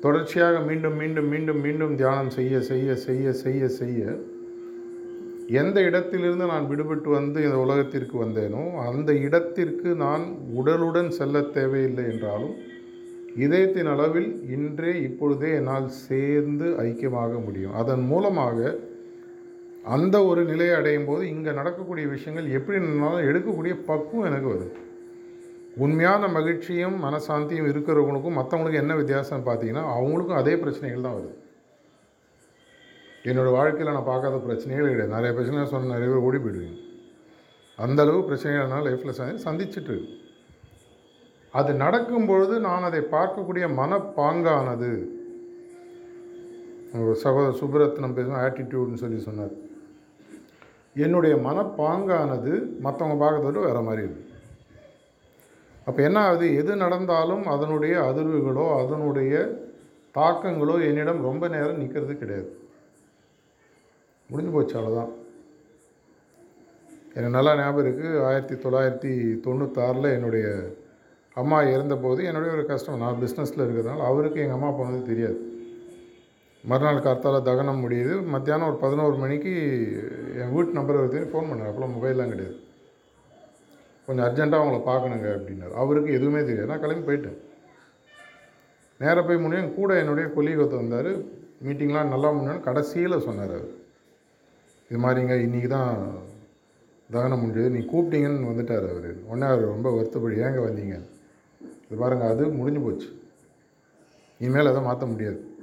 தொடர்ச்சியாக 0.00 0.56
மீண்டும் 0.60 0.96
மீண்டும் 0.96 1.28
மீண்டும் 1.28 1.60
மீண்டும் 1.60 1.94
தியானம் 1.96 2.30
செய்ய 2.30 2.60
செய்ய 2.60 2.94
செய்ய 2.96 3.32
செய்ய 3.32 3.68
செய்ய 3.80 4.16
எந்த 5.50 5.80
இடத்திலிருந்து 5.80 6.46
நான் 6.46 6.70
விடுபட்டு 6.70 7.08
வந்து 7.08 7.38
இந்த 7.42 7.58
உலகத்திற்கு 7.58 8.16
வந்தேனோ 8.24 8.62
அந்த 8.86 9.10
இடத்திற்கு 9.18 9.90
நான் 9.94 10.24
உடலுடன் 10.54 11.10
செல்ல 11.10 11.40
தேவையில்லை 11.40 12.04
என்றாலும் 12.04 12.56
இதயத்தின் 13.36 13.86
அளவில் 13.86 14.30
இன்றே 14.50 14.92
இப்பொழுதே 15.02 15.48
என்னால் 15.54 15.88
சேர்ந்து 16.08 16.66
ஐக்கியமாக 16.78 17.32
முடியும். 17.44 17.72
அதன் 17.72 18.04
மூலமாக 18.06 18.78
அந்த 19.94 20.16
ஒரு 20.28 20.42
நிலையை 20.50 20.74
அடையும் 20.76 21.08
போது 21.08 21.22
இங்கே 21.34 21.52
நடக்கக்கூடிய 21.58 22.06
விஷயங்கள் 22.12 22.54
எப்படி 22.58 22.78
நின்னாலும் 22.84 23.26
எடுக்கக்கூடிய 23.30 23.74
பக்குவம் 23.88 24.28
எனக்கு 24.30 24.48
வருது. 24.52 24.68
உண்மையான 25.84 26.28
மகிழ்ச்சியும் 26.36 26.96
மனசாந்தியும் 27.06 27.68
இருக்கிறவங்களுக்கும் 27.70 28.38
மற்றவங்களுக்கும் 28.38 28.84
என்ன 28.84 28.94
வித்தியாசம் 29.00 29.46
பார்த்தீங்கன்னா 29.48 29.84
அவங்களுக்கும் 29.96 30.40
அதே 30.42 30.54
பிரச்சனைகள் 30.62 31.06
தான் 31.06 31.18
வருது. 31.18 31.34
என்னோடய 33.30 33.56
வாழ்க்கையில் 33.58 33.94
நான் 33.96 34.10
பார்க்காத 34.12 34.36
பிரச்சனைகள் 34.46 34.92
கிடையாது. 34.92 35.14
நிறைய 35.16 35.32
பிரச்சனைகள் 35.36 35.72
சொன்ன 35.74 35.92
நிறைய 35.94 36.08
பேர் 36.12 36.26
ஓடி 36.28 36.38
போயிடுவீங்க. 36.44 36.78
அந்த 37.78 38.00
அளவு 38.04 38.20
பிரச்சனைகள் 38.28 38.72
நான் 38.72 38.86
லைஃப்பில் 38.86 39.16
சந்தி 39.18 39.44
சந்திச்சுட்டு 39.46 39.96
அது 41.60 41.70
நடக்கும் 41.84 42.28
பொழுது 42.30 42.54
நான் 42.68 42.86
அதை 42.88 43.02
பார்க்கக்கூடிய 43.14 43.66
மனப்பாங்கானது 43.80 44.90
ஒரு 47.02 47.14
சகோதரர் 47.22 47.60
சுப்ரத்னம் 47.60 48.16
பேசும் 48.18 48.40
ஆட்டிடியூட்னு 48.42 49.02
சொல்லி 49.04 49.20
சொன்னார். 49.28 49.54
என்னுடைய 51.04 51.34
மனப்பாங்கானது 51.46 52.52
மற்றவங்க 52.84 53.16
பார்க்கறத 53.22 53.64
வேறு 53.66 53.82
மாதிரி 53.88 54.02
இருக்கு. 54.06 54.24
அப்போ 55.88 56.00
என்ன 56.02 56.18
ஆகுது? 56.28 56.46
எது 56.60 56.72
நடந்தாலும் 56.76 57.44
அதனுடைய 57.54 57.94
அதிர்வுகளோ 58.08 58.64
அதனுடைய 58.82 59.34
தாக்கங்களோ 60.16 60.74
என்னிடம் 60.88 61.20
ரொம்ப 61.28 61.44
நேரம் 61.54 61.80
நிற்கிறது 61.82 62.14
கிடையாது. 62.18 62.48
முடிஞ்சு 64.30 64.52
போச்சு 64.54 64.76
அவ்வளோதான் 64.78 65.12
எனக்கு 67.14 67.36
நல்லா 67.36 67.52
ஞாபகம் 67.58 67.84
இருக்குது 67.84 68.22
ஆயிரத்தி 68.28 68.54
தொள்ளாயிரத்தி 68.54 69.12
தொண்ணூத்தாறில் 69.44 70.08
என்னுடைய 70.14 70.46
அம்மா 71.42 71.58
இறந்தபோது 71.74 72.20
என்னுடைய 72.24 72.50
ஒரு 72.56 72.64
கஷ்டம் 72.66 73.02
நான் 73.02 73.20
பிஸ்னஸில் 73.22 73.62
இருக்கிறதுனால 73.64 74.06
அவருக்கு 74.10 74.42
எங்கள் 74.44 74.58
அம்மா 74.58 74.70
போனது 74.70 75.00
தெரியாது. 75.10 75.38
மறுநாள் 76.66 77.02
கார்த்தால 77.02 77.42
தகனம் 77.42 77.88
முடியுது. 77.88 78.26
மத்தியானம் 78.26 78.68
ஒரு 78.68 78.76
பதினோரு 78.76 79.16
மணிக்கு 79.16 79.52
என் 80.36 80.52
வீட்டு 80.52 80.72
நம்பர் 80.72 80.96
வருது 80.96 81.18
ஃபோன் 81.18 81.48
பண்ணார். 81.50 81.68
அப்போலாம் 81.70 81.94
மொபைல்லாம் 81.96 82.28
கிடையாது. 82.28 82.56
கொஞ்சம் 84.06 84.26
அர்ஜென்ட்டாக 84.26 84.62
அவங்கள 84.62 84.80
பார்க்கணுங்க 84.90 85.28
அப்படின்னாரு. 85.36 85.72
அவருக்கு 85.72 86.12
எதுவுமே 86.12 86.38
தெரியாது. 86.38 86.66
நான் 86.66 86.80
கிளம்பி 86.80 87.12
போயிட்டேன். 87.12 87.38
நேராக 88.98 89.22
போய் 89.22 89.36
முடியும். 89.36 89.74
கூட 89.74 89.98
என்னுடைய 89.98 90.30
கொல்லிகத்தை 90.36 90.76
வந்தார். 90.76 91.10
மீட்டிங்லாம் 91.64 92.08
நல்லா 92.08 92.30
முடியும் 92.30 92.60
கடைசியில் 92.60 93.20
சொன்னார் 93.20 93.50
அவர். 93.50 93.74
இது 94.90 95.00
மாதிரிங்க 95.00 95.34
இன்றைக்கி 95.46 95.66
தான் 95.66 96.12
தகனம் 97.12 97.42
முடிஞ்சது. 97.42 97.68
நீ 97.68 97.78
கூப்பிட்டீங்கன்னு 97.78 98.50
வந்துட்டார் 98.52 98.90
அவர். 98.90 99.14
உடனே 99.26 99.46
அவர் 99.46 99.64
ரொம்ப 99.64 99.90
வருத்தப்படி 99.90 100.36
ஏங்க 100.36 100.60
வந்தீங்க? 100.68 100.96
இது 101.86 101.96
பாருங்கள் 101.98 102.28
அது 102.28 102.48
முடிஞ்சு 102.48 102.80
போச்சு. 102.80 103.08
இனிமேல் 104.38 104.66
அதை 104.66 104.82
மாற்ற 104.82 105.06
முடியாது. 105.06 105.55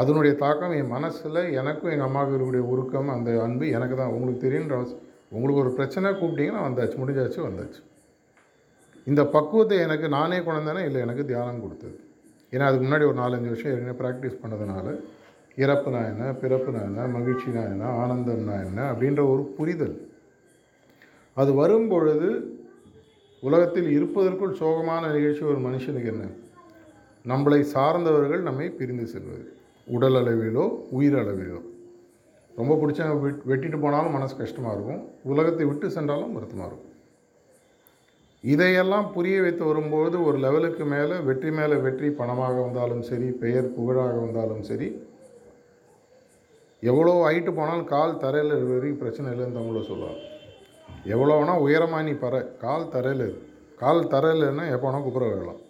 அதனுடைய 0.00 0.36
தாக்கம் 0.36 0.72
என் 0.72 0.92
மனசில் 0.96 1.40
எனக்கும் 1.60 1.90
எங்கள் 1.90 2.06
அம்மாவுக்கு 2.06 2.36
இருக்கக்கூடிய 2.36 2.62
உருக்கம் 2.72 3.08
அந்த 3.08 3.42
அன்பு 3.42 3.68
எனக்கு 3.68 3.96
தான். 3.96 4.14
உங்களுக்கு 4.14 4.44
தெரியுன்ற 4.46 4.74
அவசியம் 4.78 5.02
உங்களுக்கு 5.30 5.62
ஒரு 5.64 5.72
பிரச்சனை 5.72 6.10
கூப்பிட்டீங்கன்னா 6.10 6.62
வந்தாச்சு 6.68 6.96
முடிஞ்சாச்சு 7.02 7.40
வந்தாச்சு. 7.48 7.80
இந்த 9.04 9.24
பக்குவத்தை 9.24 9.78
எனக்கு 9.78 10.08
நானே 10.08 10.38
கொண்டதானே 10.38 10.84
இல்லை 10.84 11.00
எனக்கு 11.00 11.24
தியானம் 11.24 11.62
கொடுத்தது. 11.62 11.96
ஏன்னா 12.52 12.60
அதுக்கு 12.60 12.86
முன்னாடி 12.86 13.06
ஒரு 13.10 13.18
நாலஞ்சு 13.18 13.50
வருஷம் 13.52 13.72
ஏற்கனவே 13.72 13.98
ப்ராக்டிஸ் 14.02 14.40
பண்ணதுனால 14.42 14.86
இறப்புனா 15.56 16.00
என்ன 16.12 16.30
பிறப்புனா 16.42 16.80
என்ன 16.90 17.06
மகிழ்ச்சினா 17.18 17.62
என்ன 17.72 17.90
ஆனந்தம்னா 18.02 18.56
என்ன 18.66 18.92
அப்படின்ற 18.92 19.30
ஒரு 19.32 19.42
புரிதல். 19.58 19.96
அது 21.34 21.54
வரும் 21.54 21.88
பொழுது 21.88 22.28
உலகத்தில் 23.40 23.88
இருப்பதற்குள் 23.90 24.58
சோகமான 24.58 25.12
நிகழ்ச்சி 25.12 25.44
ஒரு 25.44 25.58
மனுஷனுக்கு 25.58 26.10
என்ன? 26.14 26.24
நம்மளை 27.24 27.60
சார்ந்தவர்கள் 27.60 28.42
நம்மை 28.42 28.68
பிரிந்து 28.70 29.06
செல்வது. 29.06 29.53
உடல் 29.86 30.18
அளவிலோ 30.20 30.64
உயிர் 30.96 31.16
அளவிலோ 31.22 31.60
ரொம்ப 32.58 32.72
பிடிச்ச 32.80 33.06
வெட்டிட்டு 33.50 33.78
போனாலும் 33.84 34.14
மனசு 34.16 34.34
கஷ்டமாக 34.40 34.74
இருக்கும். 34.76 35.00
உலகத்தை 35.32 35.64
விட்டு 35.70 35.86
சென்றாலும் 35.94 36.34
வருத்தமாக 36.36 36.68
இருக்கும். 36.70 36.90
இதையெல்லாம் 38.44 39.06
புரிய 39.14 39.36
வைத்து 39.44 39.64
வரும்போது 39.68 40.16
ஒரு 40.28 40.38
லெவலுக்கு 40.44 40.84
மேலே 40.92 41.16
வெற்றி 41.28 41.50
மேலே 41.58 41.76
வெற்றி 41.86 42.08
பணமாக 42.20 42.56
வந்தாலும் 42.66 43.02
சரி 43.10 43.28
பெயர் 43.42 43.72
புகழாக 43.76 44.16
வந்தாலும் 44.24 44.62
சரி 44.70 44.88
எவ்வளோ 46.90 47.12
ஹைட்டு 47.26 47.52
போனாலும் 47.58 47.90
கால் 47.94 48.20
தரையில் 48.22 48.54
வரைக்கும் 48.70 49.00
பிரச்சனை 49.02 49.28
இல்லைன்னு 49.34 49.58
தமிழில் 49.58 49.88
சொல்லுவாங்க. 49.90 50.20
எவ்வளோ 51.14 51.36
வேணால் 51.38 51.62
உயரமாக 51.66 52.06
நீ 52.08 52.14
பற 52.24 52.34
கால் 52.64 52.90
தரையில் 52.94 53.24
இரு. 53.28 53.38
கால் 53.82 54.10
தரையில்னா 54.14 54.66
எப்போ 54.74 54.86
வேணால் 54.88 55.06
குப்புற 55.06 55.26
விழலாம் 55.30 55.62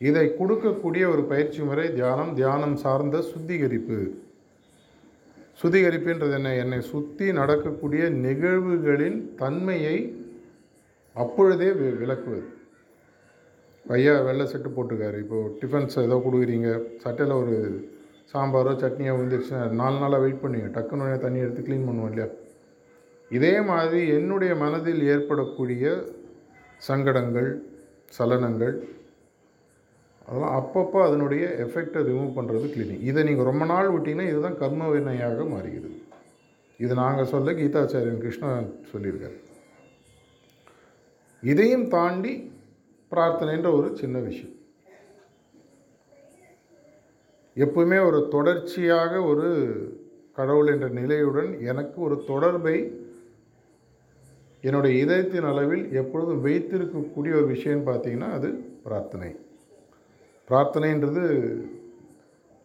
இதை 0.00 0.34
கொடுக்கக்கூடிய 0.38 1.12
ஒரு 1.12 1.24
பயிற்சி 1.28 1.62
முறை 1.62 1.92
தியானம் 1.92 2.34
தியானம் 2.34 2.76
சார்ந்த 2.76 3.20
சுத்திகரிப்பு. 3.20 4.10
சுத்திகரிப்புன்றது 5.62 6.32
என்ன? 6.32 6.54
என்னை 6.54 6.80
சுற்றி 6.80 7.32
நடக்கக்கூடிய 7.32 8.08
நிகழ்வுகளின் 8.08 9.34
தன்மையை 9.36 10.26
அப்பொழுதே 11.14 11.66
வி- 11.66 11.98
விளக்குவது. 11.98 12.42
ஐயா 13.88 14.20
வெள்ளை 14.20 14.46
செட்டு 14.46 14.72
போட்டுக்காரு 14.76 15.18
இப்போது 15.18 15.58
டிஃபன்ஸ் 15.60 16.02
ஏதோ 16.02 16.22
கொடுக்குறீங்க. 16.26 16.82
சட்டையில் 16.96 17.34
ஒரு 17.34 17.88
சாம்பாரோ 18.34 18.72
சட்னியோ 18.72 19.14
விழுந்துருச்சுன்னா 19.14 19.68
நாலு 19.68 19.98
நாளாக 19.98 20.18
வெயிட் 20.18 20.40
பண்ணுங்க. 20.40 20.80
டக்குன்னு 20.80 21.18
தண்ணி 21.18 21.38
எடுத்து 21.38 21.62
க்ளீன் 21.62 21.88
பண்ணுவோம் 21.88 22.10
இல்லையா? 22.10 22.26
இதே 23.30 23.60
மாதிரி 23.60 24.08
என்னுடைய 24.08 24.54
மனதில் 24.54 25.02
ஏற்படக்கூடிய 25.02 26.04
சங்கடங்கள் 26.76 27.62
சலனங்கள் 28.06 28.88
அதெல்லாம் 30.30 30.56
அப்பப்போ 30.58 30.98
அதனுடைய 31.06 31.44
எஃபெக்டை 31.64 32.00
ரிமூவ் 32.08 32.36
பண்ணுறது 32.36 32.66
கிளீனிங் 32.74 33.00
இதை 33.10 33.20
நீங்கள் 33.28 33.48
ரொம்ப 33.48 33.64
நாள் 33.70 33.88
விட்டிங்கன்னா 33.94 34.26
இதுதான் 34.32 34.60
கர்ம 34.60 34.88
வினையாக 34.92 35.44
மாறுகிறது. 35.54 35.96
இது 36.84 36.92
நாங்கள் 37.00 37.30
சொல்ல 37.32 37.52
கீதாச்சாரியன் 37.60 38.22
கிருஷ்ணா 38.24 38.50
சொல்லியிருக்காரு. 38.92 39.36
இதையும் 41.42 41.84
தாண்டி 41.96 42.32
பிரார்த்தனைன்ற 43.12 43.68
ஒரு 43.78 43.90
சின்ன 44.02 44.16
விஷயம். 44.28 44.54
எப்பவுமே 47.64 47.98
ஒரு 48.08 48.18
தொடர்ச்சியாக 48.36 49.12
ஒரு 49.32 49.48
கடவுள் 50.38 50.72
என்ற 50.74 50.88
நிலையுடன் 51.00 51.52
எனக்கு 51.70 51.98
ஒரு 52.06 52.16
தொடர்பை 52.32 52.78
என்னுடைய 54.68 54.94
இதயத்தின் 55.04 55.50
அளவில் 55.52 55.84
எப்பொழுதும் 56.00 56.44
வைத்திருக்கக்கூடிய 56.48 57.32
ஒரு 57.40 57.48
விஷயம்னு 57.54 57.88
பார்த்தீங்கன்னா 57.92 58.32
அது 58.38 58.48
பிரார்த்தனை. 58.88 59.30
பிரார்த்தனைன்றது 60.50 61.24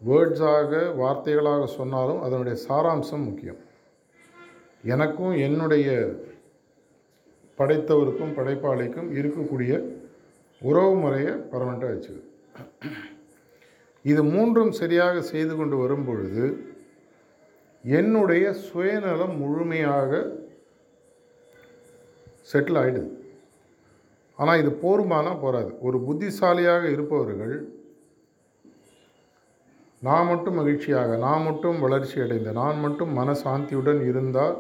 வேர்ட்ஸாக 0.02 0.72
வார்த்தைகளாக 0.98 1.66
சொன்னாலும் 1.66 2.22
அதனுடைய 2.22 2.56
சாராம்சம் 2.70 3.26
முக்கியம். 3.26 3.60
எனக்கும் 4.84 5.32
என்னுடைய 5.38 5.90
படைத்தவருக்கும் 7.60 8.36
படைப்பாளிக்கும் 8.36 9.12
இருக்கக்கூடிய 9.12 9.74
உறவு 10.62 10.96
முறையை 10.96 11.34
பர்மனெண்ட்டாக 11.52 11.94
வச்சுது 11.94 12.22
இது 14.06 14.24
மூன்றும் 14.24 14.72
சரியாக 14.72 15.22
செய்து 15.22 15.56
கொண்டு 15.56 15.78
வரும் 15.78 16.06
பொழுது 16.06 16.74
என்னுடைய 17.84 18.54
சுயநலம் 18.54 19.38
முழுமையாக 19.38 20.12
செட்டில் 22.42 22.80
ஆகிடுது 22.80 23.10
ஆனால் 24.40 24.60
இது 24.60 24.72
போருமானால் 24.72 25.40
போராது 25.40 25.80
ஒரு 25.80 26.00
புத்திசாலியாக 26.00 26.84
இருப்பவர்கள் 26.90 27.75
நான் 30.06 30.30
மட்டும் 30.32 30.58
மகிழ்ச்சியாக 30.60 31.18
நான் 31.26 31.46
மட்டும் 31.48 31.78
வளர்ச்சி 31.86 32.18
அடைந்த 32.24 32.52
நான் 32.62 32.82
மட்டும் 32.86 33.12
மனசாந்தியுடன் 33.20 34.02
இருந்தால் 34.10 34.56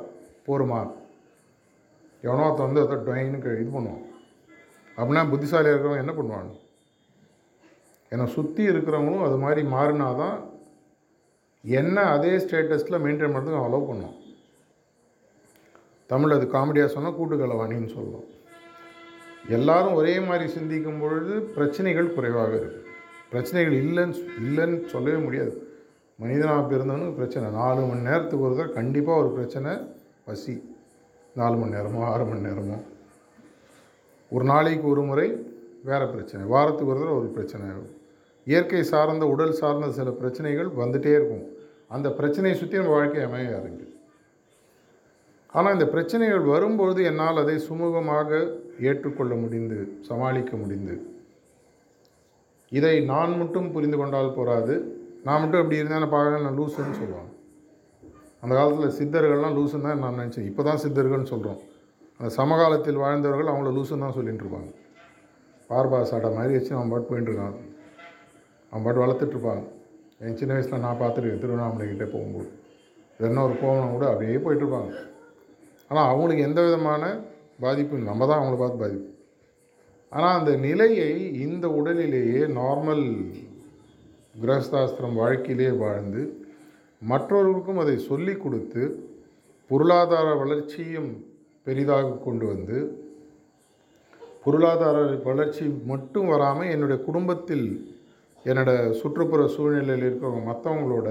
போருமா? 0.48 0.82
எவனோ 2.28 2.46
ஒருத்தன் 2.48 2.68
வந்து 2.68 2.84
அதை 2.86 2.98
டொயின்னு 3.08 3.40
இது 3.64 3.72
பண்ணுவான். 3.78 4.04
அப்படின்னா 4.98 5.24
புத்திசாலியாக 5.32 5.74
இருக்கிறவங்க 5.74 6.04
என்ன 6.04 6.14
பண்ணுவாங்க 6.20 6.54
என்னை 8.12 8.26
சுற்றி 8.36 8.64
இருக்கிறவங்களும் 8.72 9.26
அது 9.28 9.38
மாதிரி 9.44 9.62
மாறினா 9.76 10.08
தான் 10.22 10.38
என்ன 11.64 11.98
அதே 12.16 12.34
ஸ்டேட்டஸில் 12.44 13.04
மெயின்டைன் 13.06 13.34
பண்ணுறதுக்கு 13.34 13.60
அவன் 13.60 13.70
அலோவ் 13.70 13.90
பண்ணுவான். 13.90 14.18
தமிழ் 16.10 16.36
அது 16.38 16.48
காமெடியாக 16.56 16.94
சொன்னால் 16.96 17.18
கூட்டுக்கலவாணின்னு 17.18 17.92
சொல்லுவோம் 17.98 18.28
எல்லாரும் 19.58 19.98
ஒரே 20.00 20.14
மாதிரி 20.28 20.46
சிந்திக்கும் 20.58 21.02
பொழுது 21.04 21.34
பிரச்சனைகள் 21.56 22.14
குறைவாக 22.16 22.54
இருக்குது 22.62 22.85
பிரச்சனைகள் 23.36 23.76
இல்லைன்னு 23.84 24.18
இல்லைன்னு 24.46 24.78
சொல்லவே 24.94 25.20
முடியாது. 25.26 25.54
மனிதனாக 26.20 26.62
பிறந்தவனுக்கு 26.72 27.20
பிரச்சனை. 27.20 27.46
நாலு 27.62 27.82
மணி 27.88 28.08
நேரத்துக்கு 28.10 28.46
ஒரு 28.48 28.56
தடவை 28.56 28.74
கண்டிப்பாக 28.80 29.22
ஒரு 29.24 29.30
பிரச்சனை 29.38 29.72
பசி. 30.28 30.54
நாலு 31.40 31.56
மணி 31.62 31.76
நேரமோ 31.78 32.04
ஆறு 32.12 32.26
மணி 32.26 32.42
நேரமோ. 32.48 32.78
ஒரு 34.32 34.46
நாளைக்கு 34.52 34.86
ஒரு 34.94 35.02
முறை 35.10 35.28
வேறு 35.90 36.06
பிரச்சனை. 36.14 36.44
வாரத்துக்கு 36.54 36.92
ஒரு 36.92 37.02
தடவை 37.02 37.18
ஒரு 37.22 37.30
பிரச்சனை. 37.36 37.66
இயற்கை 38.48 38.82
சார்ந்த 38.92 39.26
உடல் 39.34 39.58
சார்ந்த 39.60 39.90
சில 39.98 40.10
பிரச்சனைகள் 40.22 40.70
வந்துகிட்டே 40.82 41.12
இருக்கும். 41.18 41.46
அந்த 41.96 42.08
பிரச்சனையை 42.20 42.56
சுற்றி 42.60 42.80
நம்ம 42.80 42.94
வாழ்க்கை 42.98 43.24
அமைய 43.28 43.50
ஆரம்பிக்குது. 43.58 43.94
ஆனால் 45.58 45.76
இந்த 45.78 45.88
பிரச்சனைகள் 45.96 46.46
வரும்பொழுது 46.54 47.02
என்னால் 47.10 47.42
அதை 47.44 47.56
சுமூகமாக 47.68 48.30
ஏற்றுக்கொள்ள 48.88 49.34
முடிந்து 49.44 49.78
சமாளிக்க 50.10 50.54
முடிந்து 50.64 50.96
இதை 52.72 52.96
நான் 53.12 53.34
மட்டும் 53.42 53.68
புரிந்து 53.76 53.98
கொண்டால் 54.02 54.36
போராது. 54.40 54.76
நான் 55.28 55.42
மட்டும் 55.42 55.62
அப்படி 55.62 55.80
இருந்தேன் 55.82 56.14
பார்க்க 56.16 56.46
நான் 56.48 56.58
லூசுன்னு 56.60 56.98
சொல்லுவாங்க 57.02 57.32
அந்த 58.42 58.54
காலத்தில் 58.58 58.96
சித்தர்கள்லாம் 58.98 59.56
லூசுன்னு 59.58 59.88
தான் 59.88 60.04
நான் 60.06 60.20
நினச்சேன். 60.22 60.48
இப்போ 60.50 60.64
தான் 60.68 60.82
சித்தர்கள்னு 60.84 61.32
சொல்கிறோம் 61.34 61.62
அந்த 62.20 62.30
சமகாலத்தில் 62.40 63.00
வாழ்ந்தவர்கள் 63.04 63.52
அவங்கள 63.54 63.72
லூசுன்னு 63.78 64.06
தான் 64.06 64.18
சொல்லிகிட்டு 64.18 64.44
இருப்பாங்க. 64.46 64.70
பார்பா 65.70 66.00
சாட்டை 66.12 66.30
மாதிரி 66.38 66.54
வச்சு 66.58 66.76
அவன் 66.78 66.92
பாட்டு 66.92 67.10
போயிட்டுருக்கான் 67.12 67.56
அவன் 68.72 68.86
பாட்டு 68.86 69.04
வளர்த்துட்ருப்பாங்க 69.04 69.64
என் 70.26 70.38
சின்ன 70.42 70.54
வயசில் 70.56 70.84
நான் 70.86 71.02
பார்த்துருக்கேன். 71.02 71.42
திருவண்ணாமலை 71.44 71.88
கிட்டே 71.88 72.08
போகும்போது. 72.14 72.50
என்ன 73.28 73.44
ஒரு 73.48 73.56
கோவம் 73.64 73.96
கூட 73.96 74.06
அப்படியே 74.12 74.40
போயிட்டுருப்பாங்க 74.46 74.92
ஆனால் 75.90 76.08
அவங்களுக்கு 76.12 76.48
எந்த 76.50 76.60
விதமான 76.68 77.04
பாதிப்பும் 77.64 78.08
நம்ம 78.12 78.26
தான் 78.30 78.40
அவங்கள 78.40 78.58
பார்த்து 78.62 78.84
பாதிப்பு 78.84 79.10
ஆனால் 80.16 80.38
அந்த 80.40 80.52
நிலையை 80.58 81.12
இந்த 81.38 81.66
உடலிலேயே 81.70 82.42
நார்மல் 82.58 83.06
கிரகஸ்தாஸ்திரம் 84.36 85.18
வாழ்க்கையிலேயே 85.18 85.74
வாழ்ந்து 85.78 86.22
மற்றவர்களுக்கும் 87.02 87.82
அதை 87.82 87.96
சொல்லிக் 88.02 88.44
கொடுத்து 88.44 88.84
பொருளாதார 89.70 90.28
வளர்ச்சியும் 90.36 91.10
பெரிதாக 91.68 92.16
கொண்டு 92.18 92.46
வந்து 92.46 92.78
பொருளாதார 94.44 94.98
வளர்ச்சி 95.24 95.66
மட்டும் 95.86 96.28
வராமல் 96.28 96.72
என்னுடைய 96.72 96.98
குடும்பத்தில் 97.04 97.68
என்னோட 98.46 98.72
சுற்றுப்புற 98.94 99.44
சூழ்நிலையில் 99.48 100.06
இருக்கிறவங்க 100.06 100.50
மற்றவங்களோட 100.50 101.08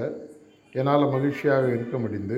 என்னால் 0.75 1.11
மகிழ்ச்சியாக 1.11 1.67
இருக்க 1.67 1.97
முடிந்து 1.97 2.37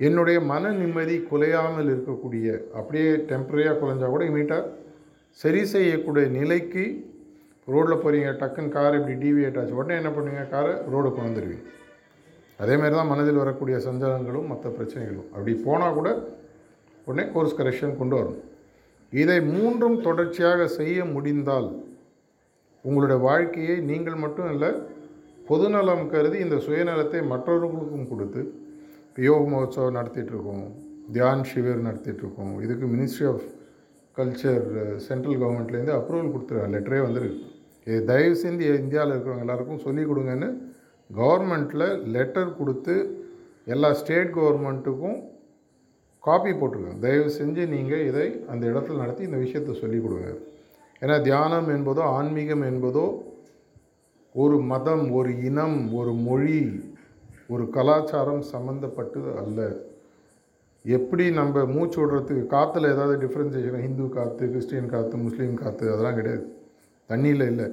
என்னுடைய 0.00 0.38
மன 0.52 0.70
நிம்மதி 0.72 1.16
குலையாமல் 1.30 1.90
இருக்கக்கூடிய 1.92 2.46
அப்படியே 2.78 3.10
டெம்பரரியாக 3.30 3.78
குலைஞ்சா 3.80 4.06
கூட 4.06 4.24
இமீட்டாக 4.30 4.70
சரி 5.40 5.60
செய்யக்கூடிய 5.64 6.24
நிலைக்கு 6.38 6.84
ரோட்டில் 7.68 8.02
போகிறீங்க 8.02 8.30
டக்குன்னு 8.40 8.74
கார் 8.76 8.96
இப்படி 8.98 9.14
டிவியேட் 9.22 9.58
ஆச்சு 9.60 9.78
உடனே 9.80 9.94
என்ன 10.00 10.10
பண்ணுவீங்க? 10.10 10.42
காரை 10.48 10.72
ரோடு 10.94 11.10
கொண்டு 11.18 11.58
அதேமாதிரி 12.58 12.94
தான் 12.94 13.10
மனதில் 13.12 13.40
வரக்கூடிய 13.42 13.76
சஞ்சலங்களும் 13.86 14.50
மற்ற 14.50 14.66
பிரச்சனைகளும். 14.74 15.28
அப்படி 15.34 15.52
போனால் 15.66 15.96
கூட 15.98 16.08
உடனே 17.06 17.24
கோர்ஸ் 17.32 17.56
கரெக்ஷன் 17.60 17.96
கொண்டு 18.00 18.14
வரணும். 18.18 18.42
இதை 19.12 19.38
மூன்றும் 19.54 19.96
தொடர்ச்சியாக 20.00 20.66
செய்ய 20.78 21.04
முடிந்தால் 21.04 21.68
உங்களுடைய 22.84 23.18
வாழ்க்கையை 23.28 23.76
நீங்கள் 23.90 24.22
மட்டும் 24.24 24.50
இல்லை 24.54 24.70
பொதுநலம் 25.48 26.04
கருதி 26.12 26.38
இந்த 26.38 26.56
சுயநலத்தை 26.66 27.20
மற்றவர்களுக்கும் 27.32 28.08
கொடுத்து 28.08 28.42
யோக 29.16 29.42
மகோத்சவம் 29.50 29.96
நடத்திட்டுருக்கோம். 29.96 30.64
தியான் 31.12 31.42
ஷிவிர் 31.50 31.84
நடத்திட்டுருக்கோம். 31.88 32.54
இதுக்கு 32.62 32.86
மினிஸ்ட்ரி 32.86 33.26
ஆஃப் 33.32 33.44
கல்ச்சர் 34.16 34.96
சென்ட்ரல் 34.96 35.40
கவர்மெண்ட்லேருந்து 35.40 35.94
அப்ரூவல் 35.96 36.32
கொடுத்துருக்காங்க 36.34 36.74
லெட்டரே 36.76 37.00
வந்துருக்கு. 37.06 37.42
இது 37.84 38.04
தயவு 38.04 38.34
செஞ்சு 38.42 38.66
இந்தியாவில் 38.78 39.14
இருக்கிறவங்க 39.14 39.38
எல்லாருக்கும் 39.38 39.78
சொல்லிக் 39.78 40.10
கொடுங்கன்னு 40.10 40.48
கவர்மெண்ட்டில் 41.16 41.86
லெட்டர் 42.06 42.56
கொடுத்து 42.56 42.94
எல்லா 43.64 43.92
ஸ்டேட் 43.92 44.34
கவர்மெண்ட்டுக்கும் 44.34 45.18
காப்பி 46.20 46.50
போட்டிருக்காங்க. 46.50 46.98
தயவு 46.98 47.30
செஞ்சு 47.38 47.68
நீங்கள் 47.68 48.06
இதை 48.06 48.44
அந்த 48.48 48.66
இடத்துல 48.66 48.96
நடத்தி 48.96 49.22
இந்த 49.22 49.36
விஷயத்தை 49.36 49.74
சொல்லிக் 49.74 50.02
கொடுங்க. 50.02 50.36
ஏன்னா 51.00 51.22
தியானம் 51.22 51.68
என்பதோ 51.68 52.02
ஆன்மீகம் 52.18 52.62
என்பதோ 52.62 53.06
ஒரு 54.34 54.58
மதம் 54.58 55.10
ஒரு 55.10 55.44
இனம் 55.44 55.94
ஒரு 55.94 56.12
மொழி 56.12 56.60
ஒரு 57.52 57.64
கலாச்சாரம் 57.76 58.44
சம்மந்தப்பட்டு 58.52 59.20
அல்ல. 59.40 59.60
எப்படி 60.84 61.24
நம்ம 61.38 61.64
மூச்சு 61.74 61.98
விடுறதுக்கு 62.00 62.44
காற்றுல 62.54 62.90
ஏதாவது 62.94 63.14
டிஃப்ரென்சேஷன் 63.24 63.82
ஹிந்து 63.84 64.06
காற்று 64.16 64.44
கிறிஸ்டியன் 64.52 64.92
காற்று 64.94 65.16
முஸ்லீம் 65.26 65.54
காற்று 65.62 65.92
அதெல்லாம் 65.92 66.18
கிடையாது. 66.18 66.44
தண்ணியில் 67.10 67.46
இல்லை. 67.50 67.66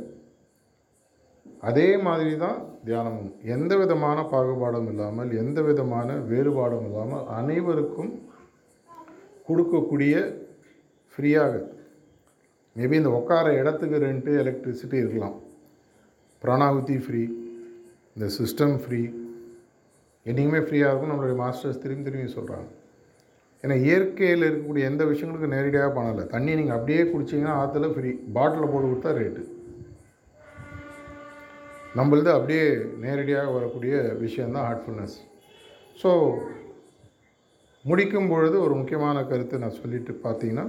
அதே 1.70 1.90
மாதிரி 2.06 2.32
தான் 2.44 2.60
தியானமும். 2.86 3.32
எந்த 3.56 3.74
விதமான 3.82 4.20
பாகுபாடும் 4.32 4.90
இல்லாமல் 4.92 5.32
எந்த 5.42 5.62
விதமான 5.62 6.16
வேறுபாடும் 6.32 6.86
இல்லாமல் 6.90 7.28
அனைவருக்கும் 7.40 8.12
கொடுக்கக்கூடிய 9.48 10.16
ஃப்ரீயாக. 11.14 11.56
மேபி 12.76 12.98
இந்த 13.02 13.12
உட்கார 13.20 13.48
இடத்துக்கு 13.62 13.98
ரெண்ட்டு 14.08 14.34
எலக்ட்ரிசிட்டி 14.44 14.98
இருக்கலாம். 15.04 15.38
பிராணாகுதி 16.44 16.98
ஃப்ரீ 17.06 17.24
இந்த 18.16 18.28
சிஸ்டம் 18.40 18.76
ஃப்ரீ 18.84 19.02
என்றைக்குமே 20.30 20.62
ஃப்ரீயாக 20.66 20.92
இருக்கும். 20.92 21.12
நம்மளுடைய 21.12 21.38
மாஸ்டர்ஸ் 21.44 21.82
திரும்பி 21.84 22.06
திரும்பி 22.08 22.36
சொல்கிறாங்க 22.38 22.70
ஏன்னா 23.64 23.76
இயற்கையில் 23.88 24.46
இருக்கக்கூடிய 24.48 24.84
எந்த 24.92 25.04
விஷயங்களுக்கும் 25.10 25.56
நேரடியாக 25.56 25.90
பண்ணலை 25.98 26.24
தண்ணி 26.36 26.52
நீங்கள் 26.60 26.78
அப்படியே 26.78 27.02
குடிச்சிங்கன்னா 27.10 27.56
ஆற்றுல 27.62 27.90
ஃப்ரீ 27.96 28.12
பாட்டிலில் 28.38 28.72
போட்டு 28.74 28.88
கொடுத்தா 28.92 29.12
ரேட்டு 29.20 29.44
நம்மளது 32.00 32.30
அப்படியே 32.38 32.66
நேரடியாக 33.06 33.54
வரக்கூடிய 33.58 33.96
விஷயந்தான் 34.26 34.66
ஹார்ட்ஃபுல்னஸ் 34.68 35.18
ஸோ 36.02 36.12
முடிக்கும் 37.86 38.30
பொழுது 38.32 38.56
ஒரு 38.66 38.74
முக்கியமான 38.80 39.24
கருத்தை 39.30 39.60
நான் 39.60 39.80
சொல்லிட்டு 39.82 40.14
பார்த்தீங்கன்னா 40.24 40.66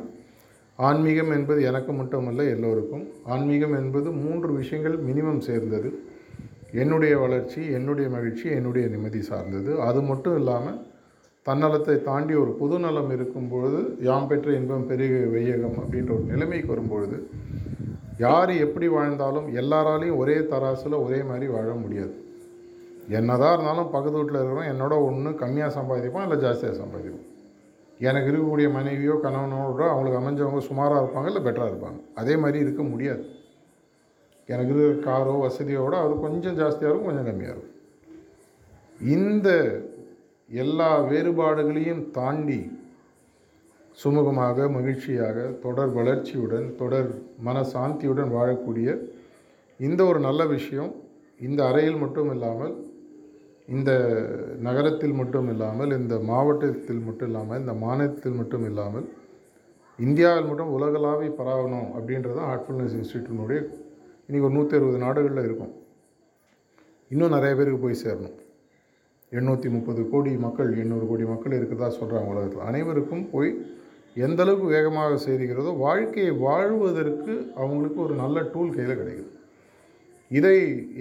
ஆன்மீகம் 0.79 1.33
என்பது 1.37 1.61
எனக்கு 1.71 1.93
மட்டுமல்ல 1.93 2.45
எல்லோருக்கும். 2.55 3.03
ஆன்மீகம் 3.33 3.75
என்பது 3.81 4.09
மூன்று 4.23 4.51
விஷயங்கள் 4.61 4.97
மினிமம் 5.09 5.43
சேர்ந்தது. 5.49 5.91
என்னுடைய 6.81 7.15
வளர்ச்சி 7.19 7.61
என்னுடைய 7.79 8.07
மகிழ்ச்சி 8.15 8.47
என்னுடைய 8.59 8.85
நிம்மதி 8.93 9.21
சார்ந்தது. 9.31 9.71
அது 9.89 10.01
மட்டும் 10.11 10.37
இல்லாமல் 10.41 10.81
தன்னலத்தை 11.47 11.95
தாண்டி 12.09 12.35
ஒரு 12.43 12.53
பொது 12.61 12.77
நலம் 12.85 13.11
இருக்கும்பொழுது 13.17 13.81
யாம் 14.09 14.29
பெற்ற 14.31 14.51
இன்பம் 14.59 14.87
பெரிய 14.91 15.15
வையகம் 15.35 15.79
அப்படின்ற 15.83 16.11
ஒரு 16.17 16.27
நிலைமைக்கு 16.33 16.69
வரும்பொழுது 16.73 17.17
யார் 18.25 18.53
எப்படி 18.65 18.87
வாழ்ந்தாலும் 18.95 19.47
எல்லாராலையும் 19.61 20.21
ஒரே 20.23 20.37
தராசில் 20.53 21.03
ஒரே 21.05 21.21
மாதிரி 21.31 21.47
வாழ 21.55 21.69
முடியாது. 21.83 22.15
என்னதான் 23.19 23.55
இருந்தாலும் 23.55 23.93
பக்கத்து 23.95 24.19
வீட்டில் 24.19 24.39
இருக்கிறவன் 24.39 24.71
என்னோட 24.73 24.95
ஒன்று 25.09 25.31
கம்மியாக 25.43 25.77
சம்பாதிப்போம் 25.79 26.27
இல்லை 26.27 26.39
ஜாஸ்தியாக 26.45 26.77
சம்பாதிப்போம் 26.83 27.29
எனக்கு 28.01 28.29
இருக்கக்கூடிய 28.31 28.69
மனைவியோ 28.77 29.15
கணவனோட 29.25 29.83
அவங்களுக்கு 29.93 30.21
அமைஞ்சவங்க 30.21 30.61
சுமாராக 30.69 31.03
இருப்பாங்க 31.03 31.31
இல்லை 31.33 31.43
பெட்டராக 31.47 31.73
இருப்பாங்க. 31.73 31.99
அதே 32.21 32.35
மாதிரி 32.43 32.59
இருக்க 32.65 32.83
முடியாது. 32.83 33.25
எனக்கு 34.49 34.73
இருக்கிற 34.73 35.03
காரோ 35.07 35.35
வசதியோட 35.45 35.95
அது 36.05 36.15
கொஞ்சம் 36.21 36.57
ஜாஸ்தியாக 36.57 36.91
இருக்கும் 36.91 37.11
கொஞ்சம் 37.11 37.29
கம்மியாக 37.29 37.55
இருக்கும். 37.55 37.69
இந்த 39.01 39.49
எல்லா 40.49 40.89
வேறுபாடுகளையும் 41.11 42.11
தாண்டி 42.11 42.61
சுமூகமாக 43.99 44.69
மகிழ்ச்சியாக 44.69 45.39
தொடர் 45.63 45.93
வளர்ச்சியுடன் 45.93 46.69
தொடர் 46.77 47.09
மனசாந்தியுடன் 47.45 48.31
வாழக்கூடிய 48.37 48.89
இந்த 49.81 50.01
ஒரு 50.05 50.21
நல்ல 50.21 50.43
விஷயம் 50.47 50.93
இந்த 51.41 51.61
அறையில் 51.65 51.97
மட்டும் 51.97 52.31
இல்லாமல் 52.35 52.75
இந்த 53.69 53.91
நகரத்தில் 54.59 55.13
மட்டும் 55.13 55.49
இல்லாமல் 55.49 55.93
இந்த 55.99 56.15
மாவட்டத்தில் 56.23 57.05
மட்டும் 57.05 57.29
இல்லாமல் 57.29 57.61
இந்த 57.61 57.75
மாநிலத்தில் 57.75 58.39
மட்டும் 58.41 58.65
இல்லாமல் 58.65 59.07
இந்தியாவில் 59.99 60.49
மட்டும் 60.49 60.75
உலகளாவி 60.77 61.29
பரவணும் 61.39 61.89
அப்படின்றது 61.97 62.41
ஹார்ட்ஃபுல்னஸ் 62.49 62.97
இன்ஸ்டியூட்டினுடைய 62.99 63.61
இன்றைக்கி 64.27 64.47
ஒரு 64.49 64.57
நூற்றி 64.57 64.77
அறுபது 64.79 64.99
நாடுகளில் 65.05 65.47
இருக்கும். 65.49 65.73
இன்னும் 67.13 67.35
நிறைய 67.37 67.53
பேருக்கு 67.59 67.81
போய் 67.85 68.03
சேரணும். 68.05 68.37
எண்ணூற்றி 69.39 69.69
முப்பது 69.77 70.01
கோடி 70.13 70.33
மக்கள் 70.45 70.71
எண்ணூறு 70.83 71.05
கோடி 71.11 71.25
மக்கள் 71.31 71.57
இருக்கிறதா 71.59 71.89
சொல்கிறாங்க 71.99 72.33
உலகத்தில். 72.33 72.67
அனைவருக்கும் 72.71 73.25
போய் 73.35 73.51
எந்த 74.27 74.41
அளவுக்கு 74.45 74.69
வேகமாக 74.77 75.19
செய்திருக்கிறதோ 75.25 75.71
வாழ்க்கையை 75.85 76.33
வாழ்வதற்கு 76.47 77.35
அவங்களுக்கு 77.61 77.99
ஒரு 78.07 78.17
நல்ல 78.23 78.41
டூல் 78.55 78.75
கையில் 78.77 79.01
கிடைக்குது. 79.01 79.31
இதை 80.39 80.57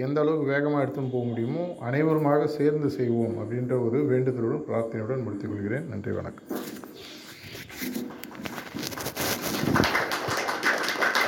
எந்த 0.05 0.17
அளவுக்கு 0.23 0.47
வேகமாக 0.53 0.83
எடுத்துன்னு 0.85 1.13
போக 1.15 1.25
முடியுமோ 1.31 1.65
அனைவருமாக 1.89 2.47
சேர்ந்து 2.57 2.89
செய்வோம் 2.97 3.35
அப்படின்ற 3.41 3.75
ஒரு 3.87 3.99
வேண்டுதலுடன் 4.13 4.65
பிரார்த்தனையுடன் 4.69 5.25
முடித்துக் 5.27 5.53
கொள்கிறேன். 5.53 5.87
நன்றி 5.93 6.13
வணக்கம். 6.19 6.49